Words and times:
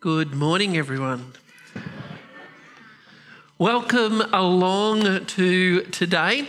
Good 0.00 0.32
morning, 0.32 0.78
everyone. 0.78 1.34
Welcome 3.58 4.22
along 4.32 5.26
to 5.26 5.82
today. 5.82 6.48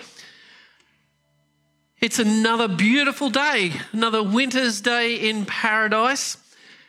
It's 1.99 2.17
another 2.17 2.69
beautiful 2.69 3.29
day, 3.29 3.73
another 3.91 4.23
winter's 4.23 4.79
day 4.79 5.15
in 5.15 5.43
paradise. 5.43 6.37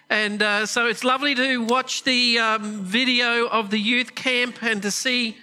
And 0.08 0.40
uh, 0.40 0.66
so 0.66 0.86
it's 0.86 1.02
lovely 1.02 1.34
to 1.34 1.64
watch 1.64 2.04
the 2.04 2.38
um, 2.38 2.84
video 2.84 3.48
of 3.48 3.70
the 3.70 3.80
youth 3.80 4.14
camp 4.14 4.62
and 4.62 4.80
to 4.82 4.92
see 4.92 5.38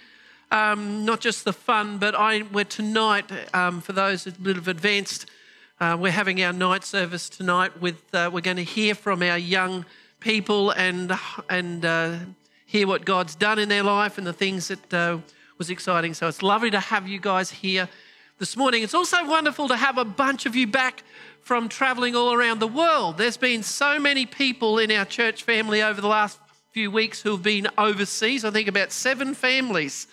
um, 0.50 1.04
not 1.04 1.20
just 1.20 1.44
the 1.44 1.52
fun, 1.52 1.98
but 1.98 2.14
I, 2.14 2.44
we're 2.50 2.64
tonight, 2.64 3.30
um, 3.52 3.82
for 3.82 3.92
those 3.92 4.26
a 4.26 4.30
bit 4.30 4.56
of 4.56 4.68
advanced, 4.68 5.26
uh, 5.80 5.98
we're 6.00 6.12
having 6.12 6.42
our 6.42 6.54
night 6.54 6.82
service 6.82 7.28
tonight 7.28 7.78
with, 7.78 8.14
uh, 8.14 8.30
we're 8.32 8.40
going 8.40 8.56
to 8.56 8.64
hear 8.64 8.94
from 8.94 9.22
our 9.22 9.36
young 9.36 9.84
people 10.20 10.70
and, 10.70 11.12
and 11.48 11.84
uh, 11.84 12.16
hear 12.66 12.86
what 12.86 13.04
God's 13.04 13.34
done 13.34 13.58
in 13.58 13.68
their 13.68 13.82
life 13.82 14.18
and 14.18 14.26
the 14.26 14.32
things 14.32 14.68
that 14.68 14.94
uh, 14.94 15.18
was 15.58 15.70
exciting. 15.70 16.14
So 16.14 16.28
it's 16.28 16.42
lovely 16.42 16.70
to 16.70 16.80
have 16.80 17.08
you 17.08 17.18
guys 17.18 17.50
here 17.50 17.88
this 18.38 18.56
morning. 18.56 18.82
It's 18.82 18.94
also 18.94 19.26
wonderful 19.26 19.68
to 19.68 19.76
have 19.76 19.98
a 19.98 20.04
bunch 20.04 20.46
of 20.46 20.54
you 20.54 20.66
back 20.66 21.02
from 21.42 21.68
traveling 21.68 22.14
all 22.14 22.32
around 22.32 22.60
the 22.60 22.68
world. 22.68 23.18
There's 23.18 23.36
been 23.36 23.62
so 23.62 23.98
many 23.98 24.26
people 24.26 24.78
in 24.78 24.90
our 24.92 25.04
church 25.04 25.42
family 25.42 25.82
over 25.82 26.00
the 26.00 26.08
last 26.08 26.38
few 26.72 26.90
weeks 26.90 27.20
who've 27.20 27.42
been 27.42 27.66
overseas. 27.76 28.44
I 28.44 28.50
think 28.50 28.68
about 28.68 28.92
seven 28.92 29.34
families 29.34 30.06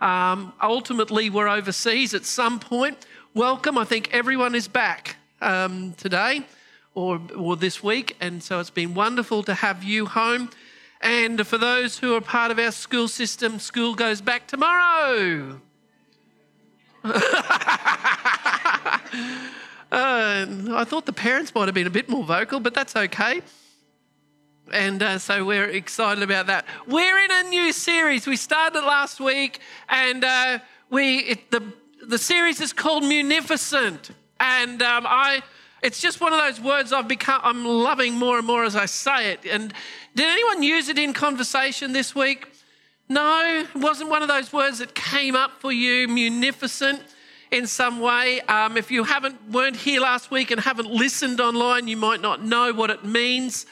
um, 0.00 0.52
ultimately 0.62 1.28
were 1.28 1.48
overseas 1.48 2.14
at 2.14 2.24
some 2.24 2.58
point. 2.58 3.04
Welcome. 3.34 3.76
I 3.76 3.84
think 3.84 4.08
everyone 4.12 4.54
is 4.54 4.68
back 4.68 5.16
um, 5.40 5.92
today 5.94 6.44
or, 7.00 7.20
or 7.36 7.56
this 7.56 7.82
week. 7.82 8.16
And 8.20 8.42
so 8.42 8.60
it's 8.60 8.70
been 8.70 8.94
wonderful 8.94 9.42
to 9.44 9.54
have 9.54 9.82
you 9.82 10.06
home. 10.06 10.50
And 11.00 11.46
for 11.46 11.56
those 11.56 11.98
who 11.98 12.14
are 12.14 12.20
part 12.20 12.50
of 12.50 12.58
our 12.58 12.72
school 12.72 13.08
system, 13.08 13.58
school 13.58 13.94
goes 13.94 14.20
back 14.20 14.46
tomorrow. 14.46 15.60
uh, 17.04 17.10
I 19.90 20.84
thought 20.86 21.06
the 21.06 21.14
parents 21.14 21.54
might 21.54 21.68
have 21.68 21.74
been 21.74 21.86
a 21.86 21.90
bit 21.90 22.10
more 22.10 22.24
vocal, 22.24 22.60
but 22.60 22.74
that's 22.74 22.94
okay. 22.94 23.40
And 24.70 25.02
uh, 25.02 25.18
so 25.18 25.44
we're 25.44 25.70
excited 25.70 26.22
about 26.22 26.46
that. 26.48 26.66
We're 26.86 27.18
in 27.18 27.30
a 27.30 27.42
new 27.44 27.72
series. 27.72 28.26
We 28.26 28.36
started 28.36 28.82
last 28.82 29.18
week, 29.18 29.60
and 29.88 30.22
uh, 30.22 30.58
we 30.90 31.20
it, 31.20 31.50
the 31.50 31.72
the 32.06 32.18
series 32.18 32.60
is 32.60 32.72
called 32.72 33.02
Munificent. 33.02 34.10
And 34.38 34.80
um, 34.82 35.06
I 35.08 35.42
it's 35.82 36.00
just 36.00 36.20
one 36.20 36.32
of 36.32 36.38
those 36.38 36.60
words 36.60 36.92
I've 36.92 37.08
become, 37.08 37.40
I'm 37.42 37.64
loving 37.64 38.14
more 38.14 38.38
and 38.38 38.46
more 38.46 38.64
as 38.64 38.76
I 38.76 38.86
say 38.86 39.32
it. 39.32 39.46
And 39.46 39.72
did 40.14 40.26
anyone 40.26 40.62
use 40.62 40.88
it 40.88 40.98
in 40.98 41.12
conversation 41.12 41.92
this 41.92 42.14
week? 42.14 42.48
No, 43.08 43.64
it 43.64 43.74
wasn't 43.74 44.10
one 44.10 44.22
of 44.22 44.28
those 44.28 44.52
words 44.52 44.78
that 44.78 44.94
came 44.94 45.34
up 45.34 45.60
for 45.60 45.72
you, 45.72 46.06
munificent 46.06 47.02
in 47.50 47.66
some 47.66 48.00
way. 48.00 48.40
Um, 48.42 48.76
if 48.76 48.90
you 48.90 49.04
haven't 49.04 49.50
weren't 49.50 49.76
here 49.76 50.00
last 50.00 50.30
week 50.30 50.50
and 50.50 50.60
haven't 50.60 50.88
listened 50.90 51.40
online, 51.40 51.88
you 51.88 51.96
might 51.96 52.20
not 52.20 52.44
know 52.44 52.72
what 52.72 52.90
it 52.90 53.04
means. 53.04 53.66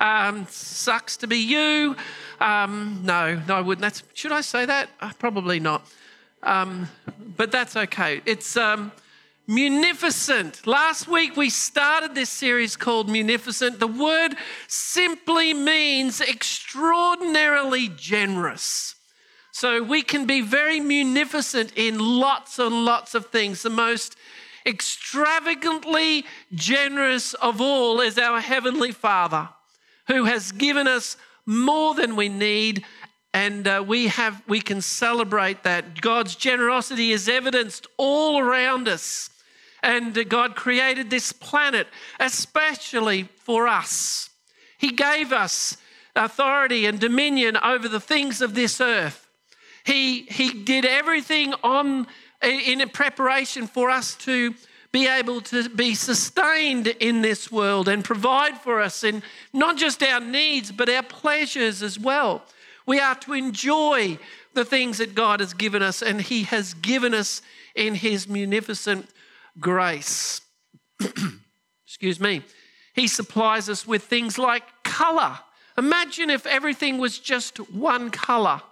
Um, 0.00 0.46
sucks 0.48 1.16
to 1.18 1.26
be 1.26 1.38
you. 1.38 1.94
Um, 2.40 3.02
no, 3.04 3.40
no, 3.46 3.54
I 3.54 3.60
wouldn't. 3.60 3.82
That's, 3.82 4.02
should 4.14 4.32
I 4.32 4.40
say 4.40 4.64
that? 4.64 4.88
Uh, 5.00 5.12
probably 5.18 5.60
not. 5.60 5.86
Um, 6.42 6.88
but 7.36 7.52
that's 7.52 7.76
okay. 7.76 8.22
It's 8.24 8.56
um, 8.56 8.92
Munificent. 9.50 10.64
Last 10.64 11.08
week 11.08 11.36
we 11.36 11.50
started 11.50 12.14
this 12.14 12.30
series 12.30 12.76
called 12.76 13.08
Munificent. 13.08 13.80
The 13.80 13.88
word 13.88 14.36
simply 14.68 15.52
means 15.52 16.20
extraordinarily 16.20 17.88
generous. 17.88 18.94
So 19.50 19.82
we 19.82 20.02
can 20.02 20.24
be 20.24 20.40
very 20.40 20.78
munificent 20.78 21.72
in 21.74 21.98
lots 21.98 22.60
and 22.60 22.84
lots 22.84 23.16
of 23.16 23.26
things. 23.26 23.62
The 23.62 23.70
most 23.70 24.14
extravagantly 24.64 26.26
generous 26.54 27.34
of 27.34 27.60
all 27.60 28.00
is 28.00 28.18
our 28.18 28.40
Heavenly 28.40 28.92
Father, 28.92 29.48
who 30.06 30.26
has 30.26 30.52
given 30.52 30.86
us 30.86 31.16
more 31.44 31.96
than 31.96 32.14
we 32.14 32.28
need. 32.28 32.84
And 33.34 33.66
uh, 33.66 33.82
we 33.84 34.06
have 34.06 34.44
we 34.46 34.60
can 34.60 34.80
celebrate 34.80 35.64
that. 35.64 36.00
God's 36.00 36.36
generosity 36.36 37.10
is 37.10 37.28
evidenced 37.28 37.88
all 37.96 38.38
around 38.38 38.86
us. 38.86 39.29
And 39.82 40.28
God 40.28 40.56
created 40.56 41.10
this 41.10 41.32
planet 41.32 41.86
especially 42.18 43.28
for 43.36 43.66
us. 43.66 44.30
He 44.78 44.92
gave 44.92 45.32
us 45.32 45.76
authority 46.16 46.86
and 46.86 46.98
dominion 46.98 47.56
over 47.56 47.88
the 47.88 48.00
things 48.00 48.40
of 48.40 48.54
this 48.54 48.80
earth. 48.80 49.26
He, 49.84 50.22
he 50.22 50.52
did 50.52 50.84
everything 50.84 51.54
on, 51.62 52.06
in 52.42 52.86
preparation 52.90 53.66
for 53.66 53.90
us 53.90 54.14
to 54.16 54.54
be 54.92 55.06
able 55.06 55.40
to 55.40 55.68
be 55.68 55.94
sustained 55.94 56.88
in 56.88 57.22
this 57.22 57.50
world 57.50 57.88
and 57.88 58.04
provide 58.04 58.58
for 58.58 58.80
us 58.80 59.04
in 59.04 59.22
not 59.52 59.76
just 59.76 60.02
our 60.02 60.20
needs, 60.20 60.72
but 60.72 60.88
our 60.88 61.02
pleasures 61.02 61.82
as 61.82 61.98
well. 61.98 62.42
We 62.86 62.98
are 62.98 63.14
to 63.16 63.34
enjoy 63.34 64.18
the 64.54 64.64
things 64.64 64.98
that 64.98 65.14
God 65.14 65.38
has 65.38 65.54
given 65.54 65.80
us, 65.80 66.02
and 66.02 66.20
He 66.20 66.42
has 66.44 66.74
given 66.74 67.14
us 67.14 67.40
in 67.76 67.94
His 67.94 68.28
munificent 68.28 69.08
grace. 69.60 70.40
Excuse 71.86 72.18
me. 72.18 72.42
He 72.94 73.06
supplies 73.06 73.68
us 73.68 73.86
with 73.86 74.02
things 74.04 74.38
like 74.38 74.62
color. 74.82 75.38
Imagine 75.78 76.30
if 76.30 76.46
everything 76.46 76.98
was 76.98 77.18
just 77.18 77.58
one 77.70 78.10
color. 78.10 78.62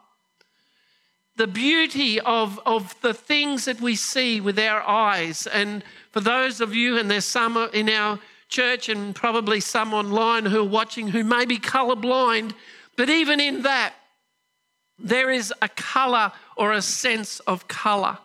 The 1.37 1.47
beauty 1.47 2.19
of, 2.21 2.59
of 2.67 3.01
the 3.01 3.15
things 3.15 3.67
that 3.67 3.81
we 3.81 3.95
see 3.95 4.41
with 4.41 4.59
our 4.59 4.83
eyes. 4.83 5.47
And 5.47 5.85
for 6.11 6.21
those 6.21 6.61
of 6.61 6.75
you, 6.75 6.99
and 6.99 7.11
there's 7.11 7.25
some 7.25 7.57
in 7.73 7.89
our 7.89 8.19
church 8.49 8.89
and 8.89 9.15
probably 9.15 9.61
some 9.61 9.95
online 9.95 10.47
who 10.47 10.61
are 10.61 10.69
watching 10.69 11.09
who 11.09 11.23
may 11.23 11.45
be 11.45 11.59
colorblind, 11.59 12.55
but 12.97 13.09
even 13.09 13.41
in 13.41 13.63
that, 13.63 13.95
there 14.99 15.31
is 15.31 15.53
a 15.63 15.69
color 15.69 16.33
or 16.57 16.73
a 16.73 16.83
sense 16.83 17.39
of 17.41 17.69
color. 17.69 18.19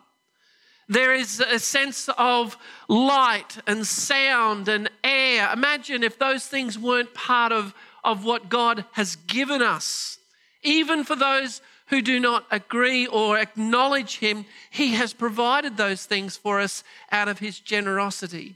There 0.89 1.13
is 1.13 1.39
a 1.39 1.59
sense 1.59 2.09
of 2.17 2.57
light 2.87 3.57
and 3.65 3.87
sound 3.87 4.67
and 4.67 4.89
air. 5.03 5.49
Imagine 5.53 6.03
if 6.03 6.19
those 6.19 6.45
things 6.45 6.77
weren't 6.77 7.13
part 7.13 7.51
of, 7.51 7.73
of 8.03 8.25
what 8.25 8.49
God 8.49 8.85
has 8.93 9.15
given 9.15 9.61
us. 9.61 10.17
Even 10.61 11.03
for 11.03 11.15
those 11.15 11.61
who 11.87 12.01
do 12.01 12.19
not 12.19 12.45
agree 12.51 13.05
or 13.07 13.37
acknowledge 13.37 14.19
Him, 14.19 14.45
He 14.69 14.93
has 14.93 15.13
provided 15.13 15.77
those 15.77 16.05
things 16.05 16.35
for 16.37 16.59
us 16.59 16.83
out 17.11 17.27
of 17.27 17.39
His 17.39 17.59
generosity. 17.59 18.55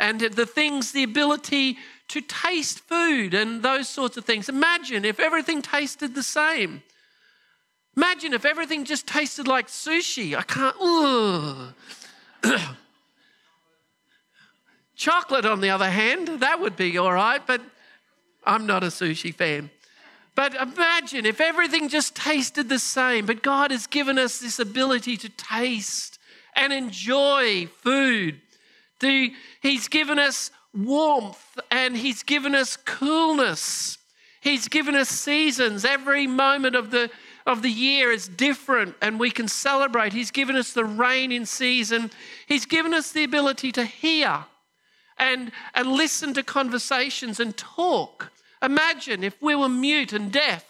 And 0.00 0.20
the 0.20 0.46
things, 0.46 0.92
the 0.92 1.04
ability 1.04 1.78
to 2.08 2.20
taste 2.20 2.80
food 2.80 3.32
and 3.32 3.62
those 3.62 3.88
sorts 3.88 4.16
of 4.16 4.24
things. 4.24 4.48
Imagine 4.48 5.04
if 5.04 5.20
everything 5.20 5.62
tasted 5.62 6.14
the 6.14 6.22
same. 6.22 6.82
Imagine 7.96 8.32
if 8.32 8.44
everything 8.44 8.84
just 8.84 9.06
tasted 9.06 9.46
like 9.46 9.68
sushi. 9.68 10.36
I 10.36 10.42
can't. 10.42 10.76
Chocolate, 14.96 15.44
on 15.44 15.60
the 15.60 15.70
other 15.70 15.90
hand, 15.90 16.40
that 16.40 16.60
would 16.60 16.76
be 16.76 16.98
all 16.98 17.12
right, 17.12 17.44
but 17.46 17.60
I'm 18.44 18.66
not 18.66 18.82
a 18.82 18.88
sushi 18.88 19.34
fan. 19.34 19.70
But 20.34 20.54
imagine 20.54 21.26
if 21.26 21.40
everything 21.40 21.88
just 21.88 22.16
tasted 22.16 22.68
the 22.68 22.78
same, 22.78 23.26
but 23.26 23.42
God 23.42 23.70
has 23.70 23.86
given 23.86 24.18
us 24.18 24.38
this 24.38 24.58
ability 24.58 25.16
to 25.18 25.28
taste 25.28 26.18
and 26.56 26.72
enjoy 26.72 27.66
food. 27.66 28.40
He's 29.60 29.88
given 29.88 30.18
us 30.18 30.50
warmth 30.74 31.58
and 31.70 31.96
He's 31.96 32.22
given 32.22 32.54
us 32.54 32.76
coolness. 32.76 33.98
He's 34.40 34.68
given 34.68 34.94
us 34.94 35.08
seasons. 35.08 35.84
Every 35.84 36.26
moment 36.26 36.74
of 36.74 36.90
the 36.90 37.10
of 37.46 37.62
the 37.62 37.70
year 37.70 38.10
is 38.10 38.26
different 38.26 38.94
and 39.02 39.20
we 39.20 39.30
can 39.30 39.48
celebrate. 39.48 40.12
He's 40.12 40.30
given 40.30 40.56
us 40.56 40.72
the 40.72 40.84
rain 40.84 41.30
in 41.30 41.46
season. 41.46 42.10
He's 42.46 42.66
given 42.66 42.94
us 42.94 43.12
the 43.12 43.24
ability 43.24 43.72
to 43.72 43.84
hear 43.84 44.44
and, 45.18 45.52
and 45.74 45.88
listen 45.92 46.34
to 46.34 46.42
conversations 46.42 47.40
and 47.40 47.56
talk. 47.56 48.32
Imagine 48.62 49.22
if 49.22 49.40
we 49.42 49.54
were 49.54 49.68
mute 49.68 50.12
and 50.12 50.32
deaf 50.32 50.64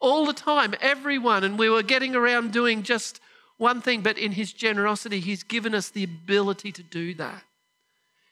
all 0.00 0.26
the 0.26 0.32
time, 0.32 0.74
everyone, 0.80 1.44
and 1.44 1.58
we 1.58 1.70
were 1.70 1.82
getting 1.82 2.14
around 2.14 2.52
doing 2.52 2.82
just 2.82 3.20
one 3.56 3.80
thing, 3.80 4.02
but 4.02 4.18
in 4.18 4.32
His 4.32 4.52
generosity, 4.52 5.20
He's 5.20 5.42
given 5.42 5.74
us 5.74 5.88
the 5.88 6.04
ability 6.04 6.72
to 6.72 6.82
do 6.82 7.14
that. 7.14 7.42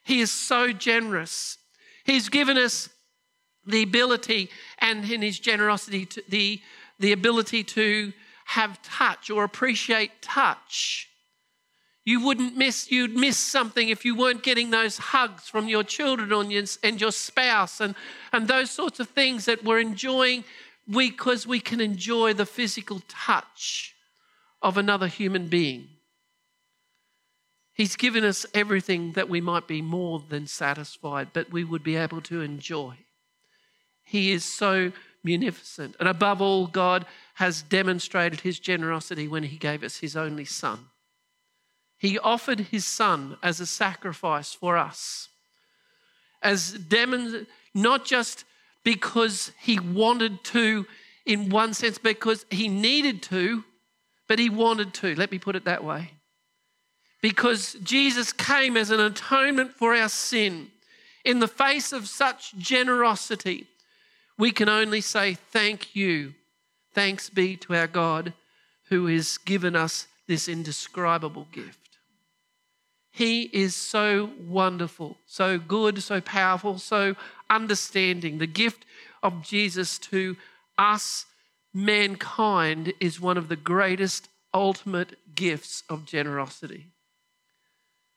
He 0.05 0.21
is 0.21 0.31
so 0.31 0.73
generous. 0.73 1.57
He's 2.05 2.29
given 2.29 2.59
us 2.59 2.91
the 3.67 3.83
ability 3.83 4.51
and 4.79 5.11
in 5.11 5.23
His 5.23 5.39
generosity, 5.39 6.05
to, 6.07 6.23
the 6.29 6.61
the 6.99 7.13
ability 7.13 7.65
to 7.65 8.13
have 8.47 8.81
touch 8.83 9.31
or 9.31 9.45
appreciate 9.45 10.23
touch. 10.23 11.09
You 12.05 12.23
wouldn't 12.23 12.57
miss, 12.57 12.91
you'd 12.91 13.17
miss 13.17 13.39
something 13.39 13.89
if 13.89 14.05
you 14.05 14.15
weren't 14.15 14.43
getting 14.43 14.71
those 14.71 14.99
hugs 14.99 15.49
from 15.49 15.69
your 15.69 15.83
children 15.83 16.31
and 16.83 17.01
your 17.01 17.13
spouse 17.13 17.81
and, 17.81 17.95
and 18.33 18.47
those 18.47 18.71
sorts 18.71 19.01
of 19.01 19.09
things 19.09 19.47
that 19.47 19.65
we're 19.65 19.81
enjoying 19.81 20.45
because 20.89 21.47
we 21.47 21.61
can 21.61 21.81
enjoy 21.81 22.35
the 22.35 22.45
physical 22.45 23.01
touch 23.09 23.95
of 24.61 24.77
another 24.77 25.09
human 25.09 25.49
being. 25.49 25.89
He's 27.73 27.97
given 27.97 28.23
us 28.23 28.45
everything 28.55 29.13
that 29.13 29.29
we 29.29 29.41
might 29.41 29.67
be 29.67 29.83
more 29.83 30.23
than 30.29 30.47
satisfied, 30.47 31.29
but 31.33 31.51
we 31.51 31.65
would 31.65 31.83
be 31.83 31.97
able 31.97 32.21
to 32.23 32.43
enjoy. 32.43 32.97
He 34.05 34.31
is 34.31 34.45
so 34.45 34.93
munificent. 35.25 35.97
And 35.99 36.09
above 36.09 36.41
all, 36.41 36.67
God 36.67 37.07
has 37.35 37.63
demonstrated 37.63 38.41
his 38.41 38.61
generosity 38.61 39.27
when 39.27 39.45
he 39.45 39.57
gave 39.57 39.83
us 39.83 39.97
his 39.97 40.17
only 40.17 40.45
son. 40.45 40.87
He 41.99 42.19
offered 42.19 42.61
his 42.61 42.85
son 42.85 43.39
as 43.43 43.61
a 43.61 43.67
sacrifice 43.67 44.53
for 44.53 44.77
us. 44.77 45.31
As 46.43 46.73
demon, 46.73 47.47
not 47.73 48.05
just 48.05 48.45
because 48.85 49.53
he 49.59 49.81
wanted 49.81 50.45
to, 50.45 50.87
in 51.25 51.49
one 51.49 51.73
sense, 51.73 51.97
because 51.97 52.45
he 52.51 52.69
needed 52.69 53.23
to, 53.23 53.65
but 54.29 54.39
he 54.39 54.51
wanted 54.51 54.93
to. 54.95 55.15
Let 55.15 55.33
me 55.33 55.39
put 55.39 55.57
it 55.57 55.65
that 55.65 55.83
way. 55.83 56.11
Because 57.23 57.75
Jesus 57.83 58.33
came 58.33 58.77
as 58.77 58.91
an 58.91 59.01
atonement 59.01 59.73
for 59.73 59.95
our 59.95 60.11
sin. 60.11 60.69
In 61.25 61.39
the 61.39 61.49
face 61.49 61.93
of 61.93 62.07
such 62.07 62.55
generosity, 62.59 63.67
we 64.39 64.51
can 64.51 64.69
only 64.69 65.01
say, 65.01 65.35
Thank 65.35 65.95
you. 65.95 66.35
Thanks 66.93 67.29
be 67.29 67.57
to 67.57 67.75
our 67.75 67.89
God 67.89 68.33
who 68.89 69.07
has 69.07 69.39
given 69.39 69.75
us 69.75 70.07
this 70.29 70.49
indescribable 70.49 71.49
gift. 71.53 71.85
He 73.11 73.43
is 73.53 73.75
so 73.75 74.31
wonderful, 74.47 75.19
so 75.27 75.59
good, 75.59 76.03
so 76.03 76.21
powerful, 76.21 76.79
so 76.79 77.15
understanding. 77.49 78.39
The 78.39 78.47
gift 78.47 78.85
of 79.23 79.43
Jesus 79.43 79.99
to 79.99 80.37
us, 80.79 81.27
mankind, 81.73 82.93
is 83.01 83.21
one 83.21 83.37
of 83.37 83.49
the 83.49 83.57
greatest 83.57 84.29
ultimate 84.53 85.17
gifts 85.35 85.83
of 85.89 86.07
generosity. 86.07 86.87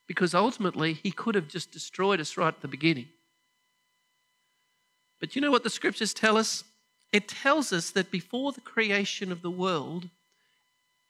Because 0.08 0.34
ultimately, 0.34 0.94
he 0.94 1.12
could 1.12 1.36
have 1.36 1.48
just 1.48 1.72
destroyed 1.72 2.20
us 2.20 2.38
right 2.38 2.54
at 2.54 2.62
the 2.62 2.68
beginning. 2.68 3.08
But 5.20 5.36
you 5.36 5.42
know 5.42 5.52
what 5.52 5.64
the 5.64 5.70
scriptures 5.70 6.14
tell 6.14 6.38
us? 6.38 6.64
It 7.12 7.28
tells 7.28 7.74
us 7.74 7.90
that 7.92 8.12
before 8.12 8.52
the 8.52 8.62
creation 8.62 9.32
of 9.32 9.42
the 9.42 9.52
world, 9.52 10.10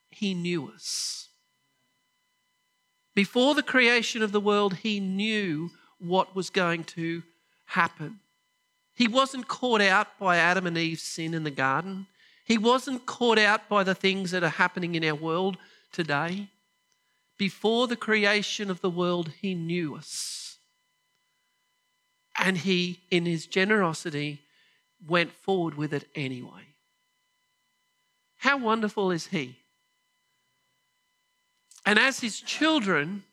he 0.09 0.33
knew 0.33 0.71
us. 0.73 1.29
Before 3.15 3.55
the 3.55 3.63
creation 3.63 4.21
of 4.21 4.31
the 4.31 4.39
world, 4.39 4.75
he 4.75 4.99
knew 4.99 5.71
what 5.99 6.35
was 6.35 6.49
going 6.49 6.83
to 6.83 7.23
happen. 7.65 8.19
He 8.93 9.07
wasn't 9.07 9.47
caught 9.47 9.81
out 9.81 10.19
by 10.19 10.37
Adam 10.37 10.65
and 10.67 10.77
Eve's 10.77 11.03
sin 11.03 11.33
in 11.33 11.43
the 11.43 11.51
garden. 11.51 12.07
He 12.45 12.57
wasn't 12.57 13.05
caught 13.05 13.37
out 13.37 13.67
by 13.67 13.83
the 13.83 13.95
things 13.95 14.31
that 14.31 14.43
are 14.43 14.49
happening 14.49 14.95
in 14.95 15.03
our 15.03 15.15
world 15.15 15.57
today. 15.91 16.47
Before 17.37 17.87
the 17.87 17.95
creation 17.95 18.71
of 18.71 18.81
the 18.81 18.89
world, 18.89 19.33
he 19.41 19.53
knew 19.53 19.95
us. 19.95 20.46
And 22.37 22.57
he, 22.57 23.01
in 23.09 23.25
his 23.25 23.47
generosity, 23.47 24.41
went 25.05 25.31
forward 25.31 25.75
with 25.75 25.93
it 25.93 26.07
anyway. 26.15 26.75
How 28.37 28.57
wonderful 28.57 29.11
is 29.11 29.27
he? 29.27 29.57
And 31.85 31.97
as 31.97 32.19
his 32.19 32.39
children 32.39 33.23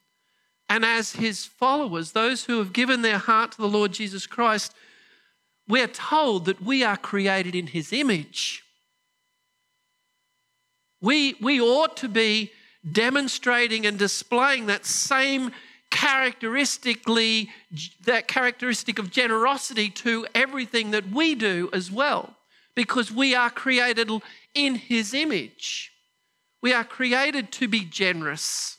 and 0.68 0.84
as 0.84 1.12
his 1.12 1.44
followers, 1.44 2.12
those 2.12 2.44
who 2.44 2.58
have 2.58 2.72
given 2.72 3.02
their 3.02 3.18
heart 3.18 3.52
to 3.52 3.58
the 3.58 3.68
Lord 3.68 3.92
Jesus 3.92 4.26
Christ, 4.26 4.72
we're 5.68 5.86
told 5.86 6.46
that 6.46 6.62
we 6.62 6.82
are 6.82 6.96
created 6.96 7.54
in 7.54 7.68
his 7.68 7.92
image. 7.92 8.62
We, 11.00 11.34
we 11.40 11.60
ought 11.60 11.96
to 11.98 12.08
be 12.08 12.52
demonstrating 12.90 13.86
and 13.86 13.98
displaying 13.98 14.66
that 14.66 14.86
same 14.86 15.52
characteristically 15.94 17.48
that 18.04 18.28
characteristic 18.28 18.98
of 18.98 19.10
generosity 19.10 19.88
to 19.88 20.26
everything 20.34 20.90
that 20.90 21.08
we 21.10 21.34
do 21.34 21.70
as 21.72 21.90
well 21.90 22.36
because 22.74 23.12
we 23.12 23.34
are 23.34 23.48
created 23.48 24.10
in 24.54 24.74
his 24.74 25.14
image 25.14 25.94
we 26.64 26.72
are 26.72 26.82
created 26.82 27.52
to 27.52 27.68
be 27.68 27.84
generous. 27.84 28.78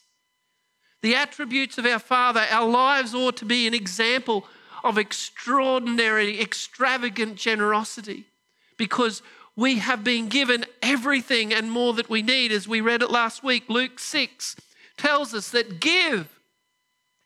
The 1.03 1.13
attributes 1.13 1.77
of 1.77 1.85
our 1.85 2.00
Father, 2.00 2.44
our 2.50 2.67
lives 2.67 3.13
ought 3.13 3.38
to 3.38 3.45
be 3.45 3.68
an 3.68 3.75
example 3.75 4.47
of 4.83 4.97
extraordinary, 4.97 6.41
extravagant 6.41 7.35
generosity 7.35 8.25
because 8.75 9.21
we 9.56 9.75
have 9.75 10.03
been 10.03 10.29
given 10.29 10.65
everything 10.81 11.53
and 11.53 11.69
more 11.69 11.94
that 11.94 12.09
we 12.09 12.23
need. 12.23 12.51
As 12.51 12.68
we 12.68 12.81
read 12.81 13.03
it 13.03 13.11
last 13.11 13.44
week, 13.44 13.65
Luke 13.69 14.00
6 14.00 14.56
tells 14.97 15.35
us 15.35 15.51
that 15.51 15.79
give 15.79 16.34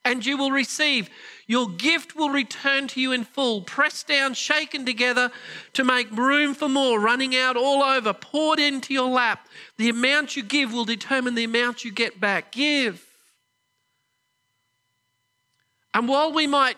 and 0.09 0.25
you 0.25 0.38
will 0.38 0.50
receive. 0.50 1.07
Your 1.45 1.69
gift 1.69 2.15
will 2.15 2.31
return 2.31 2.88
to 2.88 3.00
you 3.00 3.11
in 3.11 3.23
full, 3.23 3.61
pressed 3.61 4.07
down, 4.07 4.33
shaken 4.33 4.83
together 4.83 5.31
to 5.73 5.83
make 5.83 6.09
room 6.11 6.56
for 6.56 6.67
more, 6.67 7.00
running 7.00 7.35
out 7.35 7.56
all 7.56 7.83
over, 7.83 8.11
poured 8.11 8.59
into 8.59 8.91
your 8.91 9.09
lap. 9.09 9.47
The 9.77 9.88
amount 9.88 10.35
you 10.35 10.41
give 10.41 10.73
will 10.73 10.85
determine 10.85 11.35
the 11.35 11.44
amount 11.44 11.85
you 11.85 11.91
get 11.91 12.19
back. 12.19 12.51
Give. 12.51 13.06
And 15.94 16.07
while 16.07 16.33
we 16.33 16.47
might 16.47 16.77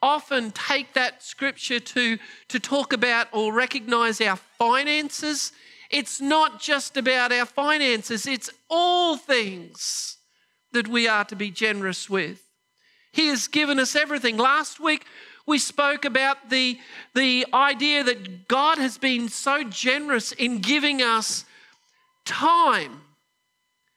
often 0.00 0.50
take 0.50 0.94
that 0.94 1.22
scripture 1.22 1.80
to, 1.80 2.16
to 2.48 2.58
talk 2.58 2.94
about 2.94 3.28
or 3.32 3.52
recognize 3.52 4.22
our 4.22 4.36
finances, 4.36 5.52
it's 5.90 6.18
not 6.18 6.62
just 6.62 6.96
about 6.96 7.30
our 7.30 7.44
finances, 7.44 8.26
it's 8.26 8.48
all 8.70 9.18
things 9.18 10.16
that 10.72 10.88
we 10.88 11.06
are 11.06 11.26
to 11.26 11.36
be 11.36 11.50
generous 11.50 12.08
with. 12.08 12.49
He 13.12 13.28
has 13.28 13.48
given 13.48 13.78
us 13.78 13.96
everything. 13.96 14.36
Last 14.36 14.80
week, 14.80 15.04
we 15.46 15.58
spoke 15.58 16.04
about 16.04 16.50
the, 16.50 16.78
the 17.14 17.46
idea 17.52 18.04
that 18.04 18.46
God 18.46 18.78
has 18.78 18.98
been 18.98 19.28
so 19.28 19.64
generous 19.64 20.32
in 20.32 20.60
giving 20.60 21.02
us 21.02 21.44
time. 22.24 23.00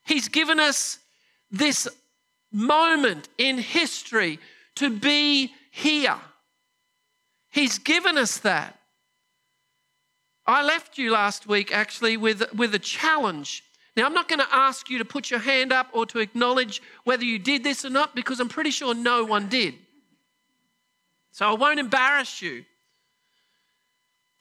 He's 0.06 0.28
given 0.30 0.60
us 0.60 1.00
this 1.52 1.88
moment 2.52 3.30
in 3.38 3.58
history 3.58 4.40
to 4.76 4.90
be 4.90 5.54
here. 5.72 6.18
He's 7.52 7.78
given 7.78 8.18
us 8.18 8.40
that. 8.40 8.80
I 10.46 10.64
left 10.64 10.98
you 10.98 11.12
last 11.12 11.48
week 11.48 11.74
actually 11.74 12.18
with, 12.18 12.54
with 12.54 12.74
a 12.76 12.80
challenge 12.80 13.64
now, 13.96 14.06
I'm 14.06 14.14
not 14.14 14.28
going 14.28 14.40
to 14.40 14.48
ask 14.52 14.90
you 14.90 14.98
to 14.98 15.06
put 15.06 15.30
your 15.30 15.40
hand 15.40 15.72
up 15.72 15.88
or 15.94 16.06
to 16.08 16.20
acknowledge 16.20 16.82
whether 17.04 17.24
you 17.24 17.38
did 17.38 17.64
this 17.64 17.86
or 17.86 17.92
not 17.92 18.16
because 18.16 18.40
I'm 18.40 18.50
pretty 18.50 18.72
sure 18.72 18.96
no 18.96 19.24
one 19.24 19.50
did. 19.50 19.76
So 21.32 21.48
I 21.48 21.54
won't 21.54 21.80
embarrass 21.80 22.42
you. 22.42 22.66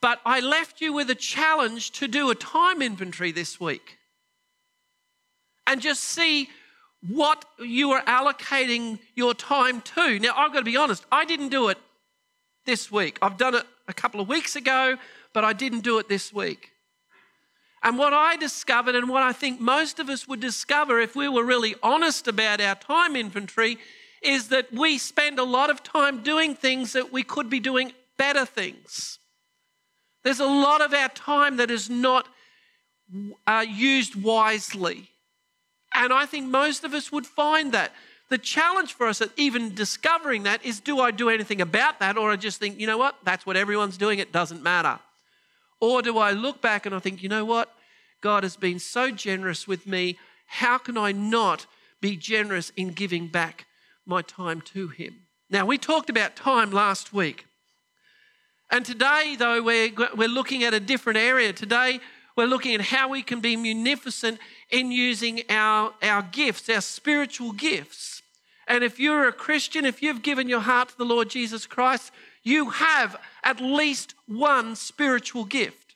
But 0.01 0.19
I 0.25 0.39
left 0.39 0.81
you 0.81 0.91
with 0.91 1.09
a 1.09 1.15
challenge 1.15 1.91
to 1.93 2.07
do 2.07 2.29
a 2.29 2.35
time 2.35 2.81
inventory 2.81 3.31
this 3.31 3.59
week 3.59 3.99
and 5.65 5.79
just 5.79 6.03
see 6.03 6.49
what 7.07 7.45
you 7.59 7.91
are 7.91 8.01
allocating 8.03 8.99
your 9.15 9.33
time 9.33 9.81
to. 9.81 10.19
Now, 10.19 10.33
I've 10.35 10.51
got 10.51 10.59
to 10.59 10.65
be 10.65 10.77
honest, 10.77 11.05
I 11.11 11.25
didn't 11.25 11.49
do 11.49 11.69
it 11.69 11.77
this 12.65 12.91
week. 12.91 13.17
I've 13.21 13.37
done 13.37 13.55
it 13.55 13.65
a 13.87 13.93
couple 13.93 14.19
of 14.19 14.27
weeks 14.27 14.55
ago, 14.55 14.97
but 15.31 15.45
I 15.45 15.53
didn't 15.53 15.81
do 15.81 15.99
it 15.99 16.09
this 16.09 16.33
week. 16.33 16.72
And 17.83 17.97
what 17.97 18.13
I 18.13 18.37
discovered, 18.37 18.95
and 18.95 19.09
what 19.09 19.23
I 19.23 19.33
think 19.33 19.59
most 19.59 19.99
of 19.99 20.09
us 20.09 20.25
would 20.27 20.39
discover 20.39 21.01
if 21.01 21.15
we 21.15 21.27
were 21.27 21.43
really 21.43 21.75
honest 21.83 22.29
about 22.29 22.61
our 22.61 22.75
time 22.75 23.17
inventory, 23.17 23.77
is 24.21 24.47
that 24.47 24.71
we 24.71 24.97
spend 24.97 25.37
a 25.37 25.43
lot 25.43 25.69
of 25.69 25.83
time 25.83 26.23
doing 26.23 26.55
things 26.55 26.93
that 26.93 27.11
we 27.11 27.23
could 27.23 27.49
be 27.49 27.59
doing 27.59 27.91
better 28.17 28.45
things. 28.45 29.19
There's 30.23 30.39
a 30.39 30.45
lot 30.45 30.79
of 30.79 30.93
our 30.93 31.09
time 31.09 31.57
that 31.57 31.69
is 31.69 31.89
not 31.89 32.27
uh, 33.45 33.65
used 33.67 34.15
wisely. 34.15 35.09
And 35.93 36.13
I 36.13 36.25
think 36.25 36.47
most 36.47 36.85
of 36.85 36.93
us 36.93 37.11
would 37.11 37.27
find 37.27 37.73
that. 37.73 37.91
The 38.29 38.37
challenge 38.37 38.93
for 38.93 39.07
us 39.07 39.21
at 39.21 39.29
even 39.35 39.75
discovering 39.75 40.43
that 40.43 40.65
is 40.65 40.79
do 40.79 41.01
I 41.01 41.11
do 41.11 41.29
anything 41.29 41.59
about 41.59 41.99
that, 41.99 42.17
or 42.17 42.31
I 42.31 42.37
just 42.37 42.59
think, 42.59 42.79
you 42.79 42.87
know 42.87 42.97
what, 42.97 43.17
that's 43.23 43.45
what 43.45 43.57
everyone's 43.57 43.97
doing, 43.97 44.19
it 44.19 44.31
doesn't 44.31 44.63
matter. 44.63 44.99
Or 45.83 46.01
do 46.01 46.17
I 46.17 46.31
look 46.31 46.61
back 46.61 46.85
and 46.85 46.95
I 46.95 46.99
think, 46.99 47.21
you 47.21 47.27
know 47.27 47.43
what? 47.43 47.75
God 48.21 48.43
has 48.43 48.55
been 48.55 48.79
so 48.79 49.11
generous 49.11 49.67
with 49.67 49.85
me. 49.85 50.17
How 50.45 50.77
can 50.77 50.97
I 50.97 51.11
not 51.11 51.65
be 51.99 52.15
generous 52.15 52.69
in 52.77 52.93
giving 52.93 53.27
back 53.27 53.65
my 54.05 54.21
time 54.21 54.61
to 54.61 54.87
Him? 54.87 55.23
Now, 55.49 55.65
we 55.65 55.77
talked 55.77 56.09
about 56.09 56.37
time 56.37 56.71
last 56.71 57.11
week. 57.11 57.47
And 58.71 58.85
today, 58.85 59.35
though, 59.37 59.61
we're, 59.61 59.91
we're 60.15 60.29
looking 60.29 60.63
at 60.63 60.73
a 60.73 60.79
different 60.79 61.19
area. 61.19 61.51
Today, 61.51 61.99
we're 62.37 62.45
looking 62.45 62.75
at 62.75 62.79
how 62.79 63.09
we 63.09 63.21
can 63.21 63.41
be 63.41 63.57
munificent 63.57 64.39
in 64.69 64.89
using 64.89 65.41
our, 65.49 65.93
our 66.01 66.21
gifts, 66.21 66.69
our 66.69 66.79
spiritual 66.79 67.51
gifts. 67.51 68.21
And 68.69 68.85
if 68.85 69.01
you're 69.01 69.27
a 69.27 69.33
Christian, 69.33 69.83
if 69.83 70.01
you've 70.01 70.21
given 70.21 70.47
your 70.47 70.61
heart 70.61 70.89
to 70.89 70.97
the 70.97 71.03
Lord 71.03 71.29
Jesus 71.29 71.67
Christ, 71.67 72.13
you 72.43 72.69
have 72.71 73.15
at 73.43 73.59
least 73.59 74.15
one 74.27 74.75
spiritual 74.75 75.45
gift. 75.45 75.95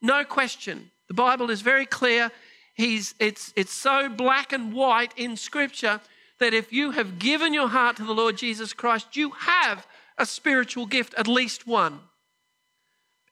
No 0.00 0.24
question. 0.24 0.90
The 1.08 1.14
Bible 1.14 1.50
is 1.50 1.60
very 1.60 1.86
clear. 1.86 2.30
He's, 2.74 3.14
it's, 3.18 3.52
it's 3.56 3.72
so 3.72 4.08
black 4.08 4.52
and 4.52 4.72
white 4.72 5.12
in 5.16 5.36
Scripture 5.36 6.00
that 6.38 6.52
if 6.52 6.72
you 6.72 6.90
have 6.90 7.18
given 7.18 7.54
your 7.54 7.68
heart 7.68 7.96
to 7.96 8.04
the 8.04 8.12
Lord 8.12 8.36
Jesus 8.36 8.72
Christ, 8.72 9.16
you 9.16 9.30
have 9.30 9.86
a 10.18 10.26
spiritual 10.26 10.86
gift, 10.86 11.14
at 11.14 11.26
least 11.26 11.66
one. 11.66 12.00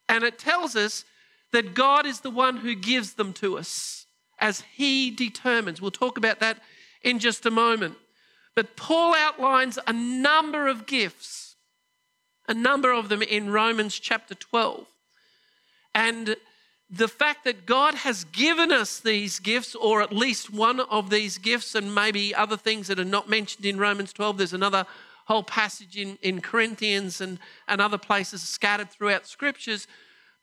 And 0.08 0.24
it 0.24 0.38
tells 0.38 0.76
us 0.76 1.04
that 1.52 1.74
God 1.74 2.06
is 2.06 2.20
the 2.20 2.30
one 2.30 2.58
who 2.58 2.74
gives 2.74 3.14
them 3.14 3.32
to 3.34 3.58
us 3.58 4.06
as 4.38 4.64
He 4.74 5.10
determines. 5.10 5.80
We'll 5.80 5.90
talk 5.90 6.18
about 6.18 6.40
that 6.40 6.58
in 7.02 7.18
just 7.18 7.46
a 7.46 7.50
moment. 7.50 7.96
But 8.54 8.76
Paul 8.76 9.14
outlines 9.14 9.78
a 9.86 9.92
number 9.92 10.66
of 10.68 10.86
gifts, 10.86 11.43
a 12.48 12.54
number 12.54 12.92
of 12.92 13.08
them 13.08 13.22
in 13.22 13.50
Romans 13.50 13.98
chapter 13.98 14.34
12. 14.34 14.86
And 15.94 16.36
the 16.90 17.08
fact 17.08 17.44
that 17.44 17.66
God 17.66 17.94
has 17.94 18.24
given 18.24 18.70
us 18.70 19.00
these 19.00 19.38
gifts, 19.38 19.74
or 19.74 20.02
at 20.02 20.12
least 20.12 20.52
one 20.52 20.80
of 20.80 21.10
these 21.10 21.38
gifts, 21.38 21.74
and 21.74 21.94
maybe 21.94 22.34
other 22.34 22.56
things 22.56 22.88
that 22.88 22.98
are 22.98 23.04
not 23.04 23.28
mentioned 23.28 23.64
in 23.64 23.78
Romans 23.78 24.12
12, 24.12 24.38
there's 24.38 24.52
another 24.52 24.86
whole 25.26 25.42
passage 25.42 25.96
in, 25.96 26.18
in 26.20 26.40
Corinthians 26.40 27.20
and, 27.20 27.38
and 27.66 27.80
other 27.80 27.98
places 27.98 28.42
scattered 28.42 28.90
throughout 28.90 29.26
scriptures. 29.26 29.86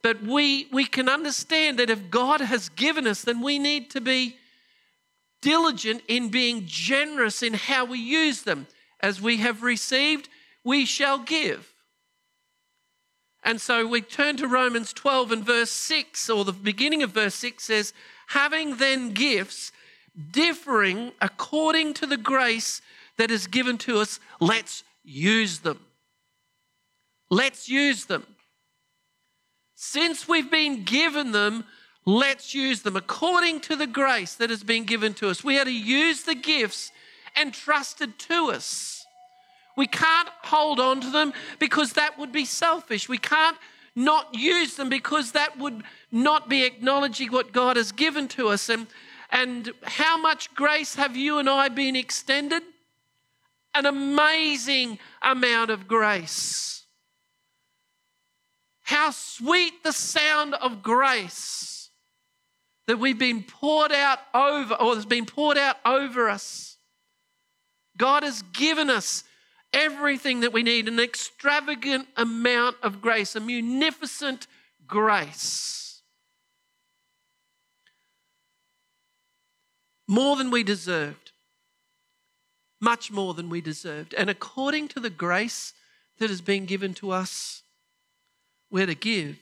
But 0.02 0.24
we, 0.24 0.68
we 0.72 0.86
can 0.86 1.08
understand 1.08 1.78
that 1.78 1.92
if 1.92 2.10
God 2.10 2.42
has 2.42 2.70
given 2.70 3.06
us, 3.06 3.22
then 3.22 3.42
we 3.42 3.60
need 3.60 3.92
to 3.92 4.02
be 4.02 4.38
diligent 5.42 6.02
in 6.08 6.30
being 6.30 6.64
generous 6.66 7.44
in 7.44 7.54
how 7.54 7.86
we 7.86 8.00
use 8.00 8.42
them. 8.42 8.68
As 9.00 9.22
we 9.22 9.38
have 9.38 9.64
received, 9.64 10.30
we 10.64 10.86
shall 10.86 11.20
give. 11.20 11.71
And 13.44 13.60
so 13.60 13.88
we 13.88 14.02
turn 14.02 14.38
to 14.38 14.48
Romans 14.48 14.94
12 14.94 15.32
and 15.32 15.46
verse 15.46 15.72
6, 15.72 16.30
or 16.30 16.46
the 16.46 16.52
beginning 16.52 17.02
of 17.02 17.12
verse 17.12 17.36
6 17.36 17.64
says, 17.64 17.94
Having 18.28 18.78
then 18.78 19.14
gifts 19.14 19.72
differing 20.32 21.12
according 21.22 21.94
to 21.96 22.06
the 22.06 22.18
grace 22.18 22.82
that 23.18 23.32
is 23.32 23.48
given 23.48 23.78
to 23.80 24.00
us, 24.00 24.20
let's 24.40 24.84
use 25.04 25.60
them. 25.60 25.80
Let's 27.30 27.68
use 27.68 28.06
them. 28.06 28.28
Since 29.76 30.28
we've 30.28 30.52
been 30.52 30.84
given 30.84 31.32
them, 31.32 31.64
let's 32.06 32.54
use 32.54 32.84
them 32.84 32.96
according 32.96 33.62
to 33.62 33.76
the 33.76 33.88
grace 33.88 34.36
that 34.36 34.50
has 34.50 34.64
been 34.64 34.84
given 34.84 35.14
to 35.16 35.30
us. 35.30 35.44
We 35.44 35.58
are 35.58 35.66
to 35.66 35.74
use 35.74 36.24
the 36.24 36.36
gifts 36.36 36.92
entrusted 37.40 38.20
to 38.20 38.52
us. 38.52 39.01
We 39.76 39.88
can't 39.88 40.30
hold 40.44 40.80
on 40.80 41.02
to 41.02 41.10
them 41.10 41.34
because 41.60 41.94
that 41.94 42.18
would 42.20 42.32
be 42.32 42.46
selfish. 42.46 43.08
We 43.08 43.18
can't 43.18 43.58
not 43.96 44.34
use 44.34 44.76
them 44.76 44.90
because 44.90 45.34
that 45.34 45.58
would 45.58 45.84
not 46.12 46.50
be 46.50 46.64
acknowledging 46.64 47.32
what 47.32 47.52
God 47.52 47.78
has 47.78 47.92
given 47.92 48.28
to 48.30 48.50
us. 48.50 48.70
And, 48.70 48.88
and 49.30 49.72
how 49.84 50.18
much 50.18 50.54
grace 50.54 50.96
have 50.96 51.16
you 51.16 51.40
and 51.40 51.50
I 51.50 51.70
been 51.70 51.96
extended? 51.96 52.64
An 53.74 53.86
amazing 53.86 55.00
amount 55.22 55.72
of 55.72 55.88
grace. 55.88 56.86
How 58.84 59.12
sweet 59.12 59.84
the 59.84 59.94
sound 59.94 60.54
of 60.56 60.84
grace 60.84 61.90
that 62.88 62.98
we've 62.98 63.18
been 63.18 63.44
poured 63.44 63.94
out 63.94 64.20
over, 64.34 64.74
or 64.74 64.96
has 64.96 65.06
been 65.06 65.26
poured 65.26 65.58
out 65.58 65.78
over 65.86 66.30
us. 66.30 66.78
God 67.96 68.24
has 68.24 68.42
given 68.54 68.90
us 68.90 69.24
everything 69.74 70.42
that 70.42 70.54
we 70.54 70.64
need 70.64 70.88
an 70.88 71.00
extravagant 71.00 72.08
amount 72.18 72.78
of 72.82 73.02
grace, 73.02 73.36
a 73.36 73.40
munificent 73.40 74.48
grace. 74.88 76.02
More 80.08 80.36
than 80.36 80.52
we 80.52 80.64
deserved. 80.64 81.32
Much 82.82 83.12
more 83.12 83.34
than 83.34 83.50
we 83.50 83.62
deserved. 83.62 84.14
And 84.16 84.30
according 84.30 84.90
to 84.90 85.00
the 85.00 85.10
grace 85.10 85.74
that 86.20 86.30
has 86.30 86.42
been 86.42 86.66
given 86.66 86.94
to 86.96 87.12
us, 87.12 87.64
we're 88.70 88.88
to 88.88 88.96
give. 88.96 89.38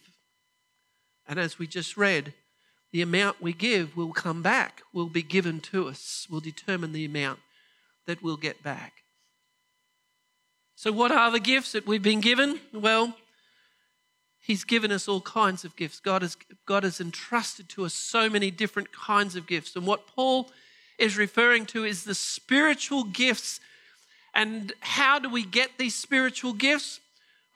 And 1.27 1.39
as 1.39 1.57
we 1.57 1.67
just 1.67 1.97
read, 1.97 2.33
the 2.91 3.01
amount 3.01 3.41
we 3.41 3.53
give 3.53 3.95
will 3.95 4.11
come 4.11 4.41
back, 4.41 4.81
will 4.93 5.09
be 5.09 5.21
given 5.21 5.59
to 5.61 5.87
us, 5.87 6.27
will 6.29 6.39
determine 6.39 6.91
the 6.91 7.05
amount 7.05 7.39
that 8.07 8.21
we'll 8.21 8.37
get 8.37 8.61
back. 8.63 8.93
So, 10.79 10.93
what 10.93 11.11
are 11.11 11.29
the 11.29 11.41
gifts 11.41 11.73
that 11.73 11.85
we've 11.85 12.01
been 12.01 12.21
given? 12.21 12.57
Well, 12.71 13.13
He's 14.39 14.63
given 14.63 14.93
us 14.93 15.09
all 15.09 15.19
kinds 15.19 15.65
of 15.65 15.75
gifts. 15.75 15.99
God 15.99 16.21
has, 16.21 16.37
God 16.65 16.85
has 16.85 17.01
entrusted 17.01 17.67
to 17.71 17.83
us 17.83 17.93
so 17.93 18.29
many 18.29 18.49
different 18.49 18.93
kinds 18.93 19.35
of 19.35 19.45
gifts. 19.45 19.75
And 19.75 19.85
what 19.85 20.07
Paul 20.07 20.49
is 20.97 21.17
referring 21.17 21.65
to 21.65 21.83
is 21.83 22.05
the 22.05 22.15
spiritual 22.15 23.03
gifts. 23.03 23.59
And 24.33 24.71
how 24.79 25.19
do 25.19 25.29
we 25.29 25.43
get 25.43 25.71
these 25.77 25.95
spiritual 25.95 26.53
gifts? 26.53 27.01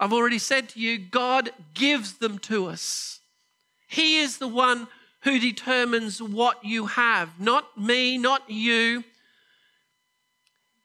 I've 0.01 0.11
already 0.11 0.37
said 0.37 0.67
to 0.69 0.81
you, 0.81 0.97
God 0.97 1.49
gives 1.73 2.15
them 2.15 2.39
to 2.39 2.65
us. 2.65 3.21
He 3.87 4.19
is 4.19 4.37
the 4.37 4.49
one 4.49 4.89
who 5.21 5.39
determines 5.39 6.21
what 6.21 6.65
you 6.65 6.87
have, 6.87 7.39
not 7.39 7.77
me, 7.77 8.17
not 8.17 8.49
you. 8.49 9.05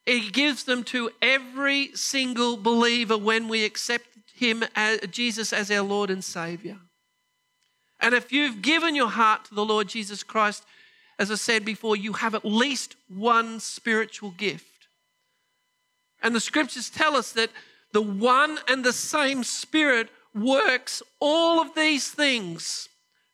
He 0.08 0.30
gives 0.30 0.64
them 0.64 0.84
to 0.84 1.10
every 1.20 1.94
single 1.94 2.56
believer 2.56 3.18
when 3.18 3.46
we 3.46 3.66
accept 3.66 4.06
Him, 4.34 4.64
as, 4.74 5.00
Jesus, 5.10 5.52
as 5.52 5.70
our 5.70 5.82
Lord 5.82 6.08
and 6.08 6.24
Savior. 6.24 6.78
And 8.00 8.14
if 8.14 8.32
you've 8.32 8.62
given 8.62 8.94
your 8.94 9.10
heart 9.10 9.44
to 9.46 9.54
the 9.54 9.66
Lord 9.66 9.86
Jesus 9.86 10.22
Christ, 10.22 10.64
as 11.18 11.30
I 11.30 11.34
said 11.34 11.62
before, 11.62 11.94
you 11.94 12.14
have 12.14 12.34
at 12.34 12.46
least 12.46 12.96
one 13.08 13.60
spiritual 13.60 14.30
gift. 14.30 14.88
And 16.22 16.34
the 16.34 16.40
scriptures 16.40 16.88
tell 16.88 17.14
us 17.14 17.32
that 17.32 17.50
the 17.92 18.00
one 18.00 18.58
and 18.66 18.82
the 18.82 18.94
same 18.94 19.44
Spirit 19.44 20.08
works 20.34 21.02
all 21.20 21.60
of 21.60 21.74
these 21.74 22.08
things, 22.08 22.88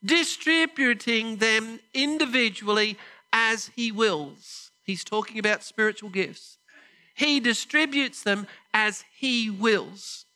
distributing 0.04 1.36
them 1.36 1.78
individually 1.92 2.98
as 3.32 3.70
He 3.76 3.92
wills. 3.92 4.72
He's 4.82 5.04
talking 5.04 5.38
about 5.38 5.62
spiritual 5.62 6.10
gifts. 6.10 6.58
He 7.14 7.40
distributes 7.40 8.22
them 8.22 8.46
as 8.72 9.04
He 9.16 9.50
wills. 9.50 10.26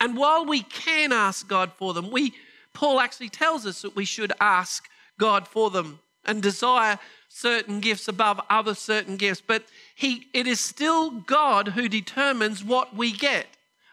And 0.00 0.16
while 0.16 0.44
we 0.44 0.62
can 0.62 1.12
ask 1.12 1.48
God 1.48 1.72
for 1.76 1.94
them, 1.94 2.10
we 2.10 2.34
Paul 2.74 3.00
actually 3.00 3.30
tells 3.30 3.66
us 3.66 3.82
that 3.82 3.96
we 3.96 4.04
should 4.04 4.32
ask 4.40 4.88
God 5.18 5.48
for 5.48 5.70
them 5.70 5.98
and 6.24 6.40
desire 6.40 6.98
certain 7.28 7.80
gifts 7.80 8.06
above 8.06 8.40
other 8.48 8.74
certain 8.74 9.16
gifts, 9.16 9.42
but 9.44 9.64
he 9.94 10.28
it 10.32 10.46
is 10.46 10.60
still 10.60 11.10
God 11.10 11.68
who 11.68 11.88
determines 11.88 12.62
what 12.62 12.94
we 12.94 13.12
get 13.12 13.46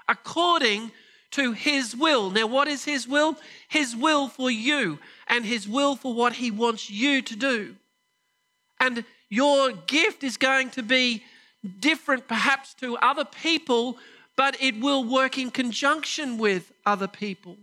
according 0.07 0.91
to 1.31 1.53
his 1.53 1.95
will. 1.95 2.29
Now 2.29 2.45
what 2.45 2.67
is 2.67 2.85
his 2.85 3.07
will? 3.07 3.37
His 3.67 3.95
will 3.95 4.27
for 4.27 4.51
you 4.51 4.99
and 5.27 5.45
his 5.45 5.67
will 5.67 5.95
for 5.95 6.13
what 6.13 6.33
he 6.33 6.51
wants 6.51 6.89
you 6.89 7.21
to 7.23 7.35
do. 7.35 7.75
And 8.79 9.03
your 9.29 9.71
gift 9.71 10.23
is 10.23 10.37
going 10.37 10.69
to 10.71 10.83
be 10.83 11.23
different 11.65 12.27
perhaps 12.27 12.73
to 12.75 12.97
other 12.97 13.25
people, 13.25 13.97
but 14.35 14.61
it 14.61 14.79
will 14.79 15.03
work 15.03 15.37
in 15.37 15.51
conjunction 15.51 16.37
with 16.37 16.71
other 16.85 17.07
people. 17.07 17.57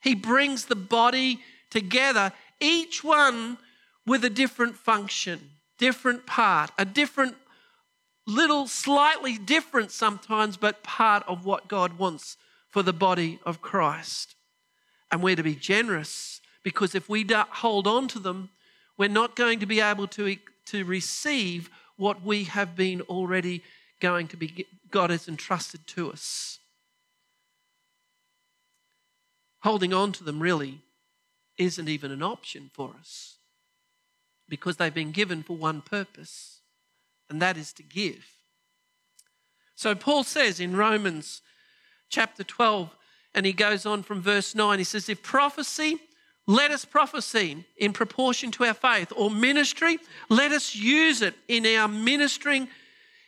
He 0.00 0.14
brings 0.14 0.66
the 0.66 0.76
body 0.76 1.40
together, 1.70 2.32
each 2.60 3.02
one 3.02 3.58
with 4.06 4.24
a 4.24 4.30
different 4.30 4.76
function, 4.76 5.50
different 5.78 6.26
part, 6.26 6.70
a 6.78 6.84
different, 6.84 7.36
little, 8.26 8.66
slightly 8.66 9.38
different 9.38 9.90
sometimes, 9.90 10.56
but 10.56 10.82
part 10.82 11.24
of 11.26 11.44
what 11.44 11.68
God 11.68 11.98
wants 11.98 12.36
for 12.68 12.82
the 12.82 12.92
body 12.92 13.40
of 13.46 13.62
Christ. 13.62 14.34
And 15.10 15.22
we're 15.22 15.36
to 15.36 15.42
be 15.42 15.54
generous 15.54 16.40
because 16.62 16.94
if 16.94 17.08
we 17.08 17.26
hold 17.30 17.86
on 17.86 18.08
to 18.08 18.18
them, 18.18 18.50
we're 18.96 19.08
not 19.08 19.36
going 19.36 19.60
to 19.60 19.66
be 19.66 19.80
able 19.80 20.06
to, 20.08 20.36
to 20.66 20.84
receive 20.84 21.70
what 21.96 22.22
we 22.22 22.44
have 22.44 22.76
been 22.76 23.00
already 23.02 23.62
going 24.00 24.28
to 24.28 24.36
be, 24.36 24.66
God 24.90 25.10
has 25.10 25.28
entrusted 25.28 25.86
to 25.88 26.10
us. 26.12 26.58
Holding 29.60 29.94
on 29.94 30.12
to 30.12 30.24
them 30.24 30.40
really 30.40 30.80
isn't 31.56 31.88
even 31.88 32.10
an 32.10 32.22
option 32.22 32.70
for 32.74 32.94
us 32.98 33.38
because 34.48 34.76
they've 34.76 34.92
been 34.92 35.12
given 35.12 35.42
for 35.42 35.56
one 35.56 35.80
purpose, 35.80 36.60
and 37.30 37.40
that 37.40 37.56
is 37.56 37.72
to 37.72 37.82
give. 37.82 38.26
So 39.74 39.94
Paul 39.94 40.22
says 40.24 40.60
in 40.60 40.76
Romans 40.76 41.40
chapter 42.10 42.44
12, 42.44 42.94
and 43.34 43.46
he 43.46 43.52
goes 43.52 43.86
on 43.86 44.02
from 44.02 44.20
verse 44.20 44.54
9, 44.54 44.78
he 44.78 44.84
says, 44.84 45.08
If 45.08 45.22
prophecy 45.22 45.98
let 46.46 46.70
us 46.70 46.84
prophesy 46.84 47.64
in 47.76 47.92
proportion 47.92 48.50
to 48.52 48.64
our 48.64 48.74
faith, 48.74 49.12
or 49.16 49.30
ministry, 49.30 49.98
let 50.28 50.52
us 50.52 50.74
use 50.74 51.22
it 51.22 51.34
in 51.48 51.64
our 51.66 51.88
ministering. 51.88 52.68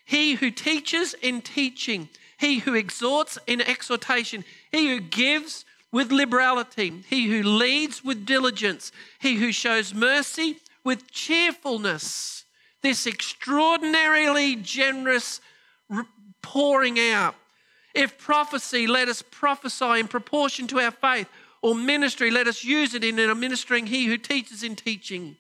He 0.05 0.35
who 0.35 0.51
teaches 0.51 1.15
in 1.15 1.41
teaching, 1.41 2.09
he 2.39 2.59
who 2.59 2.75
exhorts 2.75 3.39
in 3.47 3.61
exhortation, 3.61 4.45
he 4.71 4.89
who 4.89 5.01
gives 5.01 5.65
with 5.93 6.13
liberality, 6.13 7.03
he 7.09 7.29
who 7.29 7.43
leads 7.43 8.05
with 8.05 8.27
diligence, 8.27 8.93
he 9.19 9.37
who 9.37 9.51
shows 9.51 9.95
mercy 9.95 10.59
with 10.85 11.11
cheerfulness. 11.11 12.45
This 12.83 13.07
extraordinarily 13.07 14.57
generous 14.57 15.41
pouring 16.43 17.01
out. 17.01 17.35
If 17.95 18.19
prophecy, 18.19 18.87
let 18.87 19.09
us 19.09 19.23
prophesy 19.23 20.01
in 20.01 20.07
proportion 20.07 20.67
to 20.69 20.81
our 20.81 20.91
faith 20.91 21.29
or 21.63 21.75
ministry, 21.75 22.31
let 22.31 22.47
us 22.47 22.65
use 22.65 22.95
it 22.95 23.05
in 23.05 23.19
our 23.19 23.35
ministering. 23.35 23.87
He 23.87 24.07
who 24.07 24.17
teaches 24.17 24.63
in 24.63 24.77
teaching. 24.77 25.37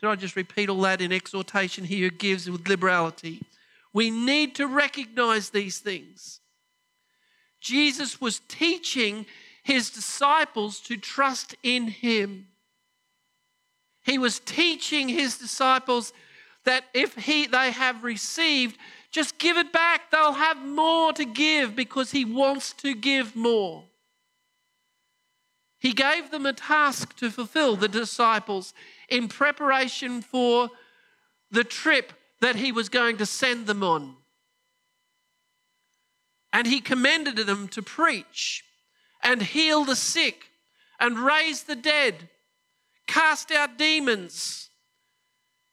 Did 0.00 0.08
I 0.08 0.14
just 0.14 0.36
repeat 0.36 0.68
all 0.68 0.80
that 0.82 1.00
in 1.00 1.12
exhortation? 1.12 1.84
He 1.84 2.02
who 2.02 2.10
gives 2.10 2.48
with 2.48 2.68
liberality. 2.68 3.42
We 3.92 4.10
need 4.10 4.54
to 4.56 4.66
recognize 4.66 5.50
these 5.50 5.78
things. 5.78 6.40
Jesus 7.60 8.20
was 8.20 8.40
teaching 8.48 9.26
his 9.62 9.90
disciples 9.90 10.80
to 10.80 10.96
trust 10.96 11.54
in 11.62 11.88
him. 11.88 12.46
He 14.04 14.18
was 14.18 14.38
teaching 14.38 15.08
his 15.08 15.36
disciples 15.36 16.12
that 16.64 16.84
if 16.94 17.14
he, 17.14 17.46
they 17.46 17.70
have 17.72 18.04
received, 18.04 18.78
just 19.10 19.38
give 19.38 19.56
it 19.56 19.72
back. 19.72 20.10
They'll 20.10 20.32
have 20.32 20.64
more 20.64 21.12
to 21.14 21.24
give 21.24 21.74
because 21.74 22.10
he 22.10 22.24
wants 22.24 22.72
to 22.74 22.94
give 22.94 23.34
more. 23.34 23.84
He 25.78 25.92
gave 25.92 26.30
them 26.30 26.46
a 26.46 26.52
task 26.52 27.16
to 27.18 27.30
fulfill, 27.30 27.76
the 27.76 27.88
disciples, 27.88 28.74
in 29.08 29.28
preparation 29.28 30.22
for 30.22 30.70
the 31.50 31.64
trip 31.64 32.12
that 32.40 32.56
he 32.56 32.72
was 32.72 32.88
going 32.88 33.16
to 33.18 33.26
send 33.26 33.66
them 33.66 33.82
on. 33.82 34.16
And 36.52 36.66
he 36.66 36.80
commended 36.80 37.36
them 37.36 37.68
to 37.68 37.82
preach 37.82 38.64
and 39.22 39.42
heal 39.42 39.84
the 39.84 39.96
sick 39.96 40.46
and 40.98 41.18
raise 41.18 41.64
the 41.64 41.76
dead, 41.76 42.28
cast 43.06 43.50
out 43.50 43.78
demons. 43.78 44.70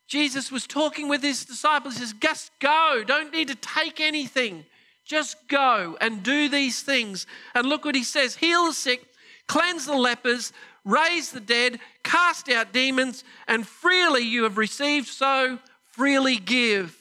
Jesus 0.07 0.51
was 0.51 0.67
talking 0.67 1.09
with 1.09 1.23
his 1.23 1.45
disciples. 1.45 1.95
He 1.95 2.01
says, 2.01 2.13
Just 2.19 2.51
go. 2.59 3.03
Don't 3.05 3.33
need 3.33 3.47
to 3.47 3.55
take 3.55 3.99
anything. 3.99 4.65
Just 5.03 5.47
go 5.47 5.97
and 5.99 6.23
do 6.23 6.49
these 6.49 6.81
things. 6.81 7.25
And 7.53 7.67
look 7.67 7.85
what 7.85 7.95
he 7.95 8.03
says 8.03 8.35
heal 8.35 8.65
the 8.67 8.73
sick, 8.73 9.05
cleanse 9.47 9.85
the 9.85 9.95
lepers, 9.95 10.53
raise 10.83 11.31
the 11.31 11.39
dead, 11.39 11.79
cast 12.03 12.49
out 12.49 12.73
demons, 12.73 13.23
and 13.47 13.67
freely 13.67 14.21
you 14.21 14.43
have 14.43 14.57
received, 14.57 15.07
so 15.07 15.59
freely 15.91 16.37
give. 16.37 16.97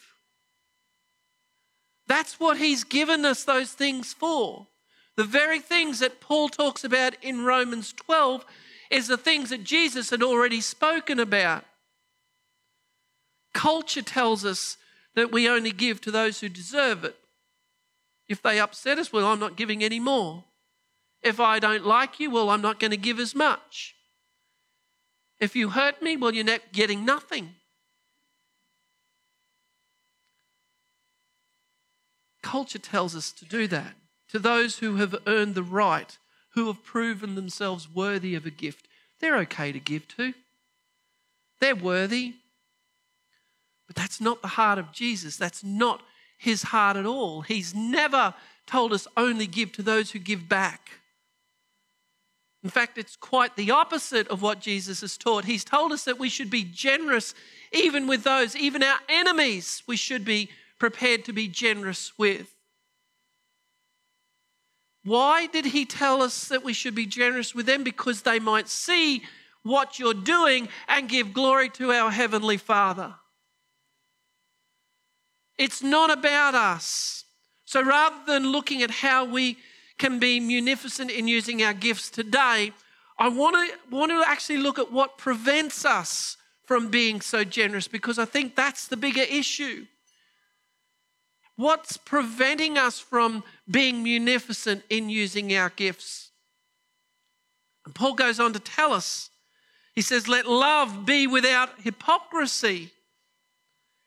That's 2.06 2.38
what 2.38 2.58
he's 2.58 2.84
given 2.84 3.24
us 3.24 3.44
those 3.44 3.72
things 3.72 4.12
for. 4.12 4.66
The 5.16 5.24
very 5.24 5.60
things 5.60 6.00
that 6.00 6.20
Paul 6.20 6.48
talks 6.48 6.84
about 6.84 7.14
in 7.22 7.44
Romans 7.44 7.92
12 7.92 8.44
is 8.90 9.08
the 9.08 9.16
things 9.16 9.50
that 9.50 9.64
Jesus 9.64 10.10
had 10.10 10.22
already 10.22 10.60
spoken 10.60 11.18
about. 11.18 11.64
Culture 13.52 14.02
tells 14.02 14.44
us 14.44 14.76
that 15.14 15.32
we 15.32 15.48
only 15.48 15.70
give 15.70 16.00
to 16.02 16.10
those 16.10 16.40
who 16.40 16.48
deserve 16.48 17.04
it. 17.04 17.16
If 18.28 18.42
they 18.42 18.58
upset 18.58 18.98
us, 18.98 19.12
well, 19.12 19.26
I'm 19.26 19.38
not 19.38 19.56
giving 19.56 19.84
any 19.84 20.00
more. 20.00 20.44
If 21.24 21.40
I 21.40 21.58
don't 21.58 21.86
like 21.86 22.20
you, 22.20 22.30
well, 22.30 22.50
I'm 22.50 22.60
not 22.60 22.78
going 22.78 22.90
to 22.90 22.98
give 22.98 23.18
as 23.18 23.34
much. 23.34 23.94
If 25.40 25.56
you 25.56 25.70
hurt 25.70 26.02
me, 26.02 26.16
well, 26.16 26.34
you're 26.34 26.44
not 26.44 26.72
getting 26.72 27.04
nothing. 27.04 27.54
Culture 32.42 32.78
tells 32.78 33.16
us 33.16 33.32
to 33.32 33.46
do 33.46 33.66
that. 33.68 33.94
To 34.28 34.38
those 34.38 34.78
who 34.78 34.96
have 34.96 35.16
earned 35.26 35.54
the 35.54 35.62
right, 35.62 36.16
who 36.50 36.66
have 36.66 36.84
proven 36.84 37.34
themselves 37.34 37.88
worthy 37.88 38.34
of 38.34 38.44
a 38.44 38.50
gift, 38.50 38.86
they're 39.20 39.38
okay 39.38 39.72
to 39.72 39.80
give 39.80 40.06
to. 40.16 40.34
They're 41.60 41.74
worthy. 41.74 42.34
But 43.86 43.96
that's 43.96 44.20
not 44.20 44.42
the 44.42 44.48
heart 44.48 44.78
of 44.78 44.92
Jesus. 44.92 45.36
That's 45.36 45.64
not 45.64 46.02
his 46.36 46.64
heart 46.64 46.96
at 46.96 47.06
all. 47.06 47.40
He's 47.40 47.74
never 47.74 48.34
told 48.66 48.92
us 48.92 49.06
only 49.16 49.46
give 49.46 49.72
to 49.72 49.82
those 49.82 50.10
who 50.10 50.18
give 50.18 50.48
back. 50.48 50.90
In 52.64 52.70
fact, 52.70 52.96
it's 52.96 53.14
quite 53.14 53.56
the 53.56 53.70
opposite 53.70 54.26
of 54.28 54.40
what 54.40 54.58
Jesus 54.58 55.02
has 55.02 55.18
taught. 55.18 55.44
He's 55.44 55.64
told 55.64 55.92
us 55.92 56.04
that 56.04 56.18
we 56.18 56.30
should 56.30 56.48
be 56.48 56.64
generous 56.64 57.34
even 57.72 58.06
with 58.06 58.24
those, 58.24 58.56
even 58.56 58.82
our 58.82 58.98
enemies, 59.08 59.82
we 59.86 59.96
should 59.96 60.24
be 60.24 60.48
prepared 60.78 61.26
to 61.26 61.32
be 61.32 61.46
generous 61.46 62.12
with. 62.18 62.54
Why 65.04 65.46
did 65.46 65.66
he 65.66 65.84
tell 65.84 66.22
us 66.22 66.48
that 66.48 66.64
we 66.64 66.72
should 66.72 66.94
be 66.94 67.04
generous 67.04 67.54
with 67.54 67.66
them? 67.66 67.84
Because 67.84 68.22
they 68.22 68.38
might 68.38 68.68
see 68.68 69.22
what 69.62 69.98
you're 69.98 70.14
doing 70.14 70.68
and 70.88 71.08
give 71.08 71.34
glory 71.34 71.68
to 71.70 71.92
our 71.92 72.10
Heavenly 72.10 72.56
Father. 72.56 73.14
It's 75.58 75.82
not 75.82 76.10
about 76.10 76.54
us. 76.54 77.24
So 77.66 77.82
rather 77.82 78.16
than 78.26 78.52
looking 78.52 78.82
at 78.82 78.90
how 78.90 79.26
we 79.26 79.58
can 80.04 80.18
be 80.18 80.38
munificent 80.38 81.10
in 81.10 81.26
using 81.26 81.62
our 81.62 81.72
gifts 81.72 82.10
today, 82.10 82.72
I 83.18 83.28
want 83.28 83.56
to, 83.56 83.96
want 83.96 84.10
to 84.12 84.22
actually 84.26 84.58
look 84.58 84.78
at 84.78 84.92
what 84.92 85.16
prevents 85.16 85.86
us 85.86 86.36
from 86.66 86.90
being 86.90 87.22
so 87.22 87.42
generous 87.42 87.88
because 87.88 88.18
I 88.18 88.26
think 88.26 88.54
that's 88.54 88.86
the 88.86 88.98
bigger 88.98 89.22
issue. 89.22 89.86
What's 91.56 91.96
preventing 91.96 92.76
us 92.76 92.98
from 92.98 93.44
being 93.70 94.02
munificent 94.02 94.82
in 94.90 95.08
using 95.08 95.56
our 95.56 95.70
gifts? 95.70 96.32
And 97.86 97.94
Paul 97.94 98.12
goes 98.12 98.38
on 98.38 98.52
to 98.52 98.58
tell 98.58 98.92
us, 98.92 99.30
he 99.94 100.02
says, 100.02 100.28
Let 100.28 100.46
love 100.46 101.06
be 101.06 101.26
without 101.26 101.80
hypocrisy. 101.80 102.90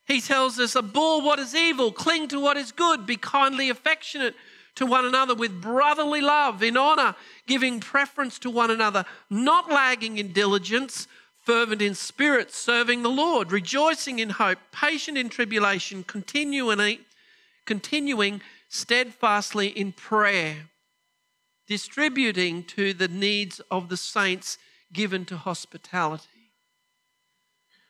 He 0.06 0.22
tells 0.22 0.60
us, 0.60 0.76
Abhor 0.76 1.24
what 1.24 1.40
is 1.40 1.56
evil, 1.56 1.92
cling 1.92 2.28
to 2.28 2.40
what 2.40 2.56
is 2.56 2.72
good, 2.72 3.08
be 3.08 3.16
kindly 3.18 3.72
affectionate 3.72 4.36
to 4.78 4.86
one 4.86 5.06
another 5.06 5.36
with 5.36 5.62
brotherly 5.62 6.22
love, 6.22 6.64
in 6.64 6.78
honor, 6.78 7.16
giving 7.46 7.80
preference 7.80 8.40
to 8.40 8.50
one 8.50 8.72
another, 8.72 9.06
not 9.30 9.72
lagging 9.72 10.18
in 10.18 10.32
diligence, 10.32 11.08
fervent 11.44 11.82
in 11.82 11.96
spirit, 11.96 12.54
serving 12.54 13.04
the 13.04 13.10
Lord, 13.10 13.52
rejoicing 13.52 14.20
in 14.20 14.32
hope, 14.32 14.60
patient 14.72 15.18
in 15.18 15.30
tribulation, 15.30 16.04
continually, 16.04 17.02
continuing 17.66 18.42
steadfastly 18.70 19.68
in 19.68 19.94
prayer, 19.94 20.70
distributing 21.68 22.64
to 22.64 22.94
the 22.94 23.08
needs 23.08 23.60
of 23.72 23.90
the 23.90 23.98
saints 23.98 24.58
given 24.94 25.26
to 25.26 25.38
hospitality. 25.38 26.52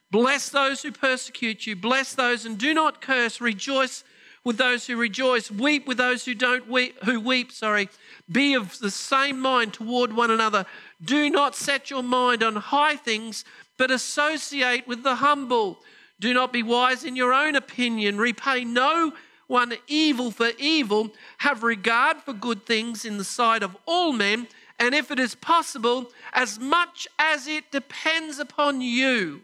Bless 0.10 0.50
those 0.50 0.84
who 0.84 0.92
persecute 0.92 1.68
you, 1.68 1.76
bless 1.76 2.16
those 2.16 2.46
and 2.46 2.58
do 2.58 2.74
not 2.74 3.02
curse, 3.02 3.42
rejoice 3.42 4.06
with 4.48 4.58
those 4.58 4.88
who 4.88 4.96
rejoice, 4.96 5.52
weep 5.52 5.86
with 5.86 5.98
those 5.98 6.24
who 6.24 6.34
don't 6.34 6.70
weep, 6.70 7.04
who 7.04 7.20
weep, 7.20 7.52
sorry. 7.52 7.90
Be 8.32 8.54
of 8.54 8.80
the 8.80 8.90
same 8.90 9.42
mind 9.42 9.74
toward 9.74 10.14
one 10.14 10.32
another. 10.32 10.66
Do 11.04 11.30
not 11.30 11.54
set 11.54 11.90
your 11.90 12.02
mind 12.02 12.42
on 12.42 12.56
high 12.56 12.96
things, 12.96 13.44
but 13.78 13.92
associate 13.92 14.88
with 14.88 15.04
the 15.04 15.16
humble. 15.16 15.80
Do 16.22 16.34
not 16.34 16.54
be 16.54 16.64
wise 16.64 17.04
in 17.04 17.18
your 17.18 17.34
own 17.34 17.58
opinion. 17.58 18.18
Repay 18.18 18.64
no 18.64 19.12
one 19.48 19.74
evil 19.86 20.32
for 20.32 20.52
evil. 20.58 21.12
Have 21.40 21.62
regard 21.62 22.22
for 22.22 22.32
good 22.32 22.66
things 22.66 23.04
in 23.04 23.18
the 23.18 23.26
sight 23.26 23.64
of 23.64 23.76
all 23.86 24.14
men. 24.14 24.48
And 24.80 24.96
if 24.96 25.12
it 25.12 25.20
is 25.20 25.36
possible, 25.36 26.10
as 26.32 26.58
much 26.58 27.06
as 27.20 27.50
it 27.50 27.70
depends 27.70 28.40
upon 28.40 28.80
you, 28.80 29.42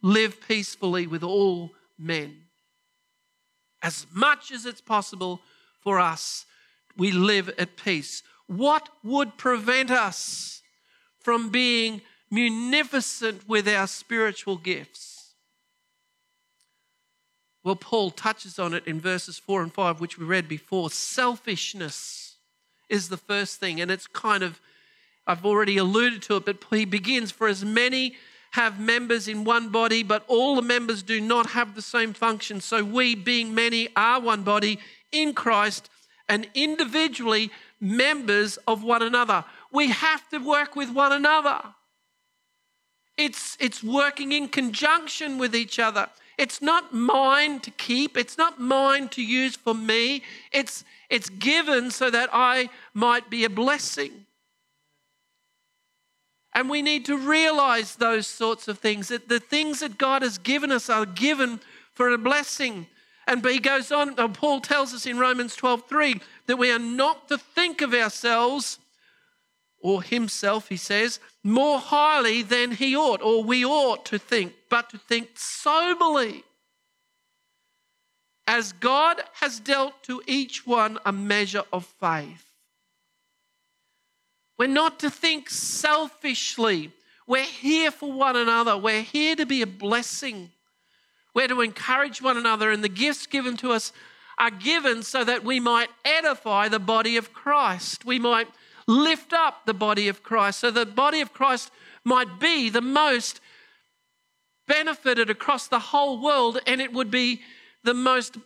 live 0.00 0.40
peacefully 0.46 1.08
with 1.08 1.24
all 1.24 1.72
men 1.98 2.42
as 3.82 4.06
much 4.12 4.52
as 4.52 4.64
it's 4.64 4.80
possible 4.80 5.40
for 5.80 5.98
us, 5.98 6.46
we 6.96 7.10
live 7.10 7.48
at 7.58 7.76
peace. 7.76 8.22
What 8.46 8.88
would 9.02 9.36
prevent 9.36 9.90
us 9.90 10.62
from 11.18 11.50
being 11.50 12.02
munificent 12.30 13.48
with 13.48 13.68
our 13.68 13.86
spiritual 13.86 14.56
gifts? 14.56 15.34
Well, 17.64 17.76
Paul 17.76 18.10
touches 18.10 18.58
on 18.58 18.74
it 18.74 18.86
in 18.86 19.00
verses 19.00 19.38
4 19.38 19.62
and 19.62 19.72
5, 19.72 20.00
which 20.00 20.18
we 20.18 20.24
read 20.24 20.48
before. 20.48 20.90
Selfishness 20.90 22.36
is 22.88 23.08
the 23.08 23.16
first 23.16 23.60
thing, 23.60 23.80
and 23.80 23.90
it's 23.90 24.06
kind 24.06 24.42
of, 24.42 24.60
I've 25.26 25.46
already 25.46 25.76
alluded 25.76 26.22
to 26.22 26.36
it, 26.36 26.44
but 26.44 26.58
he 26.70 26.84
begins 26.84 27.30
for 27.30 27.46
as 27.46 27.64
many 27.64 28.16
have 28.52 28.78
members 28.78 29.28
in 29.28 29.44
one 29.44 29.70
body, 29.70 30.02
but 30.02 30.24
all 30.28 30.56
the 30.56 30.62
members 30.62 31.02
do 31.02 31.20
not 31.20 31.50
have 31.50 31.74
the 31.74 31.82
same 31.82 32.12
function. 32.12 32.60
So 32.60 32.84
we, 32.84 33.14
being 33.14 33.54
many, 33.54 33.88
are 33.96 34.20
one 34.20 34.42
body 34.42 34.78
in 35.10 35.34
Christ 35.34 35.90
and 36.28 36.46
individually 36.54 37.50
members 37.80 38.58
of 38.66 38.82
one 38.82 39.02
another. 39.02 39.44
we 39.72 39.88
have 39.88 40.28
to 40.28 40.38
work 40.38 40.76
with 40.76 40.90
one 40.90 41.12
another. 41.12 41.60
It's, 43.16 43.56
it's 43.58 43.82
working 43.82 44.32
in 44.32 44.48
conjunction 44.48 45.38
with 45.38 45.54
each 45.54 45.78
other. 45.78 46.08
It's 46.38 46.60
not 46.60 46.92
mine 46.92 47.60
to 47.60 47.70
keep, 47.70 48.16
it's 48.16 48.36
not 48.36 48.60
mine 48.60 49.08
to 49.10 49.22
use 49.22 49.56
for 49.56 49.74
me. 49.74 50.22
It's, 50.52 50.84
it's 51.08 51.28
given 51.28 51.90
so 51.90 52.10
that 52.10 52.30
I 52.32 52.68
might 52.94 53.30
be 53.30 53.44
a 53.44 53.50
blessing. 53.50 54.26
And 56.54 56.68
we 56.68 56.82
need 56.82 57.06
to 57.06 57.16
realize 57.16 57.96
those 57.96 58.26
sorts 58.26 58.68
of 58.68 58.78
things 58.78 59.08
that 59.08 59.28
the 59.28 59.40
things 59.40 59.80
that 59.80 59.96
God 59.96 60.22
has 60.22 60.38
given 60.38 60.70
us 60.70 60.90
are 60.90 61.06
given 61.06 61.60
for 61.92 62.10
a 62.10 62.18
blessing. 62.18 62.86
And 63.26 63.44
he 63.44 63.58
goes 63.58 63.90
on, 63.90 64.18
uh, 64.18 64.28
Paul 64.28 64.60
tells 64.60 64.92
us 64.92 65.06
in 65.06 65.18
Romans 65.18 65.56
12 65.56 65.88
3 65.88 66.20
that 66.46 66.58
we 66.58 66.70
are 66.70 66.78
not 66.78 67.28
to 67.28 67.38
think 67.38 67.80
of 67.80 67.94
ourselves 67.94 68.78
or 69.82 70.02
himself, 70.02 70.68
he 70.68 70.76
says, 70.76 71.18
more 71.42 71.78
highly 71.80 72.42
than 72.42 72.70
he 72.70 72.96
ought, 72.96 73.20
or 73.20 73.42
we 73.42 73.64
ought 73.64 74.04
to 74.06 74.18
think, 74.18 74.54
but 74.70 74.88
to 74.90 74.98
think 74.98 75.30
soberly. 75.34 76.44
As 78.46 78.72
God 78.72 79.22
has 79.34 79.58
dealt 79.58 80.02
to 80.04 80.22
each 80.26 80.66
one 80.66 80.98
a 81.04 81.12
measure 81.12 81.64
of 81.72 81.84
faith. 81.84 82.51
We're 84.62 84.68
not 84.68 85.00
to 85.00 85.10
think 85.10 85.50
selfishly. 85.50 86.92
We're 87.26 87.42
here 87.42 87.90
for 87.90 88.12
one 88.12 88.36
another. 88.36 88.78
We're 88.78 89.02
here 89.02 89.34
to 89.34 89.44
be 89.44 89.60
a 89.60 89.66
blessing. 89.66 90.52
We're 91.34 91.48
to 91.48 91.62
encourage 91.62 92.22
one 92.22 92.36
another, 92.36 92.70
and 92.70 92.84
the 92.84 92.88
gifts 92.88 93.26
given 93.26 93.56
to 93.56 93.72
us 93.72 93.92
are 94.38 94.52
given 94.52 95.02
so 95.02 95.24
that 95.24 95.42
we 95.42 95.58
might 95.58 95.88
edify 96.04 96.68
the 96.68 96.78
body 96.78 97.16
of 97.16 97.32
Christ. 97.32 98.04
We 98.04 98.20
might 98.20 98.46
lift 98.86 99.32
up 99.32 99.66
the 99.66 99.74
body 99.74 100.06
of 100.06 100.22
Christ 100.22 100.60
so 100.60 100.70
the 100.70 100.86
body 100.86 101.20
of 101.20 101.32
Christ 101.32 101.72
might 102.04 102.38
be 102.38 102.70
the 102.70 102.80
most 102.80 103.40
benefited 104.68 105.28
across 105.28 105.66
the 105.66 105.80
whole 105.80 106.22
world 106.22 106.60
and 106.68 106.80
it 106.80 106.92
would 106.92 107.10
be 107.10 107.40
the 107.82 107.94
most 107.94 108.36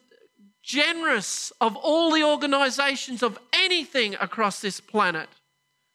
generous 0.62 1.52
of 1.60 1.76
all 1.76 2.10
the 2.10 2.24
organizations 2.24 3.22
of 3.22 3.38
anything 3.52 4.14
across 4.14 4.62
this 4.62 4.80
planet. 4.80 5.28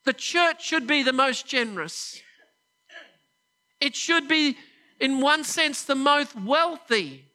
The 0.05 0.13
church 0.13 0.65
should 0.65 0.87
be 0.87 1.03
the 1.03 1.13
most 1.13 1.47
generous. 1.47 2.21
It 3.79 3.95
should 3.95 4.27
be, 4.27 4.57
in 4.99 5.21
one 5.21 5.43
sense, 5.43 5.83
the 5.83 5.95
most 5.95 6.35
wealthy 6.35 7.25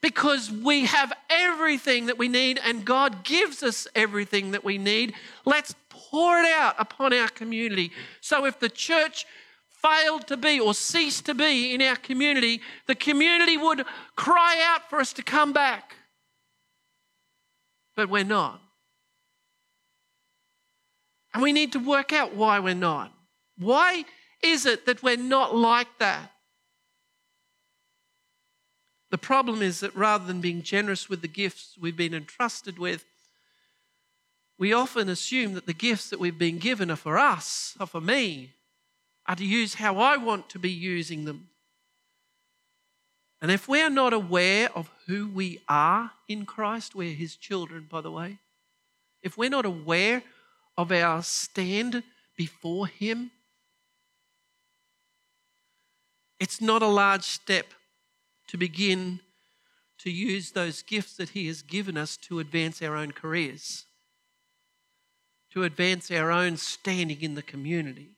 because 0.00 0.50
we 0.50 0.86
have 0.86 1.12
everything 1.30 2.06
that 2.06 2.18
we 2.18 2.28
need 2.28 2.60
and 2.62 2.84
God 2.84 3.24
gives 3.24 3.62
us 3.62 3.86
everything 3.94 4.50
that 4.50 4.64
we 4.64 4.76
need. 4.76 5.14
Let's 5.44 5.74
pour 5.88 6.40
it 6.40 6.46
out 6.46 6.74
upon 6.78 7.12
our 7.12 7.28
community. 7.28 7.92
So 8.20 8.44
if 8.44 8.58
the 8.58 8.68
church 8.68 9.24
failed 9.68 10.26
to 10.26 10.36
be 10.36 10.60
or 10.60 10.74
ceased 10.74 11.26
to 11.26 11.34
be 11.34 11.72
in 11.72 11.80
our 11.82 11.96
community, 11.96 12.60
the 12.86 12.94
community 12.94 13.56
would 13.56 13.84
cry 14.16 14.60
out 14.64 14.90
for 14.90 15.00
us 15.00 15.12
to 15.14 15.22
come 15.22 15.52
back. 15.52 15.96
But 17.94 18.08
we're 18.08 18.24
not. 18.24 18.60
And 21.34 21.42
we 21.42 21.52
need 21.52 21.72
to 21.72 21.78
work 21.78 22.12
out 22.12 22.34
why 22.34 22.58
we're 22.58 22.74
not. 22.74 23.12
Why 23.58 24.04
is 24.42 24.66
it 24.66 24.86
that 24.86 25.02
we're 25.02 25.16
not 25.16 25.54
like 25.54 25.98
that? 25.98 26.32
The 29.10 29.18
problem 29.18 29.60
is 29.60 29.80
that 29.80 29.94
rather 29.94 30.24
than 30.24 30.40
being 30.40 30.62
generous 30.62 31.08
with 31.08 31.20
the 31.20 31.28
gifts 31.28 31.76
we've 31.80 31.96
been 31.96 32.14
entrusted 32.14 32.78
with, 32.78 33.04
we 34.58 34.72
often 34.72 35.08
assume 35.08 35.54
that 35.54 35.66
the 35.66 35.74
gifts 35.74 36.10
that 36.10 36.20
we've 36.20 36.38
been 36.38 36.58
given 36.58 36.90
are 36.90 36.96
for 36.96 37.18
us, 37.18 37.76
are 37.78 37.86
for 37.86 38.00
me, 38.00 38.54
are 39.26 39.36
to 39.36 39.44
use 39.44 39.74
how 39.74 39.98
I 39.98 40.16
want 40.16 40.48
to 40.50 40.58
be 40.58 40.70
using 40.70 41.24
them. 41.24 41.48
And 43.40 43.50
if 43.50 43.68
we're 43.68 43.90
not 43.90 44.12
aware 44.12 44.70
of 44.74 44.90
who 45.06 45.28
we 45.28 45.60
are 45.68 46.12
in 46.28 46.46
Christ, 46.46 46.94
we're 46.94 47.14
His 47.14 47.36
children, 47.36 47.86
by 47.90 48.00
the 48.00 48.10
way, 48.10 48.38
if 49.22 49.36
we're 49.36 49.50
not 49.50 49.66
aware 49.66 50.22
of 50.76 50.90
our 50.90 51.22
stand 51.22 52.02
before 52.36 52.86
Him, 52.86 53.30
it's 56.40 56.60
not 56.60 56.82
a 56.82 56.88
large 56.88 57.22
step 57.22 57.66
to 58.48 58.56
begin 58.56 59.20
to 59.98 60.10
use 60.10 60.50
those 60.50 60.82
gifts 60.82 61.16
that 61.16 61.30
He 61.30 61.46
has 61.46 61.62
given 61.62 61.96
us 61.96 62.16
to 62.16 62.40
advance 62.40 62.82
our 62.82 62.96
own 62.96 63.12
careers, 63.12 63.84
to 65.52 65.62
advance 65.62 66.10
our 66.10 66.30
own 66.30 66.56
standing 66.56 67.22
in 67.22 67.34
the 67.34 67.42
community. 67.42 68.16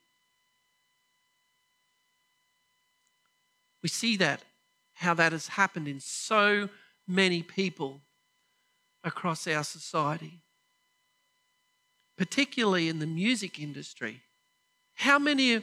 We 3.82 3.90
see 3.90 4.16
that, 4.16 4.42
how 4.94 5.12
that 5.12 5.32
has 5.32 5.48
happened 5.48 5.88
in 5.88 6.00
so 6.00 6.70
many 7.06 7.42
people 7.42 8.00
across 9.02 9.46
our 9.46 9.62
society, 9.62 10.40
particularly 12.16 12.88
in 12.88 12.98
the 12.98 13.06
music 13.06 13.58
industry. 13.58 14.22
How 14.94 15.18
many 15.18 15.62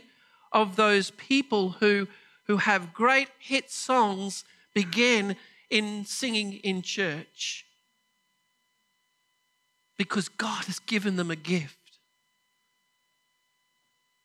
of 0.51 0.75
those 0.75 1.11
people 1.11 1.71
who, 1.79 2.07
who 2.47 2.57
have 2.57 2.93
great 2.93 3.29
hit 3.39 3.71
songs 3.71 4.43
begin 4.73 5.35
in 5.69 6.05
singing 6.05 6.53
in 6.53 6.81
church 6.81 7.65
because 9.97 10.29
God 10.29 10.65
has 10.65 10.79
given 10.79 11.15
them 11.15 11.29
a 11.29 11.35
gift. 11.35 11.77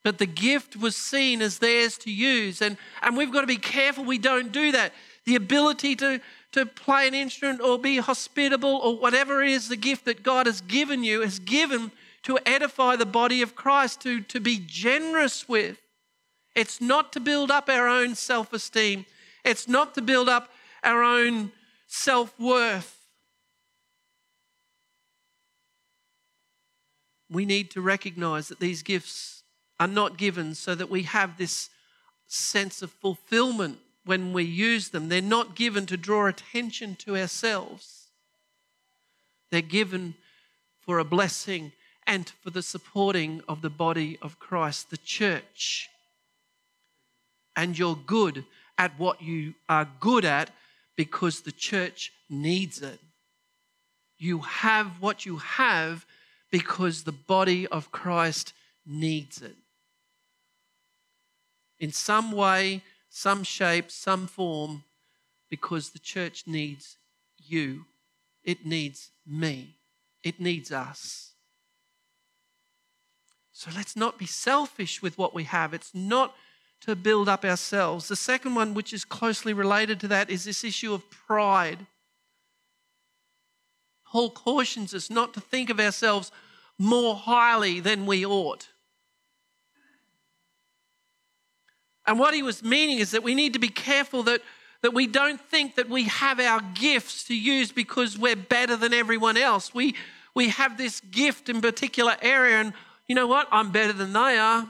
But 0.03 0.17
the 0.17 0.25
gift 0.25 0.75
was 0.75 0.95
seen 0.95 1.41
as 1.41 1.59
theirs 1.59 1.97
to 1.99 2.11
use, 2.11 2.61
and, 2.61 2.77
and 3.01 3.17
we've 3.17 3.31
got 3.31 3.41
to 3.41 3.47
be 3.47 3.57
careful 3.57 4.03
we 4.03 4.17
don't 4.17 4.51
do 4.51 4.71
that. 4.71 4.93
The 5.25 5.35
ability 5.35 5.95
to, 5.97 6.21
to 6.53 6.65
play 6.65 7.07
an 7.07 7.13
instrument 7.13 7.61
or 7.61 7.77
be 7.77 7.97
hospitable 7.97 8.77
or 8.77 8.97
whatever 8.97 9.43
it 9.43 9.51
is 9.51 9.67
the 9.67 9.75
gift 9.75 10.05
that 10.05 10.23
God 10.23 10.45
has 10.45 10.61
given 10.61 11.03
you 11.03 11.21
is 11.21 11.39
given 11.39 11.91
to 12.23 12.39
edify 12.45 12.95
the 12.95 13.05
body 13.05 13.41
of 13.41 13.55
Christ, 13.55 14.01
to, 14.01 14.21
to 14.21 14.39
be 14.39 14.61
generous 14.65 15.47
with. 15.47 15.77
It's 16.55 16.81
not 16.81 17.13
to 17.13 17.19
build 17.19 17.51
up 17.51 17.69
our 17.69 17.87
own 17.87 18.15
self 18.15 18.51
esteem, 18.53 19.05
it's 19.45 19.67
not 19.67 19.93
to 19.95 20.01
build 20.01 20.27
up 20.27 20.51
our 20.83 21.03
own 21.03 21.51
self 21.87 22.37
worth. 22.39 22.93
We 27.29 27.45
need 27.45 27.71
to 27.71 27.81
recognize 27.81 28.47
that 28.47 28.59
these 28.59 28.83
gifts 28.83 29.43
are 29.79 29.87
not 29.87 30.17
given 30.17 30.55
so 30.55 30.73
that 30.75 30.89
we 30.89 31.03
have 31.03 31.37
this 31.37 31.69
sense 32.27 32.81
of 32.81 32.91
fulfillment 32.91 33.79
when 34.05 34.33
we 34.33 34.43
use 34.43 34.89
them. 34.89 35.09
They're 35.09 35.21
not 35.21 35.55
given 35.55 35.85
to 35.87 35.97
draw 35.97 36.27
attention 36.27 36.95
to 36.95 37.17
ourselves, 37.17 38.07
they're 39.51 39.61
given 39.61 40.15
for 40.79 40.99
a 40.99 41.05
blessing 41.05 41.73
and 42.07 42.31
for 42.41 42.49
the 42.49 42.61
supporting 42.61 43.41
of 43.49 43.61
the 43.61 43.69
body 43.69 44.17
of 44.21 44.39
Christ, 44.39 44.89
the 44.89 44.97
church. 44.97 45.89
And 47.55 47.77
you're 47.77 47.99
good 48.07 48.45
at 48.77 48.97
what 48.97 49.21
you 49.21 49.55
are 49.67 49.89
good 49.99 50.23
at 50.23 50.49
because 50.95 51.41
the 51.41 51.51
church 51.51 52.13
needs 52.29 52.81
it. 52.81 52.99
You 54.17 54.39
have 54.39 55.01
what 55.01 55.25
you 55.25 55.37
have 55.37 56.05
because 56.49 57.03
the 57.03 57.11
body 57.11 57.67
of 57.67 57.91
Christ 57.91 58.53
needs 58.85 59.41
it. 59.41 59.55
In 61.79 61.91
some 61.91 62.31
way, 62.31 62.83
some 63.09 63.43
shape, 63.43 63.91
some 63.91 64.27
form, 64.27 64.83
because 65.49 65.89
the 65.89 65.99
church 65.99 66.45
needs 66.47 66.97
you. 67.37 67.85
It 68.43 68.65
needs 68.65 69.11
me. 69.25 69.75
It 70.23 70.39
needs 70.39 70.71
us. 70.71 71.33
So 73.57 73.71
let's 73.75 73.95
not 73.95 74.19
be 74.19 74.27
selfish 74.27 75.01
with 75.01 75.17
what 75.17 75.33
we 75.33 75.45
have. 75.45 75.73
It's 75.73 75.95
not 75.95 76.35
to 76.81 76.95
build 76.95 77.27
up 77.27 77.43
ourselves. 77.43 78.07
The 78.07 78.15
second 78.15 78.53
one, 78.53 78.75
which 78.75 78.93
is 78.93 79.03
closely 79.03 79.51
related 79.51 79.99
to 80.01 80.07
that, 80.09 80.29
is 80.29 80.43
this 80.43 80.63
issue 80.63 80.93
of 80.93 81.09
pride. 81.09 81.87
Paul 84.05 84.29
cautions 84.29 84.93
us 84.93 85.09
not 85.09 85.33
to 85.33 85.41
think 85.41 85.71
of 85.71 85.79
ourselves 85.79 86.31
more 86.77 87.15
highly 87.15 87.79
than 87.79 88.05
we 88.05 88.23
ought. 88.23 88.67
And 92.05 92.19
what 92.19 92.35
he 92.35 92.43
was 92.43 92.61
meaning 92.61 92.99
is 92.99 93.09
that 93.09 93.23
we 93.23 93.33
need 93.33 93.53
to 93.53 93.59
be 93.59 93.69
careful 93.69 94.21
that, 94.23 94.41
that 94.83 94.93
we 94.93 95.07
don't 95.07 95.41
think 95.41 95.73
that 95.77 95.89
we 95.89 96.03
have 96.03 96.39
our 96.39 96.61
gifts 96.75 97.23
to 97.23 97.35
use 97.35 97.71
because 97.71 98.19
we're 98.19 98.35
better 98.35 98.75
than 98.75 98.93
everyone 98.93 99.35
else. 99.35 99.73
We, 99.73 99.95
we 100.35 100.49
have 100.49 100.77
this 100.77 100.99
gift 100.99 101.49
in 101.49 101.59
particular 101.59 102.17
area, 102.21 102.57
and 102.57 102.73
you 103.07 103.15
know 103.15 103.27
what? 103.27 103.47
I'm 103.51 103.71
better 103.71 103.93
than 103.93 104.13
they 104.13 104.37
are. 104.37 104.67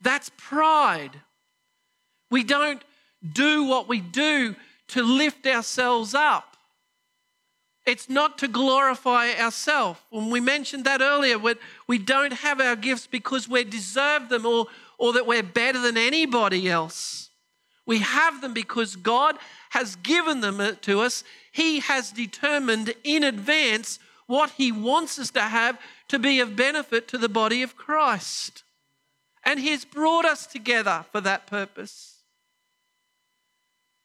That's 0.00 0.30
pride. 0.36 1.12
We 2.30 2.44
don't 2.44 2.82
do 3.32 3.64
what 3.64 3.88
we 3.88 4.00
do 4.00 4.54
to 4.88 5.02
lift 5.02 5.46
ourselves 5.46 6.14
up. 6.14 6.56
It's 7.86 8.08
not 8.08 8.38
to 8.38 8.48
glorify 8.48 9.32
ourselves. 9.32 10.00
When 10.10 10.30
we 10.30 10.40
mentioned 10.40 10.84
that 10.84 11.00
earlier, 11.02 11.38
we 11.86 11.98
don't 11.98 12.32
have 12.32 12.60
our 12.60 12.76
gifts 12.76 13.06
because 13.06 13.48
we 13.48 13.64
deserve 13.64 14.28
them 14.30 14.46
or, 14.46 14.66
or 14.98 15.12
that 15.12 15.26
we're 15.26 15.42
better 15.42 15.78
than 15.78 15.96
anybody 15.96 16.68
else. 16.68 17.30
We 17.86 17.98
have 17.98 18.40
them 18.40 18.54
because 18.54 18.96
God 18.96 19.36
has 19.70 19.96
given 19.96 20.40
them 20.40 20.78
to 20.82 21.00
us. 21.00 21.24
He 21.52 21.80
has 21.80 22.10
determined 22.10 22.94
in 23.04 23.22
advance 23.22 23.98
what 24.26 24.50
He 24.52 24.72
wants 24.72 25.18
us 25.18 25.30
to 25.32 25.42
have 25.42 25.78
to 26.08 26.18
be 26.18 26.40
of 26.40 26.56
benefit 26.56 27.08
to 27.08 27.18
the 27.18 27.28
body 27.28 27.62
of 27.62 27.76
Christ. 27.76 28.62
And 29.44 29.60
He 29.60 29.70
has 29.70 29.84
brought 29.84 30.24
us 30.24 30.46
together 30.46 31.04
for 31.12 31.20
that 31.20 31.46
purpose. 31.46 32.22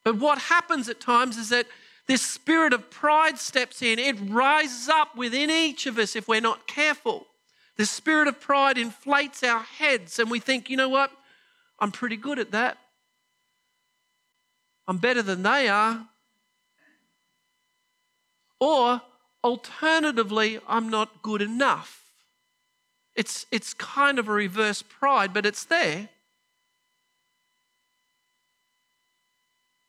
But 0.03 0.17
what 0.17 0.37
happens 0.37 0.89
at 0.89 0.99
times 0.99 1.37
is 1.37 1.49
that 1.49 1.67
this 2.09 2.23
spirit 2.23 2.73
of 2.73 2.89
pride 2.89 3.37
steps 3.37 3.83
in. 3.83 3.99
It 3.99 4.17
rises 4.19 4.89
up 4.89 5.15
within 5.15 5.51
each 5.51 5.85
of 5.85 5.99
us 5.99 6.15
if 6.15 6.27
we're 6.27 6.41
not 6.41 6.65
careful. 6.65 7.27
The 7.77 7.85
spirit 7.85 8.27
of 8.27 8.41
pride 8.41 8.79
inflates 8.79 9.43
our 9.43 9.59
heads, 9.61 10.17
and 10.17 10.31
we 10.31 10.39
think, 10.39 10.71
you 10.71 10.75
know 10.75 10.89
what? 10.89 11.11
I'm 11.77 11.91
pretty 11.91 12.17
good 12.17 12.39
at 12.39 12.49
that. 12.51 12.79
I'm 14.87 14.97
better 14.97 15.21
than 15.21 15.43
they 15.43 15.69
are. 15.69 16.07
Or 18.59 19.01
alternatively, 19.43 20.59
I'm 20.67 20.89
not 20.89 21.21
good 21.21 21.41
enough. 21.41 22.03
It's, 23.15 23.45
it's 23.51 23.73
kind 23.73 24.19
of 24.19 24.27
a 24.27 24.33
reverse 24.33 24.81
pride, 24.81 25.33
but 25.33 25.45
it's 25.45 25.65
there. 25.65 26.09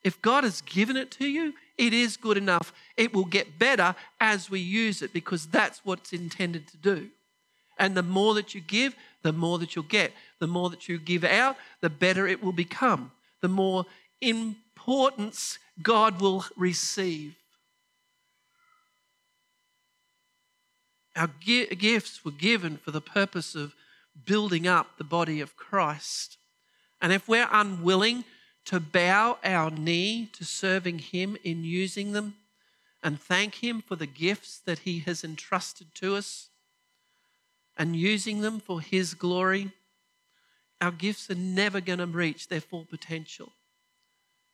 If 0.03 0.21
God 0.23 0.45
has 0.45 0.63
given 0.63 0.97
it 0.97 1.11
to 1.13 1.27
you, 1.27 1.55
it 1.77 1.93
is 1.93 2.17
good 2.17 2.37
enough. 2.37 2.73
It 2.97 3.13
will 3.15 3.25
get 3.25 3.59
better 3.59 3.95
as 4.19 4.51
we 4.51 4.61
use 4.61 5.03
it 5.03 5.13
because 5.13 5.47
that's 5.47 5.85
what 5.85 6.01
it's 6.01 6.13
intended 6.13 6.67
to 6.69 6.77
do. 6.77 7.09
And 7.79 7.97
the 7.97 8.03
more 8.03 8.35
that 8.35 8.55
you 8.55 8.61
give, 8.61 8.95
the 9.23 9.33
more 9.33 9.59
that 9.59 9.75
you'll 9.75 9.85
get. 9.85 10.13
The 10.39 10.47
more 10.47 10.71
that 10.71 10.89
you 10.89 10.99
give 10.99 11.25
out, 11.25 11.57
the 11.81 11.91
better 11.91 12.27
it 12.27 12.43
will 12.43 12.53
become. 12.53 13.13
The 13.41 13.49
more 13.49 13.87
importance 14.21 15.59
God 15.83 16.21
will 16.21 16.45
receive. 16.57 17.37
Our 21.17 21.29
gifts 21.29 22.25
were 22.25 22.31
given 22.31 22.77
for 22.77 22.91
the 22.91 23.01
purpose 23.01 23.55
of 23.55 23.75
building 24.25 24.67
up 24.67 24.97
the 24.97 25.05
body 25.05 25.41
of 25.41 25.57
Christ. 25.57 26.37
And 27.01 27.13
if 27.13 27.29
we're 27.29 27.49
unwilling 27.51 28.25
to 28.67 28.79
bow 28.79 29.39
our 29.43 29.71
knee 29.71 30.29
to 30.35 30.45
serving 30.45 30.99
Him 30.99 31.37
in 31.43 31.65
using 31.65 32.13
them 32.13 32.35
and 33.03 33.21
thank 33.21 33.57
Him 33.57 33.83
for 33.83 33.97
the 33.97 34.07
gifts 34.07 34.59
that 34.67 34.81
He 34.81 35.01
has 35.01 35.25
entrusted 35.25 35.95
to 35.97 36.15
us 36.15 36.51
and 37.77 37.97
using 37.97 38.41
them 38.41 38.61
for 38.61 38.81
His 38.81 39.15
glory, 39.15 39.73
our 40.81 40.91
gifts 40.91 41.31
are 41.31 41.35
never 41.35 41.81
going 41.81 41.99
to 41.99 42.07
reach 42.07 42.49
their 42.49 42.61
full 42.61 42.85
potential. 42.85 43.53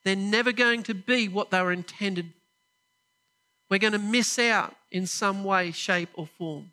They're 0.05 0.16
never 0.16 0.53
going 0.53 0.85
to 0.85 0.95
be 0.95 1.29
what 1.29 1.51
they 1.51 1.61
were 1.61 1.73
intended. 1.73 2.33
We're 3.68 3.79
going 3.79 3.92
to 3.92 3.98
miss 3.98 4.38
out 4.38 4.74
in 4.90 5.07
some 5.07 5.44
way, 5.44 5.72
shape, 5.72 6.11
or 6.14 6.26
form. 6.26 6.72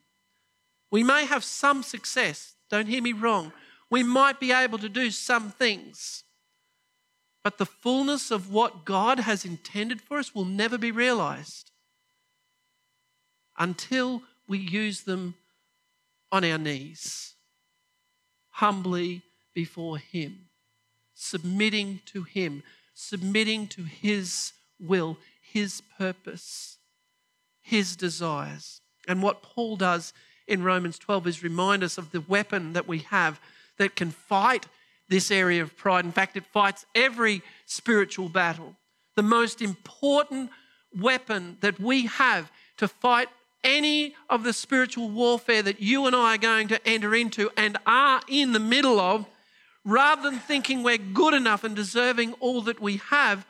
We 0.91 1.03
may 1.03 1.25
have 1.25 1.43
some 1.43 1.81
success, 1.81 2.53
don't 2.69 2.87
hear 2.87 3.01
me 3.01 3.13
wrong. 3.13 3.51
We 3.89 4.03
might 4.03 4.39
be 4.39 4.51
able 4.51 4.77
to 4.79 4.89
do 4.89 5.11
some 5.11 5.51
things. 5.51 6.23
But 7.43 7.57
the 7.57 7.65
fullness 7.65 8.31
of 8.31 8.51
what 8.51 8.85
God 8.85 9.19
has 9.19 9.43
intended 9.43 10.01
for 10.01 10.17
us 10.17 10.33
will 10.33 10.45
never 10.45 10.77
be 10.77 10.91
realized 10.91 11.71
until 13.57 14.23
we 14.47 14.57
use 14.57 15.01
them 15.01 15.35
on 16.31 16.43
our 16.43 16.57
knees, 16.57 17.35
humbly 18.49 19.21
before 19.53 19.97
Him, 19.97 20.49
submitting 21.13 22.01
to 22.07 22.23
Him, 22.23 22.63
submitting 22.93 23.67
to 23.67 23.83
His 23.83 24.53
will, 24.79 25.17
His 25.41 25.81
purpose, 25.97 26.77
His 27.63 27.95
desires. 27.95 28.81
And 29.07 29.23
what 29.23 29.41
Paul 29.41 29.75
does 29.75 30.13
in 30.47 30.63
Romans 30.63 30.99
12 30.99 31.27
is 31.27 31.43
remind 31.43 31.83
us 31.83 31.97
of 31.97 32.11
the 32.11 32.21
weapon 32.21 32.73
that 32.73 32.87
we 32.87 32.99
have 32.99 33.39
that 33.77 33.95
can 33.95 34.11
fight 34.11 34.67
this 35.09 35.31
area 35.31 35.63
of 35.63 35.75
pride. 35.75 36.05
In 36.05 36.11
fact, 36.11 36.37
it 36.37 36.45
fights 36.45 36.85
every 36.93 37.41
spiritual 37.65 38.29
battle. 38.29 38.75
The 39.15 39.23
most 39.23 39.61
important 39.61 40.51
weapon 40.95 41.57
that 41.61 41.79
we 41.79 42.05
have 42.05 42.51
to 42.77 42.87
fight 42.87 43.29
any 43.63 44.15
of 44.29 44.43
the 44.43 44.53
spiritual 44.53 45.09
warfare 45.09 45.61
that 45.61 45.81
you 45.81 46.05
and 46.05 46.15
I 46.15 46.35
are 46.35 46.37
going 46.37 46.67
to 46.67 46.87
enter 46.87 47.15
into 47.15 47.49
and 47.55 47.77
are 47.85 48.21
in 48.27 48.51
the 48.51 48.59
middle 48.59 48.99
of, 48.99 49.25
rather 49.85 50.29
than 50.29 50.39
thinking 50.39 50.83
we're 50.83 50.97
good 50.97 51.33
enough 51.33 51.63
and 51.63 51.75
deserving 51.75 52.33
all 52.33 52.61
that 52.63 52.81
we 52.81 52.97
have, 53.09 53.45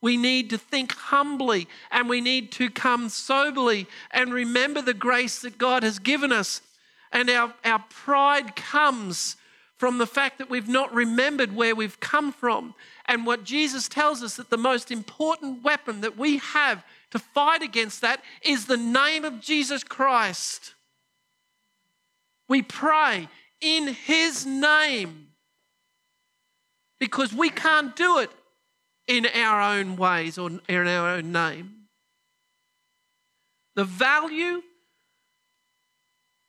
we 0.00 0.16
need 0.16 0.50
to 0.50 0.58
think 0.58 0.92
humbly 0.92 1.66
and 1.90 2.08
we 2.08 2.20
need 2.20 2.52
to 2.52 2.70
come 2.70 3.08
soberly 3.08 3.86
and 4.10 4.32
remember 4.32 4.80
the 4.80 4.94
grace 4.94 5.40
that 5.40 5.58
God 5.58 5.82
has 5.82 5.98
given 5.98 6.32
us. 6.32 6.60
And 7.10 7.28
our, 7.30 7.52
our 7.64 7.84
pride 7.90 8.54
comes 8.54 9.36
from 9.76 9.98
the 9.98 10.06
fact 10.06 10.38
that 10.38 10.50
we've 10.50 10.68
not 10.68 10.92
remembered 10.92 11.54
where 11.54 11.74
we've 11.74 12.00
come 12.00 12.32
from. 12.32 12.74
And 13.06 13.26
what 13.26 13.44
Jesus 13.44 13.88
tells 13.88 14.22
us 14.22 14.36
that 14.36 14.50
the 14.50 14.56
most 14.56 14.90
important 14.90 15.64
weapon 15.64 16.00
that 16.02 16.18
we 16.18 16.38
have 16.38 16.84
to 17.10 17.18
fight 17.18 17.62
against 17.62 18.00
that 18.02 18.22
is 18.42 18.66
the 18.66 18.76
name 18.76 19.24
of 19.24 19.40
Jesus 19.40 19.82
Christ. 19.82 20.74
We 22.48 22.62
pray 22.62 23.28
in 23.60 23.88
His 23.88 24.44
name 24.44 25.28
because 26.98 27.32
we 27.32 27.50
can't 27.50 27.94
do 27.96 28.18
it 28.18 28.30
in 29.08 29.26
our 29.26 29.60
own 29.60 29.96
ways 29.96 30.38
or 30.38 30.50
in 30.68 30.86
our 30.86 31.08
own 31.16 31.32
name. 31.32 31.72
The 33.74 33.84
value 33.84 34.62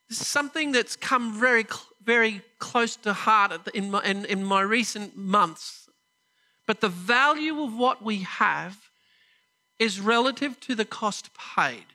is 0.10 0.28
something 0.28 0.72
that's 0.72 0.96
come 0.96 1.40
very 1.40 1.66
very 2.04 2.42
close 2.58 2.96
to 2.96 3.14
heart 3.14 3.68
in 3.76 3.92
my, 3.92 4.04
in, 4.04 4.26
in 4.26 4.44
my 4.44 4.62
recent 4.62 5.16
months. 5.16 5.90
But 6.66 6.82
the 6.82 6.90
value 6.90 7.62
of 7.62 7.76
what 7.76 8.04
we 8.04 8.20
have 8.20 8.90
is 9.78 10.00
relative 10.00 10.60
to 10.62 10.74
the 10.74 10.86
cost 10.86 11.30
paid. 11.56 11.86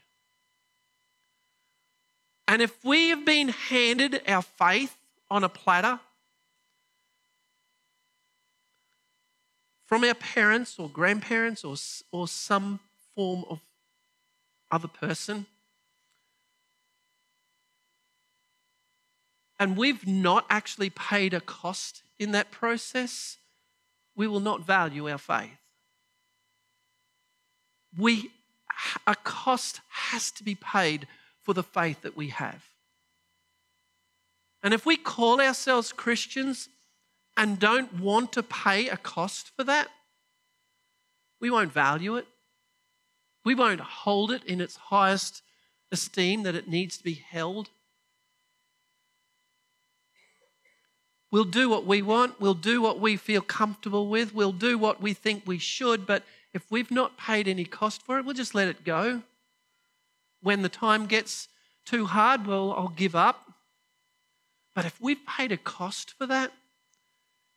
And 2.46 2.62
if 2.62 2.84
we 2.84 3.08
have 3.08 3.24
been 3.24 3.48
handed 3.48 4.22
our 4.28 4.42
faith 4.42 4.96
on 5.30 5.42
a 5.42 5.48
platter 5.48 5.98
from 9.86 10.04
our 10.04 10.14
parents 10.14 10.78
or 10.78 10.88
grandparents 10.88 11.64
or, 11.64 11.76
or 12.10 12.26
some 12.28 12.80
form 13.14 13.44
of 13.48 13.60
other 14.70 14.88
person, 14.88 15.46
and 19.58 19.76
we've 19.76 20.06
not 20.06 20.46
actually 20.50 20.90
paid 20.90 21.32
a 21.32 21.40
cost 21.40 22.02
in 22.18 22.32
that 22.32 22.50
process, 22.50 23.36
we 24.16 24.26
will 24.26 24.40
not 24.40 24.66
value 24.66 25.08
our 25.08 25.18
faith. 25.18 25.50
We, 27.96 28.30
a 29.06 29.14
cost 29.14 29.80
has 29.88 30.30
to 30.32 30.44
be 30.44 30.54
paid 30.56 31.06
for 31.42 31.54
the 31.54 31.62
faith 31.62 32.02
that 32.02 32.16
we 32.16 32.28
have. 32.28 32.64
And 34.62 34.72
if 34.72 34.86
we 34.86 34.96
call 34.96 35.40
ourselves 35.40 35.92
Christians 35.92 36.68
and 37.36 37.58
don't 37.58 38.00
want 38.00 38.32
to 38.32 38.42
pay 38.42 38.88
a 38.88 38.96
cost 38.96 39.50
for 39.56 39.64
that, 39.64 39.88
we 41.40 41.50
won't 41.50 41.72
value 41.72 42.16
it. 42.16 42.26
We 43.44 43.54
won't 43.54 43.80
hold 43.80 44.30
it 44.30 44.44
in 44.44 44.60
its 44.60 44.76
highest 44.76 45.42
esteem 45.92 46.44
that 46.44 46.54
it 46.54 46.68
needs 46.68 46.96
to 46.96 47.04
be 47.04 47.14
held. 47.14 47.70
We'll 51.30 51.44
do 51.44 51.68
what 51.68 51.84
we 51.84 52.00
want. 52.00 52.40
We'll 52.40 52.54
do 52.54 52.80
what 52.80 53.00
we 53.00 53.16
feel 53.16 53.40
comfortable 53.40 54.08
with. 54.08 54.32
We'll 54.32 54.52
do 54.52 54.78
what 54.78 55.02
we 55.02 55.14
think 55.14 55.42
we 55.44 55.58
should. 55.58 56.06
But 56.06 56.22
if 56.52 56.70
we've 56.70 56.92
not 56.92 57.18
paid 57.18 57.48
any 57.48 57.64
cost 57.64 58.02
for 58.02 58.18
it, 58.18 58.24
we'll 58.24 58.34
just 58.34 58.54
let 58.54 58.68
it 58.68 58.84
go. 58.84 59.22
When 60.40 60.62
the 60.62 60.68
time 60.68 61.06
gets 61.06 61.48
too 61.84 62.06
hard, 62.06 62.46
well, 62.46 62.72
I'll 62.72 62.88
give 62.88 63.16
up. 63.16 63.50
But 64.74 64.84
if 64.84 65.00
we've 65.00 65.26
paid 65.26 65.50
a 65.50 65.56
cost 65.56 66.12
for 66.16 66.26
that, 66.26 66.52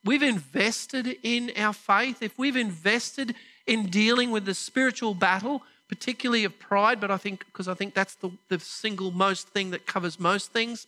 we've 0.07 0.23
invested 0.23 1.17
in 1.21 1.51
our 1.57 1.73
faith, 1.73 2.23
if 2.23 2.37
we've 2.37 2.55
invested 2.55 3.35
in 3.65 3.87
dealing 3.87 4.31
with 4.31 4.45
the 4.45 4.53
spiritual 4.53 5.13
battle, 5.13 5.61
particularly 5.87 6.43
of 6.43 6.57
pride, 6.59 6.99
but 6.99 7.11
I 7.11 7.17
think, 7.17 7.45
because 7.45 7.67
I 7.67 7.73
think 7.73 7.93
that's 7.93 8.15
the, 8.15 8.31
the 8.49 8.59
single 8.59 9.11
most 9.11 9.49
thing 9.49 9.71
that 9.71 9.85
covers 9.85 10.19
most 10.19 10.51
things, 10.51 10.87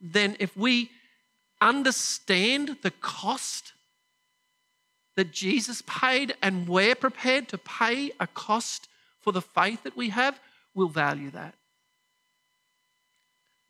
then 0.00 0.36
if 0.38 0.56
we 0.56 0.90
understand 1.60 2.76
the 2.82 2.90
cost 2.90 3.72
that 5.16 5.32
Jesus 5.32 5.82
paid 5.86 6.34
and 6.42 6.68
we're 6.68 6.94
prepared 6.94 7.48
to 7.48 7.58
pay 7.58 8.12
a 8.20 8.26
cost 8.26 8.88
for 9.20 9.32
the 9.32 9.42
faith 9.42 9.82
that 9.82 9.96
we 9.96 10.10
have, 10.10 10.38
we'll 10.74 10.88
value 10.88 11.30
that. 11.30 11.54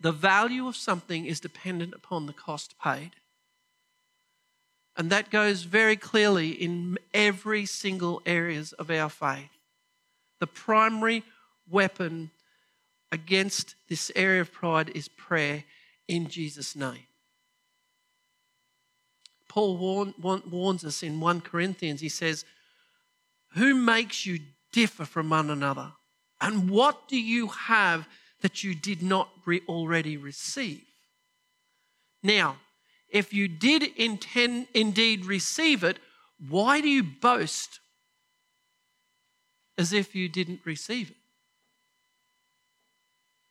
The 0.01 0.13
value 0.13 0.67
of 0.67 0.77
something 0.77 1.25
is 1.25 1.41
dependent 1.41 1.95
upon 1.95 2.27
the 2.27 2.33
cost 2.33 2.75
paid. 2.83 3.13
And 4.97 5.11
that 5.11 5.31
goes 5.31 5.65
very 5.65 5.97
clearly 5.97 6.51
in 6.51 6.99
every 7.13 7.67
single 7.67 8.23
areas 8.25 8.73
of 8.73 8.91
our 8.91 9.11
faith. 9.11 9.51
The 10.41 10.47
primary 10.47 11.23
weapon 11.69 12.31
against 13.13 13.75
this 13.89 14.11
area 14.17 14.41
of 14.41 14.53
pride 14.53 14.91
is 14.91 15.09
prayer 15.09 15.65
in 16.09 16.29
Jesus' 16.29 16.75
name. 16.75 17.07
Paul 19.49 19.77
warn, 19.77 20.15
warns 20.51 20.85
us 20.85 21.03
in 21.03 21.21
1 21.21 21.41
Corinthians, 21.43 22.01
he 22.01 22.09
says, 22.09 22.45
Who 23.55 23.75
makes 23.75 24.27
you 24.27 24.41
differ 24.73 25.05
from 25.05 25.31
one 25.31 25.51
another? 25.51 25.93
And 26.41 26.69
what 26.69 27.09
do 27.09 27.19
you 27.19 27.49
have 27.49 28.07
that 28.43 28.63
you 28.63 28.75
did 28.75 29.03
not 29.03 29.31
re- 29.47 29.63
already 29.67 30.17
receive? 30.17 30.85
Now, 32.23 32.57
if 33.09 33.33
you 33.33 33.49
did 33.49 33.83
intend, 33.97 34.69
indeed 34.75 35.25
receive 35.25 35.85
it, 35.85 35.99
why 36.49 36.81
do 36.81 36.89
you 36.89 37.03
boast 37.03 37.81
as 39.79 39.93
if 39.93 40.15
you 40.15 40.29
didn't 40.29 40.61
receive 40.65 41.11
it? 41.11 41.17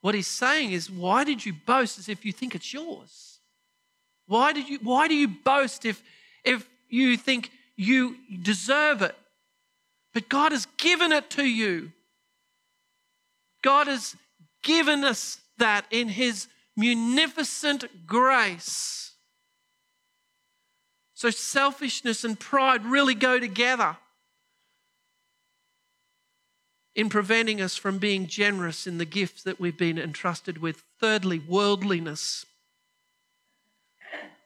What 0.02 0.13
he's 0.13 0.28
saying 0.28 0.72
is, 0.72 0.89
why 0.89 1.24
did 1.24 1.46
you 1.46 1.54
boast 1.54 1.98
as 1.98 2.10
if 2.10 2.26
you 2.26 2.32
think 2.32 2.54
it's 2.54 2.74
yours? 2.74 3.39
Why 4.28 4.54
did 4.54 4.70
you 4.70 4.80
why 4.82 5.08
do 5.08 5.15
you 5.15 5.28
boast 5.28 5.86
if 5.86 6.02
if 6.44 6.68
you 6.89 7.18
think 7.18 7.52
you 7.76 8.18
deserve 8.41 9.02
it? 9.02 9.15
But 10.13 10.30
God 10.30 10.52
has 10.52 10.68
given 10.78 11.12
it 11.12 11.30
to 11.32 11.46
you. 11.46 11.91
God 13.62 13.88
has 13.88 14.15
given 14.63 15.04
us 15.04 15.39
that 15.58 15.86
in 15.91 16.10
his 16.10 16.48
munificent 16.78 18.06
grace. 18.06 19.05
So 21.15 21.30
selfishness 21.30 22.25
and 22.25 22.38
pride 22.38 22.86
really 22.86 23.15
go 23.15 23.39
together 23.39 23.95
in 26.93 27.10
preventing 27.10 27.62
us 27.62 27.78
from 27.78 27.99
being 27.99 28.28
generous 28.28 28.86
in 28.86 28.97
the 28.97 29.06
gifts 29.06 29.41
that 29.43 29.58
we've 29.58 29.78
been 29.78 29.97
entrusted 29.97 30.58
with. 30.58 30.84
Thirdly, 30.99 31.39
worldliness. 31.39 32.45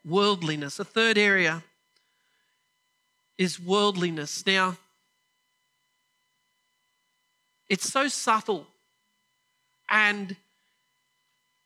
Worldliness. 0.05 0.79
A 0.79 0.85
third 0.85 1.17
area 1.17 1.63
is 3.39 3.59
worldliness. 3.59 4.45
Now, 4.45 4.77
it's 7.67 7.91
so 7.91 8.07
subtle 8.07 8.67
and 9.89 10.35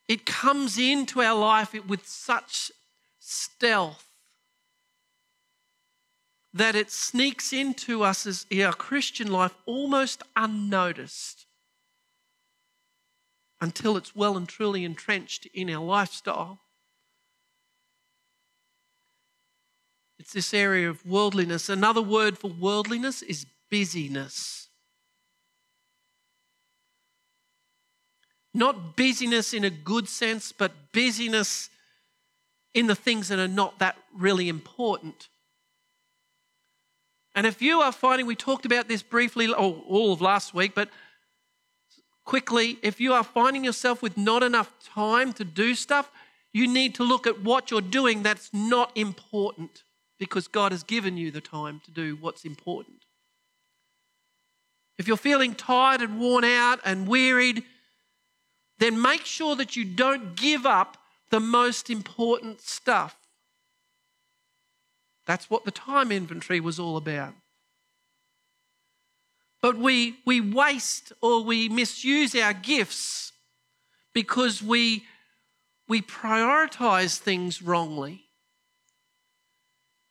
it 0.07 0.25
comes 0.25 0.77
into 0.77 1.21
our 1.21 1.37
life 1.37 1.73
with 1.87 2.07
such 2.07 2.71
stealth 3.19 4.02
that 6.53 6.75
it 6.75 6.91
sneaks 6.91 7.51
into 7.51 8.03
us 8.03 8.27
as 8.27 8.45
our 8.61 8.73
Christian 8.73 9.31
life 9.31 9.55
almost 9.65 10.21
unnoticed 10.35 11.47
until 13.59 13.97
it's 13.97 14.15
well 14.15 14.37
and 14.37 14.47
truly 14.47 14.83
entrenched 14.83 15.47
in 15.53 15.69
our 15.69 15.83
lifestyle. 15.83 16.59
It's 20.19 20.33
this 20.33 20.53
area 20.53 20.89
of 20.89 21.05
worldliness. 21.05 21.69
Another 21.69 22.01
word 22.01 22.37
for 22.37 22.49
worldliness 22.49 23.21
is 23.21 23.45
busyness. 23.69 24.69
Not 28.53 28.95
busyness 28.95 29.53
in 29.53 29.63
a 29.63 29.69
good 29.69 30.07
sense, 30.07 30.51
but 30.51 30.91
busyness 30.91 31.69
in 32.73 32.87
the 32.87 32.95
things 32.95 33.29
that 33.29 33.39
are 33.39 33.47
not 33.47 33.79
that 33.79 33.97
really 34.13 34.49
important. 34.49 35.29
And 37.35 37.47
if 37.47 37.61
you 37.61 37.81
are 37.81 37.91
finding, 37.91 38.27
we 38.27 38.35
talked 38.35 38.65
about 38.65 38.87
this 38.87 39.01
briefly 39.01 39.47
oh, 39.47 39.83
all 39.87 40.13
of 40.13 40.21
last 40.21 40.53
week, 40.53 40.73
but 40.75 40.89
quickly, 42.25 42.77
if 42.81 43.01
you 43.01 43.13
are 43.13 43.23
finding 43.23 43.63
yourself 43.63 44.01
with 44.01 44.17
not 44.17 44.43
enough 44.43 44.71
time 44.83 45.33
to 45.33 45.43
do 45.43 45.73
stuff, 45.75 46.11
you 46.53 46.67
need 46.67 46.93
to 46.95 47.03
look 47.03 47.25
at 47.25 47.41
what 47.41 47.71
you're 47.71 47.81
doing 47.81 48.21
that's 48.21 48.53
not 48.53 48.95
important 48.95 49.83
because 50.19 50.47
God 50.47 50.71
has 50.71 50.83
given 50.83 51.17
you 51.17 51.31
the 51.31 51.41
time 51.41 51.81
to 51.85 51.91
do 51.91 52.15
what's 52.15 52.45
important. 52.45 53.05
If 54.97 55.07
you're 55.07 55.17
feeling 55.17 55.55
tired 55.55 56.01
and 56.01 56.19
worn 56.19 56.43
out 56.43 56.79
and 56.85 57.07
wearied, 57.07 57.63
then 58.77 59.01
make 59.01 59.25
sure 59.25 59.55
that 59.55 59.75
you 59.75 59.85
don't 59.85 60.35
give 60.35 60.65
up 60.65 60.97
the 61.31 61.39
most 61.39 61.89
important 61.89 62.61
stuff. 62.61 63.17
That's 65.25 65.49
what 65.49 65.65
the 65.65 65.71
time 65.71 66.11
inventory 66.11 66.59
was 66.59 66.79
all 66.79 66.97
about. 66.97 67.33
But 69.61 69.77
we, 69.77 70.17
we 70.25 70.41
waste 70.41 71.13
or 71.21 71.43
we 71.43 71.69
misuse 71.69 72.35
our 72.35 72.53
gifts 72.53 73.31
because 74.13 74.61
we, 74.61 75.05
we 75.87 76.01
prioritize 76.01 77.17
things 77.17 77.61
wrongly. 77.61 78.25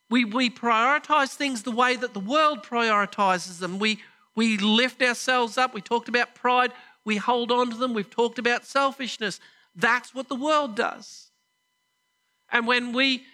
We, 0.09 0.25
we 0.25 0.49
prioritize 0.49 1.35
things 1.35 1.63
the 1.63 1.71
way 1.71 1.97
that 1.97 2.15
the 2.15 2.21
world 2.21 2.63
prioritizes 2.63 3.59
them. 3.59 3.79
We, 3.79 3.99
we 4.35 4.57
lift 4.57 5.03
ourselves 5.03 5.59
up. 5.59 5.75
We 5.75 5.83
talked 5.83 6.09
about 6.09 6.35
pride. 6.35 6.73
We 7.05 7.17
hold 7.17 7.53
on 7.53 7.71
to 7.71 7.77
them. 7.77 7.93
We've 7.93 8.09
talked 8.09 8.39
about 8.39 8.65
selfishness. 8.65 9.39
That's 9.75 10.15
what 10.15 10.29
the 10.29 10.35
world 10.35 10.77
does. 10.77 11.31
And 12.51 12.67
when 12.67 12.93
we 12.93 13.25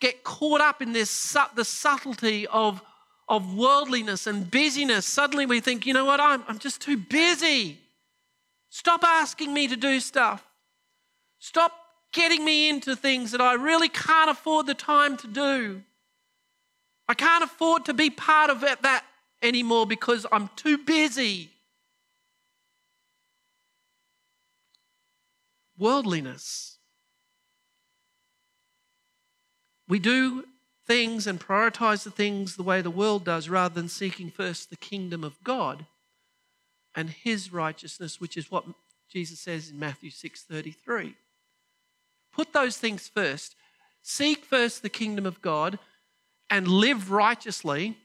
get 0.00 0.24
caught 0.24 0.60
up 0.60 0.82
in 0.82 0.92
this 0.92 1.36
the 1.54 1.64
subtlety 1.64 2.46
of, 2.46 2.82
of 3.28 3.54
worldliness 3.54 4.26
and 4.26 4.50
busyness, 4.50 5.06
suddenly 5.06 5.46
we 5.46 5.60
think, 5.60 5.86
you 5.86 5.94
know 5.94 6.04
what, 6.04 6.20
I'm, 6.20 6.42
I'm 6.48 6.58
just 6.58 6.80
too 6.80 6.96
busy. 6.96 7.78
Stop 8.70 9.04
asking 9.04 9.54
me 9.54 9.68
to 9.68 9.76
do 9.76 10.00
stuff. 10.00 10.44
Stop 11.38 11.72
getting 12.12 12.44
me 12.44 12.68
into 12.68 12.96
things 12.96 13.32
that 13.32 13.40
I 13.40 13.54
really 13.54 13.88
can't 13.88 14.30
afford 14.30 14.66
the 14.66 14.74
time 14.74 15.16
to 15.18 15.26
do. 15.26 15.82
I 17.08 17.14
can't 17.14 17.44
afford 17.44 17.84
to 17.86 17.94
be 17.94 18.10
part 18.10 18.50
of 18.50 18.60
that 18.60 19.04
anymore 19.42 19.86
because 19.86 20.26
I'm 20.32 20.50
too 20.56 20.78
busy. 20.78 21.50
Worldliness. 25.78 26.75
We 29.88 29.98
do 29.98 30.44
things 30.86 31.26
and 31.26 31.40
prioritize 31.40 32.04
the 32.04 32.10
things 32.10 32.56
the 32.56 32.62
way 32.62 32.80
the 32.80 32.90
world 32.90 33.24
does 33.24 33.48
rather 33.48 33.74
than 33.74 33.88
seeking 33.88 34.30
first 34.30 34.70
the 34.70 34.76
kingdom 34.76 35.24
of 35.24 35.42
God 35.42 35.86
and 36.94 37.10
his 37.10 37.52
righteousness, 37.52 38.20
which 38.20 38.36
is 38.36 38.50
what 38.50 38.64
Jesus 39.08 39.40
says 39.40 39.70
in 39.70 39.78
Matthew 39.78 40.10
6:33. 40.10 41.16
Put 42.32 42.52
those 42.52 42.78
things 42.78 43.08
first. 43.08 43.56
Seek 44.02 44.44
first 44.44 44.82
the 44.82 44.88
kingdom 44.88 45.26
of 45.26 45.42
God 45.42 45.78
and 46.48 46.68
live 46.68 47.10
righteously 47.10 47.98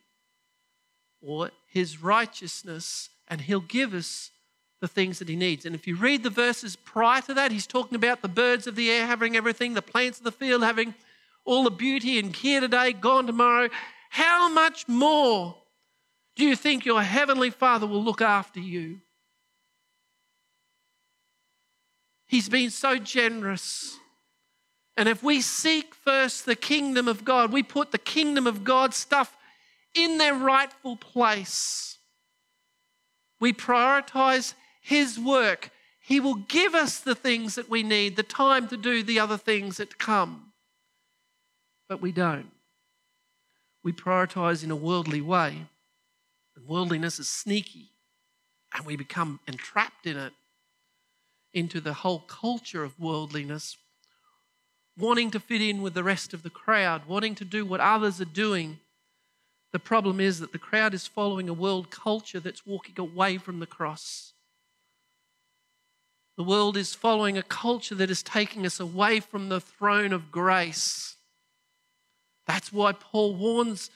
or 1.22 1.52
his 1.68 2.02
righteousness 2.02 3.10
and 3.28 3.42
he'll 3.42 3.60
give 3.60 3.94
us 3.94 4.32
the 4.82 4.88
things 4.88 5.20
that 5.20 5.30
he 5.30 5.36
needs. 5.36 5.66
And 5.66 5.76
if 5.76 5.86
you 5.86 5.96
read 5.96 6.24
the 6.24 6.30
verses 6.30 6.76
prior 6.76 7.22
to 7.22 7.34
that, 7.36 7.52
he's 7.52 7.68
talking 7.68 7.96
about 7.96 8.22
the 8.22 8.28
birds 8.28 8.66
of 8.66 8.76
the 8.76 8.90
air 8.90 9.06
having 9.06 9.38
everything, 9.38 9.74
the 9.74 9.82
plants 9.82 10.18
of 10.18 10.24
the 10.24 10.32
field 10.32 10.64
having 10.64 10.96
all 11.46 11.64
the 11.64 11.72
beauty 11.72 12.20
and 12.20 12.36
here 12.36 12.62
today, 12.62 12.94
gone 12.94 13.28
tomorrow, 13.28 13.70
how 14.10 14.50
much 14.50 14.88
more 14.88 15.56
do 16.36 16.46
you 16.46 16.56
think 16.56 16.86
your 16.86 17.02
Heavenly 17.02 17.50
Father 17.50 17.88
will 17.88 18.04
look 18.04 18.22
after 18.22 18.60
you? 18.60 19.00
He's 22.28 22.50
been 22.50 22.70
so 22.70 22.98
generous. 22.98 23.98
And 24.96 25.10
if 25.10 25.24
we 25.24 25.42
seek 25.42 25.96
first 25.96 26.46
the 26.46 26.56
kingdom 26.56 27.08
of 27.08 27.26
God, 27.26 27.52
we 27.52 27.64
put 27.64 27.92
the 27.92 27.98
kingdom 27.98 28.48
of 28.48 28.64
God 28.64 28.94
stuff 28.94 29.36
in 29.94 30.18
their 30.18 30.36
rightful 30.36 30.96
place. 30.96 31.98
We 33.40 33.52
prioritize 33.52 34.54
His 34.82 35.20
work. 35.20 35.72
He 36.00 36.20
will 36.20 36.36
give 36.36 36.76
us 36.76 37.00
the 37.00 37.16
things 37.16 37.56
that 37.56 37.70
we 37.70 37.84
need, 37.84 38.16
the 38.16 38.24
time 38.24 38.68
to 38.68 38.78
do 38.78 39.04
the 39.04 39.20
other 39.20 39.38
things 39.38 39.78
that 39.78 39.98
come 39.98 40.51
but 41.92 42.02
we 42.02 42.14
don't. 42.14 42.50
We 43.84 43.92
prioritize 43.92 44.64
in 44.64 44.72
a 44.72 44.78
worldly 44.78 45.20
way, 45.20 45.66
and 46.56 46.66
worldliness 46.66 47.20
is 47.20 47.28
sneaky, 47.28 47.90
and 48.74 48.86
we 48.86 48.96
become 48.96 49.42
entrapped 49.46 50.08
in 50.08 50.16
it, 50.16 50.32
into 51.54 51.82
the 51.82 51.96
whole 51.96 52.20
culture 52.20 52.86
of 52.86 52.98
worldliness, 52.98 53.76
wanting 54.98 55.32
to 55.32 55.40
fit 55.42 55.62
in 55.62 55.82
with 55.82 55.94
the 55.94 56.02
rest 56.06 56.34
of 56.34 56.44
the 56.44 56.50
crowd, 56.50 57.08
wanting 57.08 57.36
to 57.36 57.44
do 57.44 57.66
what 57.66 57.82
others 57.82 58.22
are 58.22 58.26
doing. 58.26 58.80
The 59.74 59.80
problem 59.80 60.22
is 60.22 60.40
that 60.40 60.54
the 60.54 60.58
crowd 60.58 60.94
is 60.94 61.08
following 61.08 61.50
a 61.50 61.54
world 61.54 61.92
culture 61.92 62.40
that's 62.40 62.66
walking 62.66 62.96
away 62.98 63.38
from 63.38 63.60
the 63.60 63.68
cross. 63.68 64.32
The 66.38 66.46
world 66.46 66.78
is 66.78 66.96
following 66.96 67.38
a 67.38 67.44
culture 67.44 67.96
that 67.96 68.10
is 68.10 68.24
taking 68.24 68.66
us 68.66 68.80
away 68.80 69.20
from 69.20 69.50
the 69.50 69.60
throne 69.60 70.14
of 70.14 70.32
grace. 70.32 71.18
That's 72.52 72.74
why 72.74 72.92
Paul 72.92 73.34
warns 73.36 73.90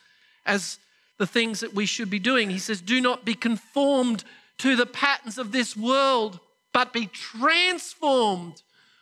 as 0.45 0.79
the 1.17 1.27
things 1.27 1.59
that 1.59 1.73
we 1.73 1.85
should 1.85 2.09
be 2.09 2.19
doing. 2.19 2.49
He 2.49 2.57
says, 2.57 2.79
Do 2.79 3.01
not 3.01 3.25
be 3.25 3.33
conformed 3.33 4.23
to 4.59 4.77
the 4.77 4.85
patterns 4.85 5.37
of 5.37 5.51
this 5.51 5.75
world, 5.75 6.39
but 6.71 6.93
be 6.93 7.07
transformed 7.07 8.61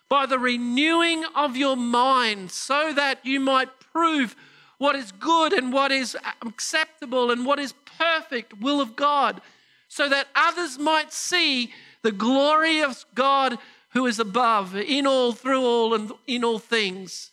by 0.10 0.26
the 0.26 0.40
renewing 0.40 1.24
of 1.36 1.56
your 1.56 1.78
mind 1.78 2.50
so 2.50 2.94
that 2.94 3.24
you 3.24 3.40
might 3.40 3.80
prove 3.80 4.36
what 4.80 4.96
is 4.96 5.12
good 5.12 5.54
and 5.54 5.72
what 5.72 5.92
is 5.92 6.18
acceptable 6.42 7.30
and 7.30 7.46
what 7.46 7.60
is 7.60 7.76
perfect 8.00 8.60
will 8.60 8.82
of 8.82 8.96
God, 8.96 9.40
so 9.88 10.10
that 10.10 10.30
others 10.36 10.80
might 10.80 11.14
see 11.14 11.72
the 12.02 12.12
glory 12.12 12.82
of 12.82 13.06
God 13.14 13.60
who 13.90 14.08
is 14.08 14.18
above, 14.18 14.76
in 14.76 15.06
all, 15.06 15.32
through 15.32 15.64
all, 15.64 15.94
and 15.94 16.12
in 16.26 16.44
all 16.44 16.58
things. 16.58 17.30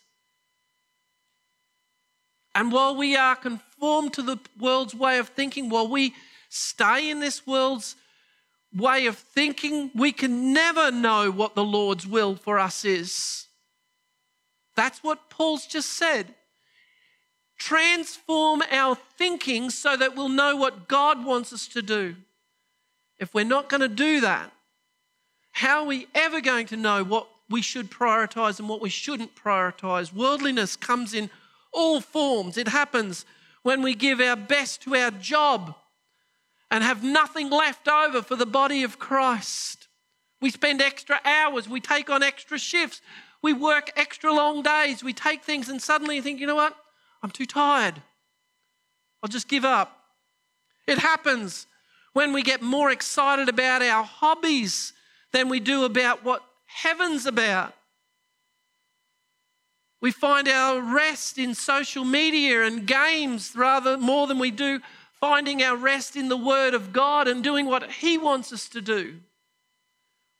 And 2.55 2.72
while 2.72 2.96
we 2.96 3.16
are 3.16 3.36
conformed 3.36 4.12
to 4.14 4.22
the 4.22 4.38
world's 4.59 4.94
way 4.94 5.18
of 5.18 5.28
thinking, 5.28 5.68
while 5.68 5.88
we 5.88 6.14
stay 6.48 7.11
in 7.11 7.20
this 7.20 7.46
world's 7.46 7.94
way 8.74 9.07
of 9.07 9.16
thinking, 9.16 9.90
we 9.94 10.12
can 10.12 10.53
never 10.53 10.90
know 10.90 11.30
what 11.30 11.55
the 11.55 11.64
Lord's 11.64 12.07
will 12.07 12.34
for 12.36 12.59
us 12.59 12.84
is. 12.84 13.46
That's 14.76 15.03
what 15.03 15.30
Paul's 15.30 15.66
just 15.66 15.90
said. 15.90 16.34
Transform 17.59 18.62
our 18.70 18.96
thinking 19.18 19.70
so 19.70 19.96
that 19.96 20.16
we'll 20.16 20.28
know 20.28 20.57
what 20.57 20.88
God 20.88 21.24
wants 21.24 21.53
us 21.53 21.68
to 21.68 21.82
do. 21.82 22.16
If 23.18 23.34
we're 23.34 23.44
not 23.44 23.68
going 23.68 23.82
to 23.82 23.88
do 23.88 24.20
that, 24.22 24.51
how 25.53 25.80
are 25.80 25.86
we 25.86 26.07
ever 26.14 26.40
going 26.40 26.66
to 26.68 26.76
know 26.76 27.05
what 27.05 27.28
we 27.51 27.61
should 27.61 27.90
prioritize 27.90 28.59
and 28.59 28.68
what 28.68 28.80
we 28.80 28.88
shouldn't 28.88 29.36
prioritize? 29.36 30.12
Worldliness 30.12 30.76
comes 30.76 31.12
in 31.12 31.28
all 31.73 32.01
forms. 32.01 32.57
It 32.57 32.68
happens 32.68 33.25
when 33.62 33.83
we 33.83 33.95
give 33.95 34.21
our 34.21 34.37
best 34.37 34.83
to 34.83 34.95
our 34.97 35.11
job 35.11 35.75
and 36.71 36.85
have 36.85 37.03
nothing 37.03 37.51
left 37.51 37.89
over 37.89 38.23
for 38.23 38.37
the 38.37 38.47
body 38.47 38.83
of 38.83 38.99
Christ. 38.99 39.89
We 40.41 40.51
spend 40.51 40.81
extra 40.81 41.21
hours, 41.25 41.68
we 41.68 41.81
take 41.81 42.09
on 42.09 42.23
extra 42.23 42.59
shifts, 42.59 43.03
we 43.43 43.53
work 43.53 43.91
extra 43.97 44.33
long 44.33 44.62
days, 44.62 45.05
we 45.05 45.12
take 45.12 45.43
things 45.43 45.68
and 45.68 45.81
suddenly 45.83 46.16
you 46.16 46.23
think, 46.23 46.41
you 46.41 46.47
know 46.47 46.55
what? 46.55 46.77
I'm 47.23 47.31
too 47.31 47.47
tired. 47.47 48.01
I'll 49.23 49.29
just 49.29 49.49
give 49.49 49.64
up. 49.64 49.99
It 50.87 50.99
happens 50.99 51.66
when 52.12 52.33
we 52.33 52.43
get 52.43 52.62
more 52.62 52.91
excited 52.91 53.49
about 53.49 53.83
our 53.83 54.03
hobbies 54.03 54.93
than 55.33 55.49
we 55.49 55.61
do 55.61 55.85
about 55.85 56.25
what 56.25 56.43
heaven's 56.66 57.27
about. 57.27 57.75
We 60.01 60.12
find 60.12 60.48
our 60.48 60.80
rest 60.80 61.36
in 61.36 61.55
social 61.55 62.05
media 62.05 62.64
and 62.64 62.86
games 62.86 63.55
rather 63.55 63.98
more 63.98 64.26
than 64.26 64.38
we 64.38 64.51
do 64.51 64.80
finding 65.20 65.62
our 65.62 65.76
rest 65.76 66.16
in 66.16 66.28
the 66.28 66.36
Word 66.36 66.72
of 66.72 66.92
God 66.92 67.28
and 67.28 67.44
doing 67.44 67.66
what 67.66 67.90
He 67.90 68.16
wants 68.16 68.53
us 68.53 68.68
to 68.70 68.80
do. 68.80 69.16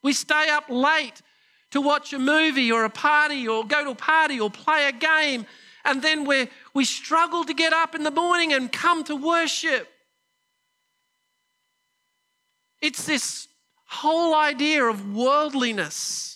We 0.01 0.13
stay 0.13 0.49
up 0.49 0.65
late 0.69 1.21
to 1.69 1.79
watch 1.79 2.11
a 2.11 2.19
movie 2.19 2.71
or 2.71 2.83
a 2.83 2.89
party 2.89 3.47
or 3.47 3.65
go 3.65 3.83
to 3.83 3.91
a 3.91 3.95
party 3.95 4.39
or 4.39 4.49
play 4.49 4.87
a 4.87 4.91
game, 4.91 5.45
and 5.85 6.01
then 6.01 6.25
we 6.25 6.47
we 6.73 6.85
struggle 6.85 7.43
to 7.43 7.53
get 7.53 7.73
up 7.73 7.93
in 7.93 8.03
the 8.03 8.11
morning 8.11 8.53
and 8.53 8.71
come 8.71 9.03
to 9.03 9.15
worship. 9.15 9.87
It's 12.81 13.05
this 13.05 13.47
whole 13.85 14.33
idea 14.33 14.83
of 14.83 15.13
worldliness. 15.13 16.30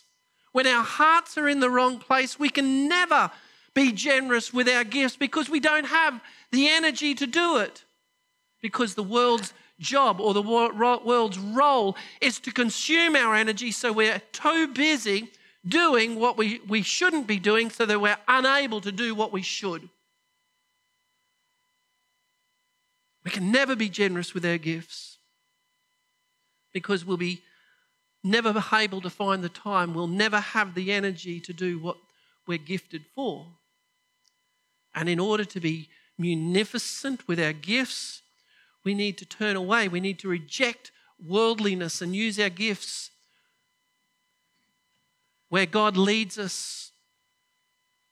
When 0.55 0.67
our 0.67 0.85
hearts 0.85 1.37
are 1.37 1.49
in 1.49 1.59
the 1.59 1.69
wrong 1.69 1.99
place, 1.99 2.39
we 2.39 2.47
can 2.47 2.87
never 2.87 3.29
be 3.73 3.91
generous 3.91 4.53
with 4.53 4.69
our 4.69 4.85
gifts 4.85 5.17
because 5.17 5.49
we 5.49 5.59
don't 5.59 5.83
have 5.83 6.21
the 6.49 6.69
energy 6.69 7.13
to 7.13 7.27
do 7.27 7.57
it. 7.57 7.83
Because 8.61 8.95
the 8.95 9.03
world's 9.03 9.53
job 9.81 10.21
or 10.21 10.33
the 10.33 10.41
world's 10.41 11.37
role 11.37 11.97
is 12.21 12.39
to 12.39 12.53
consume 12.53 13.17
our 13.17 13.35
energy, 13.35 13.69
so 13.69 13.91
we're 13.91 14.21
too 14.31 14.69
busy 14.69 15.29
doing 15.67 16.17
what 16.17 16.37
we, 16.37 16.61
we 16.65 16.81
shouldn't 16.83 17.27
be 17.27 17.37
doing 17.37 17.69
so 17.69 17.85
that 17.85 17.99
we're 17.99 18.15
unable 18.29 18.79
to 18.79 18.93
do 18.93 19.13
what 19.13 19.33
we 19.33 19.41
should. 19.41 19.89
We 23.25 23.31
can 23.31 23.51
never 23.51 23.75
be 23.75 23.89
generous 23.89 24.33
with 24.33 24.45
our 24.45 24.57
gifts 24.57 25.17
because 26.71 27.03
we'll 27.03 27.17
be 27.17 27.41
never 28.25 28.63
able 28.73 29.01
to 29.01 29.09
find 29.09 29.43
the 29.43 29.49
time, 29.49 29.93
we'll 29.93 30.07
never 30.07 30.39
have 30.39 30.73
the 30.73 30.91
energy 30.91 31.39
to 31.39 31.53
do 31.53 31.79
what 31.79 31.97
we're 32.47 32.57
gifted 32.57 33.05
for. 33.13 33.45
And 34.93 35.07
in 35.07 35.19
order 35.19 35.45
to 35.45 35.59
be 35.59 35.89
munificent 36.17 37.27
with 37.27 37.39
our 37.39 37.53
gifts, 37.53 38.21
we 38.83 38.93
need 38.93 39.17
to 39.19 39.25
turn 39.25 39.55
away. 39.55 39.87
We 39.87 39.99
need 39.99 40.19
to 40.19 40.27
reject 40.27 40.91
worldliness 41.25 42.01
and 42.01 42.15
use 42.15 42.39
our 42.39 42.49
gifts 42.49 43.11
where 45.49 45.65
God 45.65 45.95
leads 45.95 46.37
us 46.37 46.91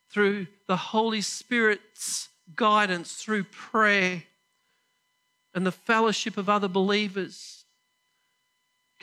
through 0.10 0.48
the 0.68 0.78
Holy 0.78 1.22
Spirit's 1.22 2.30
guidance, 2.56 3.14
through 3.14 3.46
prayer 3.46 4.24
and 5.56 5.66
the 5.66 5.72
fellowship 5.72 6.38
of 6.38 6.50
other 6.50 6.68
believers 6.68 7.63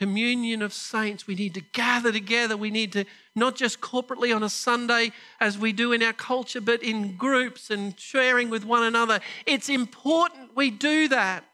communion 0.00 0.62
of 0.62 0.72
saints. 0.72 1.26
We 1.26 1.34
need 1.34 1.52
to 1.52 1.60
gather 1.60 2.10
together. 2.10 2.56
We 2.56 2.70
need 2.70 2.90
to 2.94 3.04
not 3.36 3.54
just 3.54 3.82
corporately 3.82 4.34
on 4.34 4.42
a 4.42 4.48
Sunday 4.48 5.12
as 5.40 5.58
we 5.58 5.72
do 5.72 5.92
in 5.92 6.02
our 6.02 6.14
culture, 6.14 6.62
but 6.62 6.82
in 6.82 7.16
groups 7.16 7.68
and 7.68 8.00
sharing 8.00 8.48
with 8.48 8.64
one 8.64 8.82
another. 8.82 9.20
It's 9.44 9.68
important 9.68 10.56
we 10.56 10.70
do 10.70 11.06
that. 11.08 11.44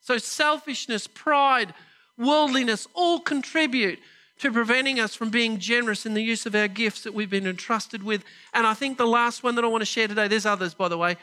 So, 0.00 0.18
selfishness, 0.18 1.06
pride, 1.06 1.74
worldliness 2.18 2.88
all 2.92 3.20
contribute 3.20 4.00
to 4.40 4.50
preventing 4.50 4.98
us 4.98 5.14
from 5.14 5.30
being 5.30 5.58
generous 5.58 6.04
in 6.04 6.14
the 6.14 6.24
use 6.24 6.46
of 6.46 6.56
our 6.56 6.66
gifts 6.66 7.04
that 7.04 7.14
we've 7.14 7.30
been 7.30 7.46
entrusted 7.46 8.02
with. 8.02 8.24
And 8.52 8.66
I 8.66 8.74
think 8.74 8.98
the 8.98 9.06
last 9.06 9.44
one 9.44 9.54
that 9.54 9.62
I 9.62 9.68
want 9.68 9.82
to 9.82 9.86
share 9.86 10.08
today, 10.08 10.26
there's 10.26 10.44
others, 10.44 10.74
by 10.74 10.88
the 10.88 10.98
way, 10.98 11.18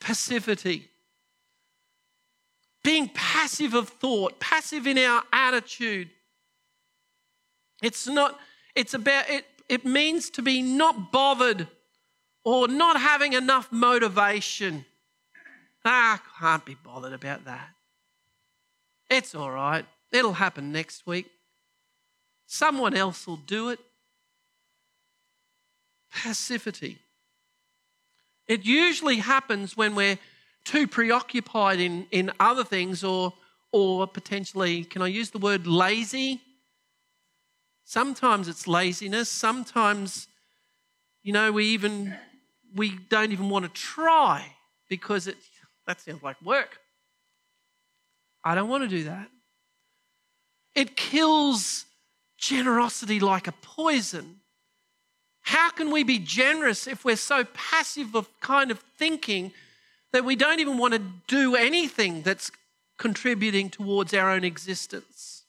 passivity 0.00 0.90
being 2.86 3.08
passive 3.08 3.74
of 3.74 3.88
thought, 3.88 4.38
passive 4.38 4.86
in 4.86 4.96
our 4.96 5.20
attitude. 5.32 6.08
It's 7.82 8.06
not, 8.06 8.38
it's 8.76 8.94
about, 8.94 9.28
it, 9.28 9.44
it 9.68 9.84
means 9.84 10.30
to 10.30 10.42
be 10.42 10.62
not 10.62 11.10
bothered 11.10 11.66
or 12.44 12.68
not 12.68 13.00
having 13.00 13.32
enough 13.32 13.72
motivation. 13.72 14.84
Ah, 15.84 16.22
can't 16.38 16.64
be 16.64 16.76
bothered 16.76 17.12
about 17.12 17.44
that. 17.46 17.70
It's 19.10 19.34
all 19.34 19.50
right. 19.50 19.84
It'll 20.12 20.34
happen 20.34 20.70
next 20.70 21.08
week. 21.08 21.26
Someone 22.46 22.94
else 22.94 23.26
will 23.26 23.36
do 23.36 23.70
it. 23.70 23.80
Passivity. 26.12 26.98
It 28.46 28.64
usually 28.64 29.16
happens 29.16 29.76
when 29.76 29.96
we're 29.96 30.20
too 30.66 30.86
preoccupied 30.86 31.80
in, 31.80 32.06
in 32.10 32.32
other 32.40 32.64
things 32.64 33.02
or, 33.04 33.32
or 33.72 34.06
potentially, 34.06 34.84
can 34.84 35.00
I 35.00 35.06
use 35.06 35.30
the 35.30 35.38
word 35.38 35.66
lazy? 35.66 36.42
Sometimes 37.84 38.48
it's 38.48 38.66
laziness. 38.66 39.30
Sometimes, 39.30 40.26
you 41.22 41.32
know, 41.32 41.52
we 41.52 41.66
even 41.66 42.14
we 42.74 42.98
don't 43.08 43.32
even 43.32 43.48
want 43.48 43.64
to 43.64 43.70
try 43.70 44.44
because 44.88 45.28
it 45.28 45.36
that 45.86 46.00
sounds 46.00 46.22
like 46.22 46.40
work. 46.42 46.80
I 48.44 48.56
don't 48.56 48.68
want 48.68 48.82
to 48.82 48.88
do 48.88 49.04
that. 49.04 49.28
It 50.74 50.96
kills 50.96 51.84
generosity 52.38 53.20
like 53.20 53.46
a 53.46 53.52
poison. 53.52 54.40
How 55.42 55.70
can 55.70 55.92
we 55.92 56.02
be 56.02 56.18
generous 56.18 56.88
if 56.88 57.04
we're 57.04 57.16
so 57.16 57.44
passive 57.44 58.16
of 58.16 58.28
kind 58.40 58.72
of 58.72 58.80
thinking 58.98 59.52
that 60.16 60.24
we 60.24 60.34
don't 60.34 60.60
even 60.60 60.78
want 60.78 60.94
to 60.94 61.02
do 61.26 61.56
anything 61.56 62.22
that's 62.22 62.50
contributing 62.96 63.68
towards 63.68 64.14
our 64.14 64.30
own 64.30 64.44
existence. 64.44 65.42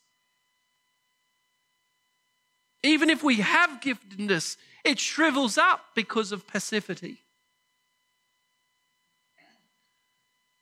Even 2.83 3.09
if 3.09 3.23
we 3.23 3.35
have 3.35 3.79
giftedness, 3.79 4.57
it 4.83 4.99
shrivels 4.99 5.57
up 5.57 5.85
because 5.95 6.33
of 6.33 6.45
passivity. 6.47 7.19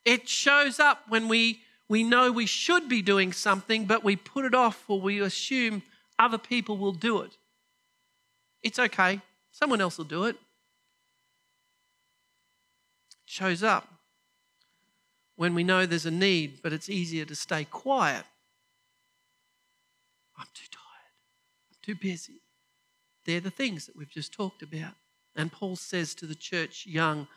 It 0.05 0.29
shows 0.29 0.79
up 0.79 1.01
when 1.09 1.27
we, 1.27 1.61
we 1.89 2.03
know 2.03 2.31
we 2.31 2.45
should 2.45 2.87
be 2.87 3.01
doing 3.01 3.33
something, 3.33 3.85
but 3.85 4.03
we 4.03 4.15
put 4.15 4.45
it 4.45 4.53
off 4.53 4.83
or 4.87 5.01
we 5.01 5.19
assume 5.19 5.81
other 6.19 6.37
people 6.37 6.77
will 6.77 6.91
do 6.91 7.21
it. 7.21 7.31
It's 8.61 8.77
okay, 8.77 9.21
someone 9.51 9.81
else 9.81 9.97
will 9.97 10.05
do 10.05 10.25
it. 10.25 10.35
Shows 13.25 13.63
up 13.63 13.94
when 15.35 15.53
we 15.53 15.63
know 15.63 15.85
there's 15.85 16.05
a 16.05 16.11
need, 16.11 16.59
but 16.61 16.73
it's 16.73 16.89
easier 16.89 17.25
to 17.25 17.35
stay 17.35 17.65
quiet. 17.65 18.23
I'm 20.37 20.47
too 20.53 20.67
tired. 20.71 21.13
I'm 21.69 21.77
too 21.81 21.95
busy. 21.95 22.41
They're 23.25 23.39
the 23.39 23.49
things 23.49 23.85
that 23.85 23.95
we've 23.95 24.09
just 24.09 24.33
talked 24.33 24.61
about. 24.61 24.93
And 25.35 25.51
Paul 25.51 25.75
says 25.75 26.15
to 26.15 26.25
the 26.25 26.35
church, 26.35 26.85
young, 26.85 27.27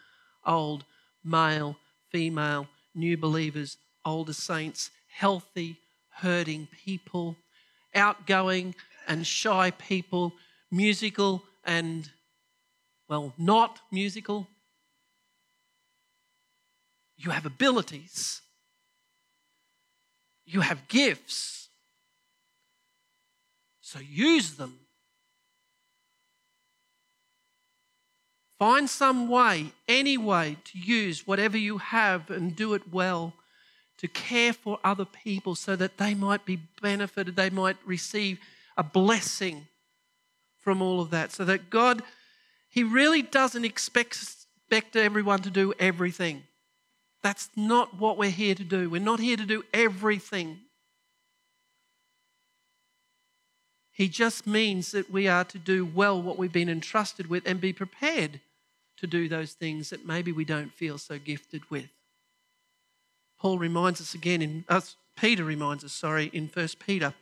old, 0.47 0.85
male, 1.25 1.77
female, 2.11 2.69
new 2.95 3.17
believers, 3.17 3.77
older 4.05 4.33
saints, 4.33 4.91
healthy, 5.09 5.79
hurting 6.11 6.69
people, 6.85 7.37
outgoing 7.95 8.75
and 9.07 9.27
shy 9.27 9.71
people, 9.73 10.35
musical 10.71 11.43
and, 11.65 12.11
well, 13.09 13.33
not 13.39 13.81
musical. 13.91 14.47
You 17.19 17.31
have 17.31 17.45
abilities, 17.45 18.41
you 20.47 20.61
have 20.63 20.89
gifts. 20.89 21.69
So 23.81 23.99
use 24.01 24.55
them. 24.55 24.81
Find 28.59 28.91
some 28.91 29.29
way, 29.29 29.73
any 29.87 30.19
way, 30.19 30.57
to 30.65 30.79
use 30.79 31.27
whatever 31.27 31.57
you 31.57 31.79
have 31.79 32.29
and 32.29 32.55
do 32.55 32.75
it 32.75 32.93
well 32.93 33.33
to 33.99 34.09
care 34.09 34.53
for 34.53 34.79
other 34.83 35.05
people 35.05 35.55
so 35.55 35.77
that 35.77 35.97
they 35.99 36.15
might 36.15 36.45
be 36.45 36.61
benefited, 36.81 37.37
they 37.37 37.51
might 37.51 37.77
receive 37.85 38.39
a 38.77 38.83
blessing 38.83 39.67
from 40.57 40.83
all 40.83 41.01
of 41.01 41.11
that. 41.11 41.33
So 41.33 41.45
that 41.45 41.71
God, 41.71 42.03
He 42.69 42.85
really 42.85 43.23
doesn't 43.23 43.65
expect, 43.65 44.17
expect 44.17 44.97
everyone 44.97 45.41
to 45.43 45.51
do 45.51 45.73
everything. 45.79 46.45
That's 47.29 47.51
not 47.57 48.01
what 48.01 48.17
we're 48.17 48.31
here 48.31 48.55
to 48.55 48.65
do. 48.65 48.89
We're 48.89 49.03
not 49.03 49.21
here 49.21 49.37
to 49.37 49.45
do 49.45 49.63
everything. 49.75 50.61
He 53.93 54.09
just 54.09 54.47
means 54.47 54.93
that 54.93 55.11
we 55.11 55.29
are 55.29 55.45
to 55.45 55.59
do 55.59 55.85
well 55.85 56.23
what 56.23 56.39
we've 56.39 56.51
been 56.51 56.71
entrusted 56.71 57.27
with 57.27 57.47
and 57.47 57.61
be 57.61 57.75
prepared 57.75 58.41
to 58.97 59.07
do 59.07 59.29
those 59.29 59.53
things 59.53 59.91
that 59.91 60.07
maybe 60.07 60.33
we 60.33 60.47
don't 60.47 60.73
feel 60.73 60.97
so 60.97 61.19
gifted 61.19 61.71
with. 61.71 61.91
Paul 63.39 63.59
reminds 63.59 64.01
us 64.01 64.15
again 64.15 64.41
in 64.41 64.65
us, 64.67 64.97
Peter 65.15 65.45
reminds 65.45 65.85
us, 65.85 65.93
sorry, 65.93 66.31
in 66.33 66.47
1 66.47 66.69
Peter, 66.79 67.13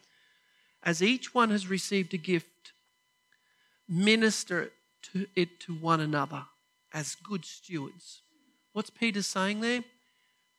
as 0.85 1.03
each 1.03 1.35
one 1.35 1.51
has 1.51 1.67
received 1.67 2.15
a 2.15 2.17
gift, 2.17 2.71
minister 3.89 4.71
to 5.11 5.27
it 5.35 5.59
to 5.63 5.75
one 5.75 5.99
another 5.99 6.45
as 6.95 7.17
good 7.17 7.45
stewards. 7.45 8.23
What's 8.73 8.91
Peter 8.91 9.23
saying 9.23 9.63
there? 9.63 9.83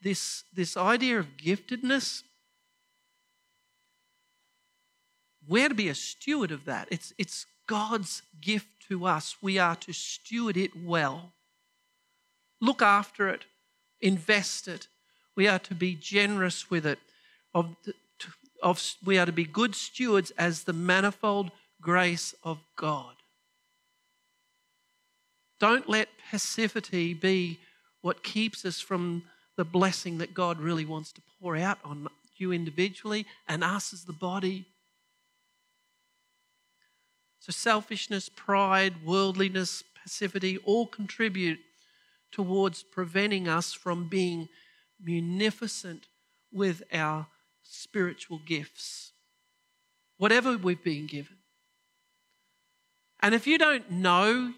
This, 0.02 0.44
this 0.54 0.78
idea 0.78 1.20
of 1.20 1.38
giftedness, 1.38 2.24
we're 5.48 5.70
to 5.70 5.76
be 5.76 5.90
a 5.90 5.96
steward 5.96 6.52
of 6.52 6.66
that. 6.66 6.88
It's, 6.92 7.14
it's 7.18 7.46
God's 7.68 8.22
gift 8.42 8.68
to 8.90 9.06
us. 9.06 9.38
We 9.42 9.58
are 9.58 9.76
to 9.78 9.94
steward 9.94 10.58
it 10.58 10.72
well. 10.76 11.34
Look 12.62 12.82
after 12.82 13.30
it, 13.30 13.46
invest 14.02 14.68
it. 14.68 14.88
We 15.36 15.48
are 15.48 15.60
to 15.60 15.76
be 15.76 15.96
generous 15.96 16.70
with 16.70 16.86
it. 16.86 17.00
Of, 17.54 17.76
of, 18.64 18.84
we 19.06 19.18
are 19.18 19.26
to 19.26 19.32
be 19.32 19.46
good 19.46 19.76
stewards 19.76 20.32
as 20.38 20.64
the 20.64 20.74
manifold 20.74 21.52
grace 21.82 22.34
of 22.44 22.60
God. 22.76 23.16
Don't 25.60 25.90
let 25.90 26.10
passivity 26.30 27.14
be 27.14 27.60
what 28.02 28.24
keeps 28.24 28.66
us 28.66 28.80
from 28.80 29.24
the 29.58 29.66
blessing 29.66 30.20
that 30.20 30.34
God 30.34 30.62
really 30.62 30.86
wants 30.86 31.12
to 31.12 31.22
pour 31.42 31.58
out 31.58 31.80
on 31.84 32.08
you 32.38 32.54
individually 32.54 33.26
and 33.48 33.64
us 33.64 33.92
as 33.92 34.06
the 34.06 34.14
body. 34.14 34.66
So, 37.40 37.52
selfishness, 37.52 38.30
pride, 38.30 39.06
worldliness, 39.06 39.84
passivity 40.02 40.58
all 40.60 40.86
contribute 40.86 41.60
towards 42.32 42.84
preventing 42.84 43.48
us 43.48 43.74
from 43.74 44.08
being 44.08 44.48
munificent 45.04 46.08
with 46.52 46.84
our 46.94 47.28
spiritual 47.64 48.40
gifts, 48.46 49.12
whatever 50.18 50.58
we've 50.58 50.84
been 50.84 51.08
given. 51.08 51.38
And 53.22 53.34
if 53.34 53.48
you 53.48 53.58
don't 53.58 53.90
know 53.90 54.54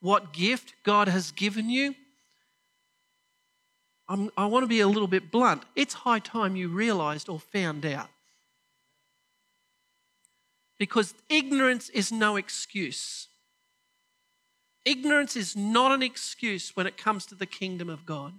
what 0.00 0.32
gift 0.32 0.74
God 0.84 1.08
has 1.08 1.32
given 1.32 1.70
you, 1.70 1.94
I'm, 4.08 4.30
i 4.36 4.46
want 4.46 4.62
to 4.62 4.68
be 4.68 4.80
a 4.80 4.88
little 4.88 5.08
bit 5.08 5.30
blunt. 5.30 5.64
It's 5.76 5.94
high 5.94 6.18
time 6.18 6.56
you 6.56 6.68
realized 6.68 7.28
or 7.28 7.38
found 7.38 7.84
out 7.84 8.08
because 10.78 11.12
ignorance 11.28 11.88
is 11.90 12.12
no 12.12 12.36
excuse. 12.36 13.26
Ignorance 14.84 15.36
is 15.36 15.56
not 15.56 15.92
an 15.92 16.02
excuse 16.02 16.74
when 16.76 16.86
it 16.86 16.96
comes 16.96 17.26
to 17.26 17.34
the 17.34 17.46
kingdom 17.46 17.90
of 17.90 18.06
God. 18.06 18.32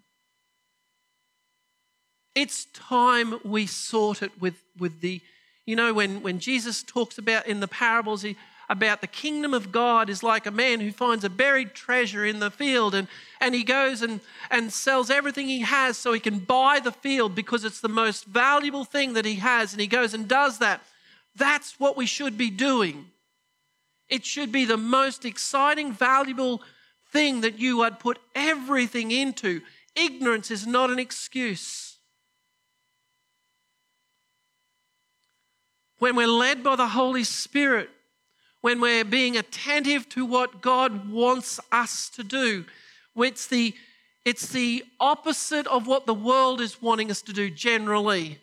It's 2.33 2.65
time 2.65 3.35
we 3.43 3.65
sort 3.67 4.23
it 4.23 4.31
with, 4.41 4.63
with 4.77 5.01
the, 5.01 5.21
you 5.65 5.75
know, 5.75 5.93
when, 5.93 6.23
when 6.23 6.39
Jesus 6.39 6.81
talks 6.81 7.17
about 7.17 7.45
in 7.45 7.59
the 7.59 7.67
parables 7.67 8.21
he, 8.21 8.37
about 8.69 9.01
the 9.01 9.07
kingdom 9.07 9.53
of 9.53 9.71
God 9.71 10.09
is 10.09 10.21
like 10.21 10.45
a 10.45 10.51
man 10.51 10.79
who 10.79 10.91
finds 10.91 11.23
a 11.23 11.29
buried 11.29 11.73
treasure 11.73 12.23
in 12.23 12.39
the 12.39 12.51
field 12.51 12.93
and, 12.93 13.07
and 13.41 13.55
he 13.55 13.63
goes 13.63 14.03
and, 14.03 14.21
and 14.51 14.71
sells 14.71 15.09
everything 15.09 15.47
he 15.47 15.61
has 15.61 15.97
so 15.97 16.13
he 16.13 16.19
can 16.19 16.39
buy 16.39 16.79
the 16.79 16.91
field 16.91 17.33
because 17.33 17.63
it's 17.63 17.81
the 17.81 17.89
most 17.89 18.25
valuable 18.25 18.85
thing 18.85 19.13
that 19.13 19.25
he 19.25 19.35
has. 19.35 19.71
And 19.71 19.81
he 19.81 19.87
goes 19.87 20.13
and 20.13 20.27
does 20.27 20.59
that. 20.59 20.81
That's 21.35 21.79
what 21.79 21.97
we 21.97 22.05
should 22.05 22.37
be 22.37 22.51
doing. 22.51 23.07
It 24.07 24.23
should 24.23 24.51
be 24.51 24.65
the 24.65 24.77
most 24.77 25.25
exciting, 25.25 25.91
valuable 25.91 26.61
thing 27.11 27.41
that 27.41 27.57
you 27.57 27.77
would 27.77 27.99
put 27.99 28.19
everything 28.35 29.09
into. 29.09 29.61
Ignorance 29.95 30.51
is 30.51 30.67
not 30.67 30.91
an 30.91 30.99
excuse. 30.99 31.97
When 35.97 36.15
we're 36.15 36.27
led 36.27 36.63
by 36.63 36.75
the 36.75 36.87
Holy 36.87 37.23
Spirit, 37.23 37.89
when 38.61 38.81
we're 38.81 39.05
being 39.05 39.37
attentive 39.37 40.09
to 40.09 40.25
what 40.25 40.61
God 40.61 41.09
wants 41.09 41.59
us 41.71 42.09
to 42.09 42.23
do, 42.23 42.65
it's 43.15 43.47
the, 43.47 43.73
it's 44.25 44.49
the 44.49 44.83
opposite 44.99 45.67
of 45.67 45.87
what 45.87 46.05
the 46.05 46.13
world 46.13 46.61
is 46.61 46.81
wanting 46.81 47.09
us 47.11 47.21
to 47.23 47.33
do 47.33 47.49
generally. 47.49 48.39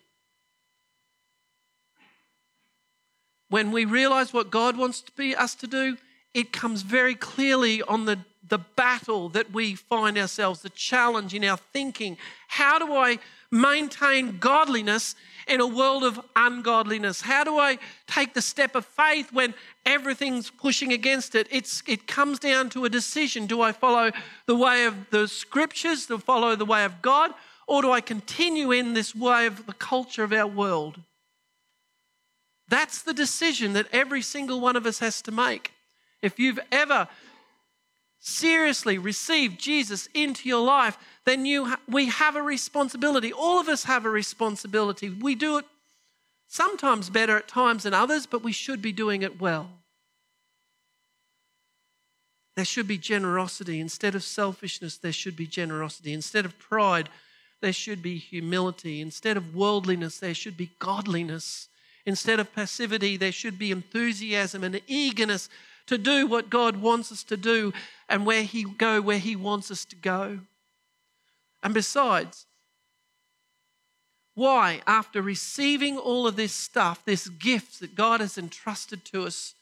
when 3.49 3.71
we 3.71 3.85
realize 3.85 4.33
what 4.33 4.51
God 4.51 4.77
wants 4.77 5.01
to 5.03 5.13
be 5.13 5.35
us 5.35 5.55
to 5.57 5.67
do, 5.67 5.97
it 6.35 6.53
comes 6.53 6.83
very 6.83 7.15
clearly 7.15 7.83
on 7.83 8.05
the, 8.05 8.19
the 8.47 8.59
battle 8.59 9.29
that 9.31 9.53
we 9.53 9.75
find 9.75 10.19
ourselves, 10.19 10.63
the 10.63 10.71
challenge 10.71 11.35
in 11.35 11.45
our 11.45 11.57
thinking. 11.57 12.19
How 12.49 12.79
do 12.79 12.95
I 12.95 13.19
maintain 13.51 14.39
godliness 14.39 15.15
in 15.47 15.61
a 15.61 15.67
world 15.67 16.05
of 16.05 16.21
ungodliness? 16.35 17.21
How 17.21 17.45
do 17.45 17.59
I 17.59 17.79
take 18.07 18.35
the 18.35 18.43
step 18.43 18.75
of 18.75 18.85
faith 18.85 19.33
when 19.33 19.55
everything's 19.85 20.51
pushing 20.51 20.93
against 20.93 21.35
it? 21.35 21.47
It's, 21.51 21.83
it 21.87 22.07
comes 22.07 22.39
down 22.39 22.71
to 22.71 22.85
a 22.85 22.91
decision. 22.91 23.47
Do 23.47 23.63
I 23.63 23.73
follow 23.73 24.11
the 24.47 24.57
way 24.57 24.85
of 24.85 25.11
the 25.11 25.29
scriptures, 25.29 26.07
to 26.07 26.19
follow 26.19 26.57
the 26.57 26.65
way 26.65 26.85
of 26.85 27.03
God, 27.03 27.33
or 27.67 27.83
do 27.83 27.93
I 27.93 28.01
continue 28.01 28.71
in 28.73 28.95
this 28.95 29.15
way 29.15 29.47
of 29.47 29.67
the 29.67 29.73
culture 29.73 30.25
of 30.25 30.33
our 30.33 30.47
world? 30.47 31.01
That's 32.69 33.03
the 33.03 33.15
decision 33.15 33.75
that 33.75 33.87
every 33.93 34.23
single 34.23 34.61
one 34.61 34.77
of 34.77 34.87
us 34.87 34.99
has 34.99 35.23
to 35.23 35.33
make. 35.33 35.73
If 36.23 36.39
you've 36.39 36.59
ever 36.73 37.09
seriously 38.27 38.99
receive 38.99 39.57
Jesus 39.57 40.09
into 40.13 40.49
your 40.49 40.65
life, 40.65 40.99
then 41.25 41.47
you 41.47 41.67
ha- 41.67 41.81
we 41.89 42.07
have 42.07 42.35
a 42.35 42.43
responsibility. 42.43 43.33
All 43.33 43.61
of 43.61 43.69
us 43.69 43.85
have 43.85 44.05
a 44.05 44.11
responsibility. 44.11 45.09
We 45.09 45.37
do 45.37 45.59
it 45.59 45.65
sometimes 46.49 47.09
better 47.09 47.37
at 47.37 47.47
times 47.47 47.85
than 47.85 47.95
others, 47.95 48.27
but 48.27 48.43
we 48.43 48.51
should 48.51 48.83
be 48.83 48.93
doing 48.93 49.23
it 49.23 49.41
well. 49.41 49.71
There 52.57 52.65
should 52.65 52.89
be 52.89 52.99
generosity. 52.99 53.79
Instead 53.79 54.17
of 54.17 54.25
selfishness, 54.25 54.97
there 54.97 55.13
should 55.13 55.37
be 55.37 55.47
generosity. 55.47 56.13
Instead 56.13 56.45
of 56.45 56.59
pride, 56.59 57.09
there 57.61 57.73
should 57.73 58.03
be 58.03 58.17
humility. 58.19 59.01
Instead 59.01 59.37
of 59.37 59.55
worldliness, 59.55 60.19
there 60.19 60.35
should 60.35 60.57
be 60.57 60.73
godliness. 60.81 61.69
Instead 62.05 62.41
of 62.41 62.53
passivity, 62.53 63.17
there 63.17 63.33
should 63.33 63.59
be 63.59 63.71
enthusiasm 63.71 64.65
and 64.65 64.81
eagerness 64.89 65.49
to 65.87 65.99
do 65.99 66.27
what 66.27 66.51
God 66.51 66.77
wants 66.77 67.13
us 67.13 67.23
to 67.25 67.37
do 67.37 67.73
and 68.09 68.27
where 68.27 68.43
He 68.43 68.65
go 68.65 69.01
where 69.01 69.19
He 69.19 69.37
wants 69.37 69.71
us 69.71 69.85
to 69.87 69.97
go. 69.97 70.41
And 71.63 71.75
besides, 71.75 72.47
why, 74.35 74.83
after 74.87 75.23
receiving 75.23 75.97
all 75.97 76.27
of 76.27 76.37
this 76.37 76.53
stuff, 76.53 77.05
this 77.05 77.29
gift 77.29 77.81
that 77.81 77.95
God 77.95 78.21
has 78.21 78.37
entrusted 78.37 79.05
to 79.07 79.25
us 79.25 79.55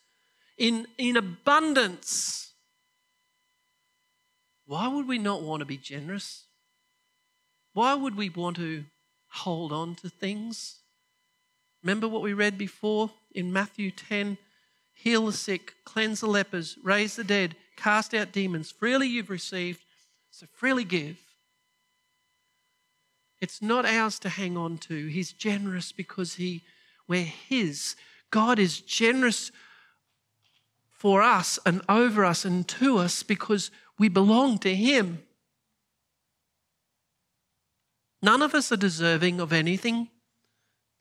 in, 0.59 0.87
in 0.99 1.17
abundance, 1.17 2.53
why 4.67 4.89
would 4.89 5.07
we 5.07 5.19
not 5.19 5.43
want 5.43 5.61
to 5.61 5.65
be 5.67 5.77
generous? 5.77 6.45
Why 7.73 7.95
would 7.95 8.17
we 8.17 8.29
want 8.29 8.57
to 8.57 8.85
hold 9.29 9.73
on 9.73 9.95
to 9.97 10.09
things? 10.09 10.81
Remember 11.83 12.09
what 12.09 12.23
we 12.23 12.33
read 12.33 12.57
before 12.59 13.11
in 13.33 13.53
Matthew 13.53 13.91
10? 13.91 14.39
Heal 14.95 15.27
the 15.27 15.33
sick, 15.33 15.75
cleanse 15.85 16.21
the 16.21 16.27
lepers, 16.27 16.79
raise 16.83 17.17
the 17.17 17.25
dead, 17.25 17.57
cast 17.77 18.15
out 18.15 18.33
demons. 18.33 18.71
Freely 18.71 19.09
you've 19.09 19.31
received, 19.31 19.83
so 20.31 20.47
freely 20.53 20.85
give. 20.85 21.19
It's 23.41 23.61
not 23.61 23.85
ours 23.85 24.19
to 24.21 24.29
hang 24.29 24.57
on 24.57 24.79
to. 24.79 25.07
He's 25.07 25.33
generous 25.33 25.93
because 25.93 26.37
he, 26.37 26.63
we're 27.07 27.25
His. 27.25 27.97
God 28.31 28.59
is 28.59 28.81
generous 28.81 29.53
for 30.91 31.23
us 31.23 31.59
and 31.67 31.83
over 31.89 32.25
us 32.25 32.45
and 32.45 32.67
to 32.69 32.99
us 32.99 33.23
because 33.23 33.71
we 33.99 34.09
belong 34.09 34.59
to 34.59 34.75
Him. 34.75 35.23
None 38.23 38.41
of 38.41 38.55
us 38.55 38.73
are 38.73 38.77
deserving 38.77 39.39
of 39.39 39.53
anything, 39.53 40.09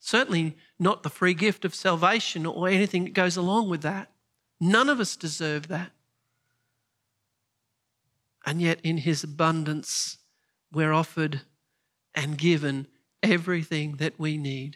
certainly 0.04 0.58
not 0.78 1.02
the 1.02 1.10
free 1.10 1.34
gift 1.34 1.64
of 1.64 1.74
salvation 1.74 2.46
or 2.46 2.68
anything 2.68 3.06
that 3.06 3.14
goes 3.14 3.38
along 3.38 3.70
with 3.70 3.82
that. 3.84 4.12
None 4.60 4.90
of 4.90 5.00
us 5.00 5.16
deserve 5.16 5.70
that. 5.70 5.92
And 8.46 8.62
yet, 8.62 8.80
in 8.84 8.98
His 8.98 9.24
abundance, 9.24 10.18
we're 10.74 10.92
offered 10.92 11.42
and 12.14 12.38
given 12.38 12.88
everything 13.24 13.96
that 13.96 14.20
we 14.20 14.38
need. 14.38 14.76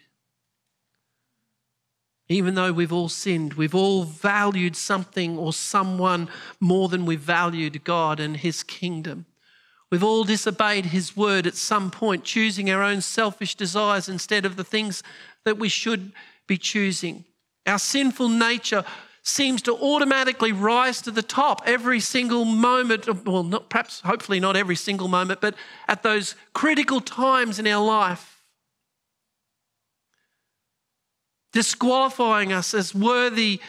Even 2.30 2.54
though 2.54 2.72
we've 2.72 2.92
all 2.92 3.10
sinned, 3.10 3.54
we've 3.54 3.74
all 3.74 4.04
valued 4.04 4.76
something 4.76 5.36
or 5.36 5.52
someone 5.52 6.30
more 6.58 6.88
than 6.88 7.04
we 7.04 7.16
valued 7.16 7.84
God 7.84 8.18
and 8.18 8.38
His 8.38 8.62
kingdom. 8.62 9.26
We've 9.90 10.04
all 10.04 10.24
disobeyed 10.24 10.86
His 10.86 11.16
word 11.16 11.46
at 11.46 11.56
some 11.56 11.90
point, 11.90 12.24
choosing 12.24 12.70
our 12.70 12.82
own 12.82 13.00
selfish 13.00 13.54
desires 13.54 14.08
instead 14.08 14.44
of 14.44 14.56
the 14.56 14.64
things 14.64 15.02
that 15.44 15.58
we 15.58 15.68
should 15.68 16.12
be 16.46 16.58
choosing. 16.58 17.24
Our 17.66 17.78
sinful 17.78 18.28
nature 18.28 18.84
seems 19.22 19.60
to 19.62 19.74
automatically 19.74 20.52
rise 20.52 21.02
to 21.02 21.10
the 21.10 21.22
top 21.22 21.62
every 21.66 22.00
single 22.00 22.44
moment. 22.44 23.26
Well, 23.26 23.42
not, 23.42 23.68
perhaps, 23.68 24.00
hopefully, 24.00 24.40
not 24.40 24.56
every 24.56 24.76
single 24.76 25.08
moment, 25.08 25.40
but 25.40 25.54
at 25.86 26.02
those 26.02 26.34
critical 26.54 27.00
times 27.00 27.58
in 27.58 27.66
our 27.66 27.84
life. 27.84 28.38
disqualifying 31.52 32.52
us 32.52 32.74
as 32.74 32.94
worthy, 32.94 33.60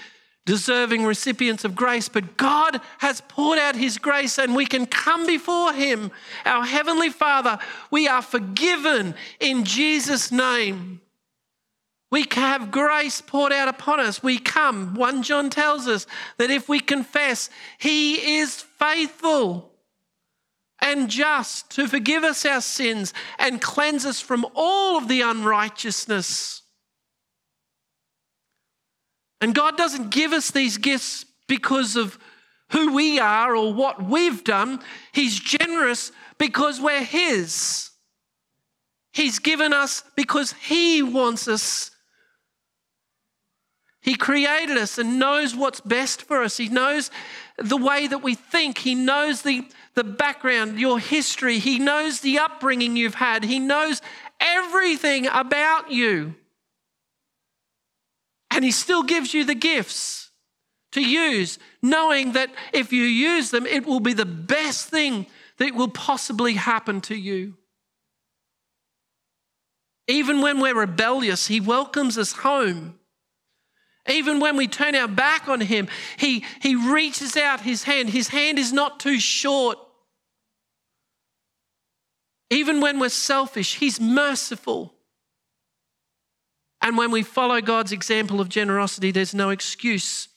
deserving 0.49 1.05
recipients 1.05 1.63
of 1.63 1.75
grace. 1.75 2.09
But 2.09 2.35
God 2.35 2.81
has 2.97 3.21
poured 3.27 3.59
out 3.59 3.75
His 3.75 3.99
grace 3.99 4.39
and 4.39 4.55
we 4.55 4.65
can 4.65 4.87
come 4.87 5.27
before 5.27 5.73
Him, 5.73 6.09
our 6.43 6.65
Heavenly 6.65 7.11
Father. 7.11 7.59
We 7.91 8.07
are 8.07 8.23
forgiven 8.23 9.13
in 9.39 9.63
Jesus' 9.63 10.31
name. 10.31 11.01
We 12.09 12.25
have 12.31 12.71
grace 12.71 13.21
poured 13.21 13.53
out 13.53 13.67
upon 13.67 13.99
us. 13.99 14.23
We 14.23 14.39
come. 14.39 14.95
1 14.95 15.21
John 15.21 15.51
tells 15.51 15.87
us 15.87 16.07
that 16.39 16.49
if 16.49 16.67
we 16.67 16.79
confess, 16.79 17.51
He 17.77 18.39
is 18.39 18.55
faithful 18.79 19.71
and 20.81 21.11
just 21.11 21.69
to 21.75 21.87
forgive 21.87 22.23
us 22.23 22.43
our 22.43 22.61
sins 22.61 23.13
and 23.37 23.61
cleanse 23.61 24.03
us 24.03 24.19
from 24.19 24.47
all 24.55 24.97
of 24.97 25.07
the 25.07 25.21
unrighteousness. 25.21 26.63
And 29.41 29.55
God 29.55 29.77
doesn't 29.77 30.09
give 30.09 30.33
us 30.33 30.51
these 30.51 30.77
gifts 30.77 31.25
because 31.47 31.95
of 31.95 32.17
who 32.71 32.93
we 32.93 33.19
are 33.19 33.55
or 33.55 33.73
what 33.73 34.03
we've 34.03 34.43
done. 34.43 34.79
He's 35.11 35.39
generous 35.39 36.11
because 36.37 36.79
we're 36.79 37.03
His. 37.03 37.89
He's 39.13 39.39
given 39.39 39.73
us 39.73 40.03
because 40.15 40.53
He 40.53 41.01
wants 41.01 41.47
us. 41.47 41.91
He 44.01 44.15
created 44.15 44.77
us 44.77 44.97
and 44.97 45.19
knows 45.19 45.55
what's 45.55 45.81
best 45.81 46.21
for 46.21 46.43
us. 46.43 46.57
He 46.57 46.69
knows 46.69 47.11
the 47.57 47.77
way 47.77 48.07
that 48.07 48.23
we 48.23 48.35
think. 48.35 48.77
He 48.77 48.95
knows 48.95 49.41
the, 49.41 49.67
the 49.93 50.05
background, 50.05 50.79
your 50.79 50.99
history. 50.99 51.59
He 51.59 51.79
knows 51.79 52.21
the 52.21 52.39
upbringing 52.39 52.95
you've 52.95 53.15
had. 53.15 53.43
He 53.43 53.59
knows 53.59 54.01
everything 54.39 55.27
about 55.27 55.91
you. 55.91 56.35
And 58.51 58.65
He 58.65 58.71
still 58.71 59.03
gives 59.03 59.33
you 59.33 59.43
the 59.43 59.55
gifts 59.55 60.31
to 60.91 61.01
use, 61.01 61.59
knowing 61.81 62.33
that 62.33 62.49
if 62.73 62.91
you 62.91 63.03
use 63.03 63.51
them, 63.51 63.65
it 63.65 63.85
will 63.85 63.99
be 63.99 64.13
the 64.13 64.25
best 64.25 64.87
thing 64.87 65.27
that 65.57 65.75
will 65.75 65.89
possibly 65.89 66.53
happen 66.53 67.01
to 67.01 67.15
you. 67.15 67.55
Even 70.07 70.41
when 70.41 70.59
we're 70.59 70.75
rebellious, 70.75 71.47
He 71.47 71.59
welcomes 71.59 72.17
us 72.17 72.31
home. 72.31 72.95
Even 74.07 74.39
when 74.39 74.57
we 74.57 74.67
turn 74.67 74.95
our 74.95 75.07
back 75.07 75.47
on 75.47 75.61
Him, 75.61 75.87
He, 76.17 76.43
he 76.61 76.75
reaches 76.75 77.37
out 77.37 77.61
His 77.61 77.83
hand. 77.83 78.09
His 78.09 78.29
hand 78.29 78.57
is 78.57 78.73
not 78.73 78.99
too 78.99 79.19
short. 79.19 79.77
Even 82.49 82.81
when 82.81 82.99
we're 82.99 83.09
selfish, 83.09 83.75
He's 83.75 84.01
merciful. 84.01 84.95
And 86.89 86.97
when 86.97 87.11
we 87.11 87.21
follow 87.21 87.61
God's 87.61 87.91
example 87.91 88.41
of 88.41 88.49
generosity, 88.49 89.11
there's 89.11 89.35
no 89.35 89.51
excuse 89.51 90.27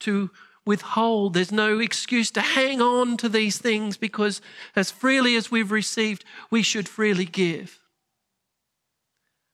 to 0.00 0.30
withhold. 0.66 1.32
There's 1.32 1.50
no 1.50 1.78
excuse 1.78 2.30
to 2.32 2.42
hang 2.42 2.82
on 2.82 3.16
to 3.16 3.28
these 3.30 3.56
things 3.56 3.96
because 3.96 4.42
as 4.76 4.90
freely 4.90 5.34
as 5.34 5.50
we've 5.50 5.70
received, 5.70 6.22
we 6.50 6.60
should 6.60 6.90
freely 6.90 7.24
give. 7.24 7.80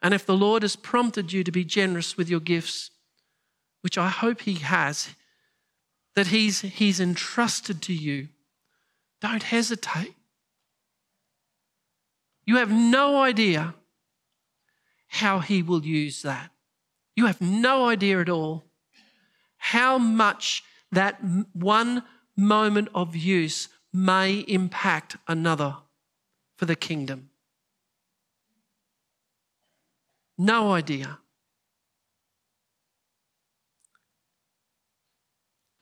And 0.03 0.13
if 0.13 0.27
the 0.27 0.35
Lord 0.35 0.63
has 0.63 0.75
prompted 0.75 1.33
you 1.33 1.45
to 1.45 1.53
be 1.53 1.65
generous 1.65 2.17
with 2.17 2.29
your 2.29 2.41
gifts, 2.41 2.91
which 3.83 3.97
I 3.97 4.09
hope 4.09 4.41
He 4.41 4.55
has, 4.55 5.11
that 6.17 6.27
He's, 6.27 6.63
he's 6.63 6.99
entrusted 6.99 7.81
to 7.83 7.93
you, 7.93 8.27
don't 9.21 9.45
hesitate. 9.45 10.17
You 12.45 12.57
have 12.57 12.73
no 12.73 13.23
idea 13.23 13.77
how 15.11 15.41
He 15.41 15.63
will 15.63 15.85
use 15.85 16.23
that. 16.23 16.51
You 17.15 17.27
have 17.27 17.41
no 17.41 17.89
idea 17.89 18.21
at 18.21 18.29
all 18.29 18.65
how 19.59 19.99
much 19.99 20.63
that 20.91 21.21
one 21.53 22.03
moment 22.37 22.89
of 22.95 23.15
use 23.15 23.69
may 23.93 24.39
impact 24.49 25.17
another 25.29 25.77
for 26.57 26.65
the 26.65 26.77
kingdom. 26.77 27.31
No 30.39 30.73
idea. 30.73 31.19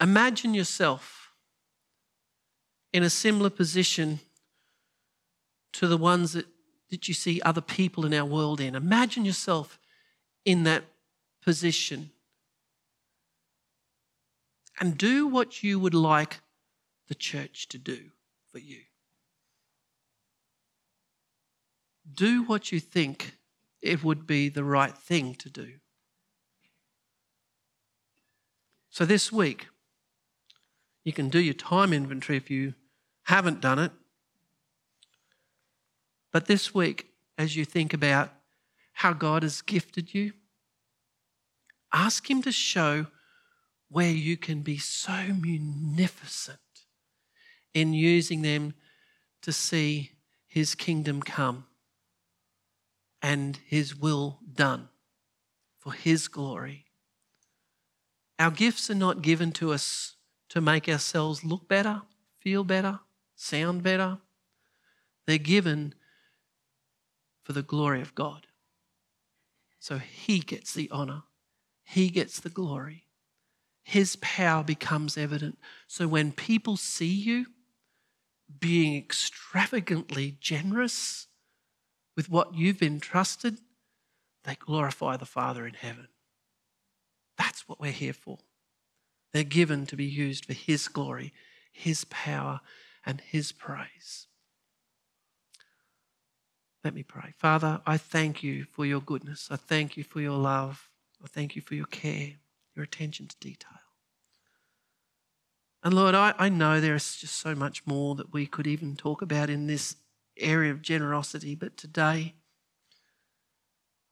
Imagine 0.00 0.54
yourself 0.54 1.32
in 2.92 3.02
a 3.02 3.10
similar 3.10 3.50
position 3.50 4.20
to 5.72 5.86
the 5.86 5.96
ones 5.96 6.32
that 6.32 6.46
that 6.90 7.08
you 7.08 7.14
see 7.14 7.40
other 7.42 7.60
people 7.60 8.06
in 8.06 8.14
our 8.14 8.24
world 8.24 8.60
in. 8.60 8.74
Imagine 8.74 9.24
yourself 9.24 9.78
in 10.44 10.64
that 10.64 10.84
position 11.42 12.10
and 14.80 14.96
do 14.96 15.26
what 15.26 15.62
you 15.62 15.78
would 15.78 15.94
like 15.94 16.40
the 17.08 17.14
church 17.14 17.68
to 17.68 17.78
do 17.78 18.10
for 18.50 18.58
you. 18.58 18.80
Do 22.12 22.42
what 22.44 22.72
you 22.72 22.80
think 22.80 23.34
it 23.82 24.02
would 24.02 24.26
be 24.26 24.48
the 24.48 24.64
right 24.64 24.96
thing 24.96 25.34
to 25.36 25.50
do. 25.50 25.74
So 28.90 29.04
this 29.04 29.30
week, 29.30 29.68
you 31.04 31.12
can 31.12 31.28
do 31.28 31.38
your 31.38 31.54
time 31.54 31.92
inventory 31.92 32.36
if 32.36 32.50
you 32.50 32.74
haven't 33.24 33.60
done 33.60 33.78
it. 33.78 33.92
But 36.38 36.46
this 36.46 36.72
week, 36.72 37.08
as 37.36 37.56
you 37.56 37.64
think 37.64 37.92
about 37.92 38.30
how 38.92 39.12
God 39.12 39.42
has 39.42 39.60
gifted 39.60 40.14
you, 40.14 40.34
ask 41.92 42.30
Him 42.30 42.42
to 42.42 42.52
show 42.52 43.08
where 43.88 44.12
you 44.12 44.36
can 44.36 44.62
be 44.62 44.78
so 44.78 45.34
munificent 45.36 46.60
in 47.74 47.92
using 47.92 48.42
them 48.42 48.74
to 49.42 49.52
see 49.52 50.12
His 50.46 50.76
kingdom 50.76 51.22
come 51.22 51.64
and 53.20 53.58
His 53.66 53.96
will 53.96 54.38
done 54.54 54.90
for 55.80 55.92
His 55.92 56.28
glory. 56.28 56.84
Our 58.38 58.52
gifts 58.52 58.88
are 58.88 58.94
not 58.94 59.22
given 59.22 59.50
to 59.54 59.72
us 59.72 60.14
to 60.50 60.60
make 60.60 60.88
ourselves 60.88 61.42
look 61.42 61.66
better, 61.66 62.02
feel 62.38 62.62
better, 62.62 63.00
sound 63.34 63.82
better. 63.82 64.18
They're 65.26 65.38
given 65.38 65.94
for 67.48 67.54
the 67.54 67.62
glory 67.62 68.02
of 68.02 68.14
God. 68.14 68.46
So 69.80 69.96
he 69.96 70.40
gets 70.40 70.74
the 70.74 70.90
honor, 70.90 71.22
he 71.82 72.10
gets 72.10 72.40
the 72.40 72.50
glory. 72.50 73.04
His 73.82 74.16
power 74.16 74.62
becomes 74.62 75.16
evident. 75.16 75.58
So 75.86 76.06
when 76.06 76.32
people 76.32 76.76
see 76.76 77.06
you 77.06 77.46
being 78.60 78.98
extravagantly 78.98 80.36
generous 80.40 81.28
with 82.14 82.28
what 82.28 82.54
you've 82.54 82.82
entrusted, 82.82 83.56
they 84.44 84.56
glorify 84.56 85.16
the 85.16 85.24
Father 85.24 85.66
in 85.66 85.72
heaven. 85.72 86.08
That's 87.38 87.66
what 87.66 87.80
we're 87.80 87.92
here 87.92 88.12
for. 88.12 88.36
They're 89.32 89.42
given 89.42 89.86
to 89.86 89.96
be 89.96 90.04
used 90.04 90.44
for 90.44 90.52
His 90.52 90.86
glory, 90.86 91.32
His 91.72 92.04
power, 92.04 92.60
and 93.06 93.22
His 93.22 93.52
praise. 93.52 94.27
Let 96.84 96.94
me 96.94 97.02
pray. 97.02 97.34
Father, 97.36 97.80
I 97.86 97.96
thank 97.96 98.42
you 98.42 98.64
for 98.64 98.86
your 98.86 99.00
goodness. 99.00 99.48
I 99.50 99.56
thank 99.56 99.96
you 99.96 100.04
for 100.04 100.20
your 100.20 100.38
love. 100.38 100.88
I 101.22 101.26
thank 101.26 101.56
you 101.56 101.62
for 101.62 101.74
your 101.74 101.86
care, 101.86 102.34
your 102.76 102.84
attention 102.84 103.26
to 103.26 103.36
detail. 103.40 103.78
And 105.82 105.94
Lord, 105.94 106.14
I, 106.14 106.34
I 106.38 106.48
know 106.48 106.80
there 106.80 106.94
is 106.94 107.16
just 107.16 107.36
so 107.36 107.54
much 107.54 107.86
more 107.86 108.14
that 108.14 108.32
we 108.32 108.46
could 108.46 108.66
even 108.66 108.96
talk 108.96 109.22
about 109.22 109.50
in 109.50 109.66
this 109.66 109.96
area 110.36 110.70
of 110.70 110.82
generosity, 110.82 111.54
but 111.54 111.76
today, 111.76 112.34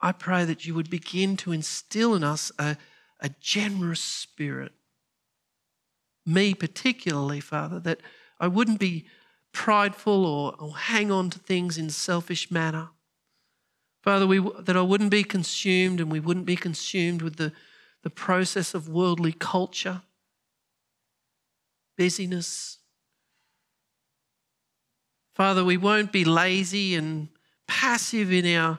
I 0.00 0.12
pray 0.12 0.44
that 0.44 0.66
you 0.66 0.74
would 0.74 0.90
begin 0.90 1.36
to 1.38 1.52
instill 1.52 2.14
in 2.14 2.24
us 2.24 2.52
a, 2.58 2.76
a 3.20 3.30
generous 3.40 4.00
spirit. 4.00 4.72
Me, 6.24 6.54
particularly, 6.54 7.40
Father, 7.40 7.78
that 7.80 8.00
I 8.38 8.48
wouldn't 8.48 8.80
be 8.80 9.06
prideful 9.57 10.26
or, 10.26 10.54
or 10.59 10.76
hang 10.76 11.11
on 11.11 11.30
to 11.30 11.38
things 11.38 11.78
in 11.78 11.88
selfish 11.88 12.50
manner. 12.50 12.90
Father, 14.02 14.26
we, 14.26 14.38
that 14.61 14.76
I 14.76 14.82
wouldn't 14.82 15.11
be 15.11 15.24
consumed 15.24 15.98
and 15.98 16.12
we 16.12 16.20
wouldn't 16.20 16.44
be 16.44 16.57
consumed 16.57 17.22
with 17.22 17.36
the, 17.36 17.52
the 18.02 18.11
process 18.11 18.74
of 18.74 18.86
worldly 18.86 19.32
culture, 19.32 20.02
busyness. 21.96 22.80
Father, 25.34 25.64
we 25.64 25.78
won't 25.78 26.12
be 26.12 26.26
lazy 26.26 26.94
and 26.94 27.28
passive 27.66 28.30
in 28.30 28.46
our 28.59 28.78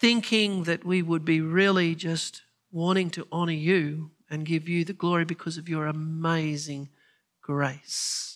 thinking 0.00 0.64
that 0.64 0.84
we 0.84 1.02
would 1.02 1.24
be 1.24 1.40
really 1.40 1.94
just 1.94 2.42
wanting 2.72 3.10
to 3.10 3.28
honor 3.30 3.52
you 3.52 4.10
and 4.28 4.44
give 4.44 4.68
you 4.68 4.84
the 4.84 4.92
glory 4.92 5.24
because 5.24 5.56
of 5.56 5.68
your 5.68 5.86
amazing 5.86 6.88
grace. 7.40 8.33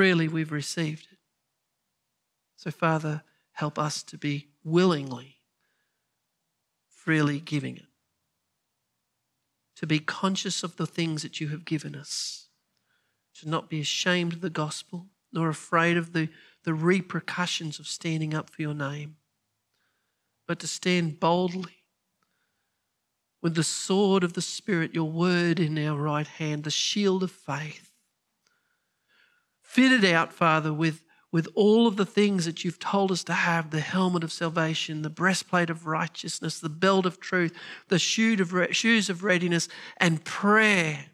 Freely 0.00 0.28
we've 0.28 0.50
received 0.50 1.08
it. 1.12 1.18
So, 2.56 2.70
Father, 2.70 3.22
help 3.52 3.78
us 3.78 4.02
to 4.04 4.16
be 4.16 4.48
willingly, 4.64 5.36
freely 6.88 7.38
giving 7.38 7.76
it. 7.76 7.84
To 9.76 9.86
be 9.86 9.98
conscious 9.98 10.62
of 10.62 10.76
the 10.76 10.86
things 10.86 11.20
that 11.20 11.38
you 11.38 11.48
have 11.48 11.66
given 11.66 11.94
us. 11.94 12.46
To 13.40 13.48
not 13.50 13.68
be 13.68 13.80
ashamed 13.80 14.32
of 14.32 14.40
the 14.40 14.48
gospel, 14.48 15.08
nor 15.34 15.50
afraid 15.50 15.98
of 15.98 16.14
the 16.14 16.30
the 16.64 16.72
repercussions 16.72 17.78
of 17.78 17.86
standing 17.86 18.32
up 18.32 18.48
for 18.48 18.62
your 18.62 18.72
name, 18.72 19.16
but 20.48 20.58
to 20.60 20.66
stand 20.66 21.20
boldly 21.20 21.84
with 23.42 23.54
the 23.54 23.62
sword 23.62 24.24
of 24.24 24.32
the 24.32 24.40
Spirit, 24.40 24.94
your 24.94 25.10
word 25.10 25.60
in 25.60 25.76
our 25.76 25.98
right 25.98 26.26
hand, 26.26 26.64
the 26.64 26.70
shield 26.70 27.22
of 27.22 27.30
faith. 27.30 27.89
Fitted 29.70 30.04
out, 30.04 30.32
Father, 30.32 30.72
with, 30.72 31.04
with 31.30 31.46
all 31.54 31.86
of 31.86 31.94
the 31.94 32.04
things 32.04 32.44
that 32.44 32.64
you've 32.64 32.80
told 32.80 33.12
us 33.12 33.22
to 33.22 33.32
have 33.32 33.70
the 33.70 33.78
helmet 33.78 34.24
of 34.24 34.32
salvation, 34.32 35.02
the 35.02 35.08
breastplate 35.08 35.70
of 35.70 35.86
righteousness, 35.86 36.58
the 36.58 36.68
belt 36.68 37.06
of 37.06 37.20
truth, 37.20 37.56
the 37.86 37.96
shoes 37.96 39.10
of 39.10 39.22
readiness, 39.22 39.68
and 39.98 40.24
prayer 40.24 41.06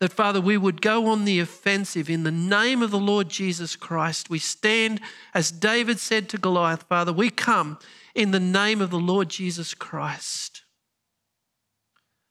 that, 0.00 0.12
Father, 0.12 0.40
we 0.40 0.56
would 0.56 0.82
go 0.82 1.06
on 1.06 1.24
the 1.24 1.38
offensive 1.38 2.10
in 2.10 2.24
the 2.24 2.32
name 2.32 2.82
of 2.82 2.90
the 2.90 2.98
Lord 2.98 3.28
Jesus 3.28 3.76
Christ. 3.76 4.28
We 4.28 4.40
stand, 4.40 5.00
as 5.32 5.52
David 5.52 6.00
said 6.00 6.28
to 6.30 6.38
Goliath, 6.38 6.82
Father, 6.88 7.12
we 7.12 7.30
come 7.30 7.78
in 8.16 8.32
the 8.32 8.40
name 8.40 8.80
of 8.80 8.90
the 8.90 8.98
Lord 8.98 9.28
Jesus 9.28 9.74
Christ. 9.74 10.59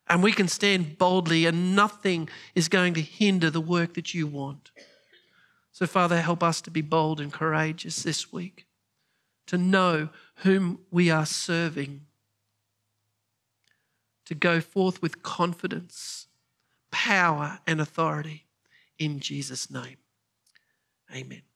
And 0.09 0.23
we 0.23 0.31
can 0.31 0.47
stand 0.47 0.97
boldly, 0.97 1.45
and 1.45 1.75
nothing 1.75 2.29
is 2.55 2.67
going 2.67 2.95
to 2.95 3.01
hinder 3.01 3.49
the 3.49 3.61
work 3.61 3.93
that 3.93 4.13
you 4.13 4.25
want. 4.25 4.71
So, 5.71 5.85
Father, 5.85 6.19
help 6.21 6.41
us 6.41 6.61
to 6.61 6.71
be 6.71 6.81
bold 6.81 7.21
and 7.21 7.31
courageous 7.31 8.01
this 8.03 8.33
week, 8.33 8.65
to 9.47 9.57
know 9.57 10.09
whom 10.37 10.79
we 10.89 11.11
are 11.11 11.27
serving, 11.27 12.01
to 14.25 14.35
go 14.35 14.59
forth 14.61 15.01
with 15.01 15.21
confidence 15.21 16.27
power 16.91 17.59
and 17.67 17.79
authority 17.79 18.45
in 18.97 19.19
Jesus' 19.19 19.69
name. 19.69 19.97
Amen. 21.13 21.48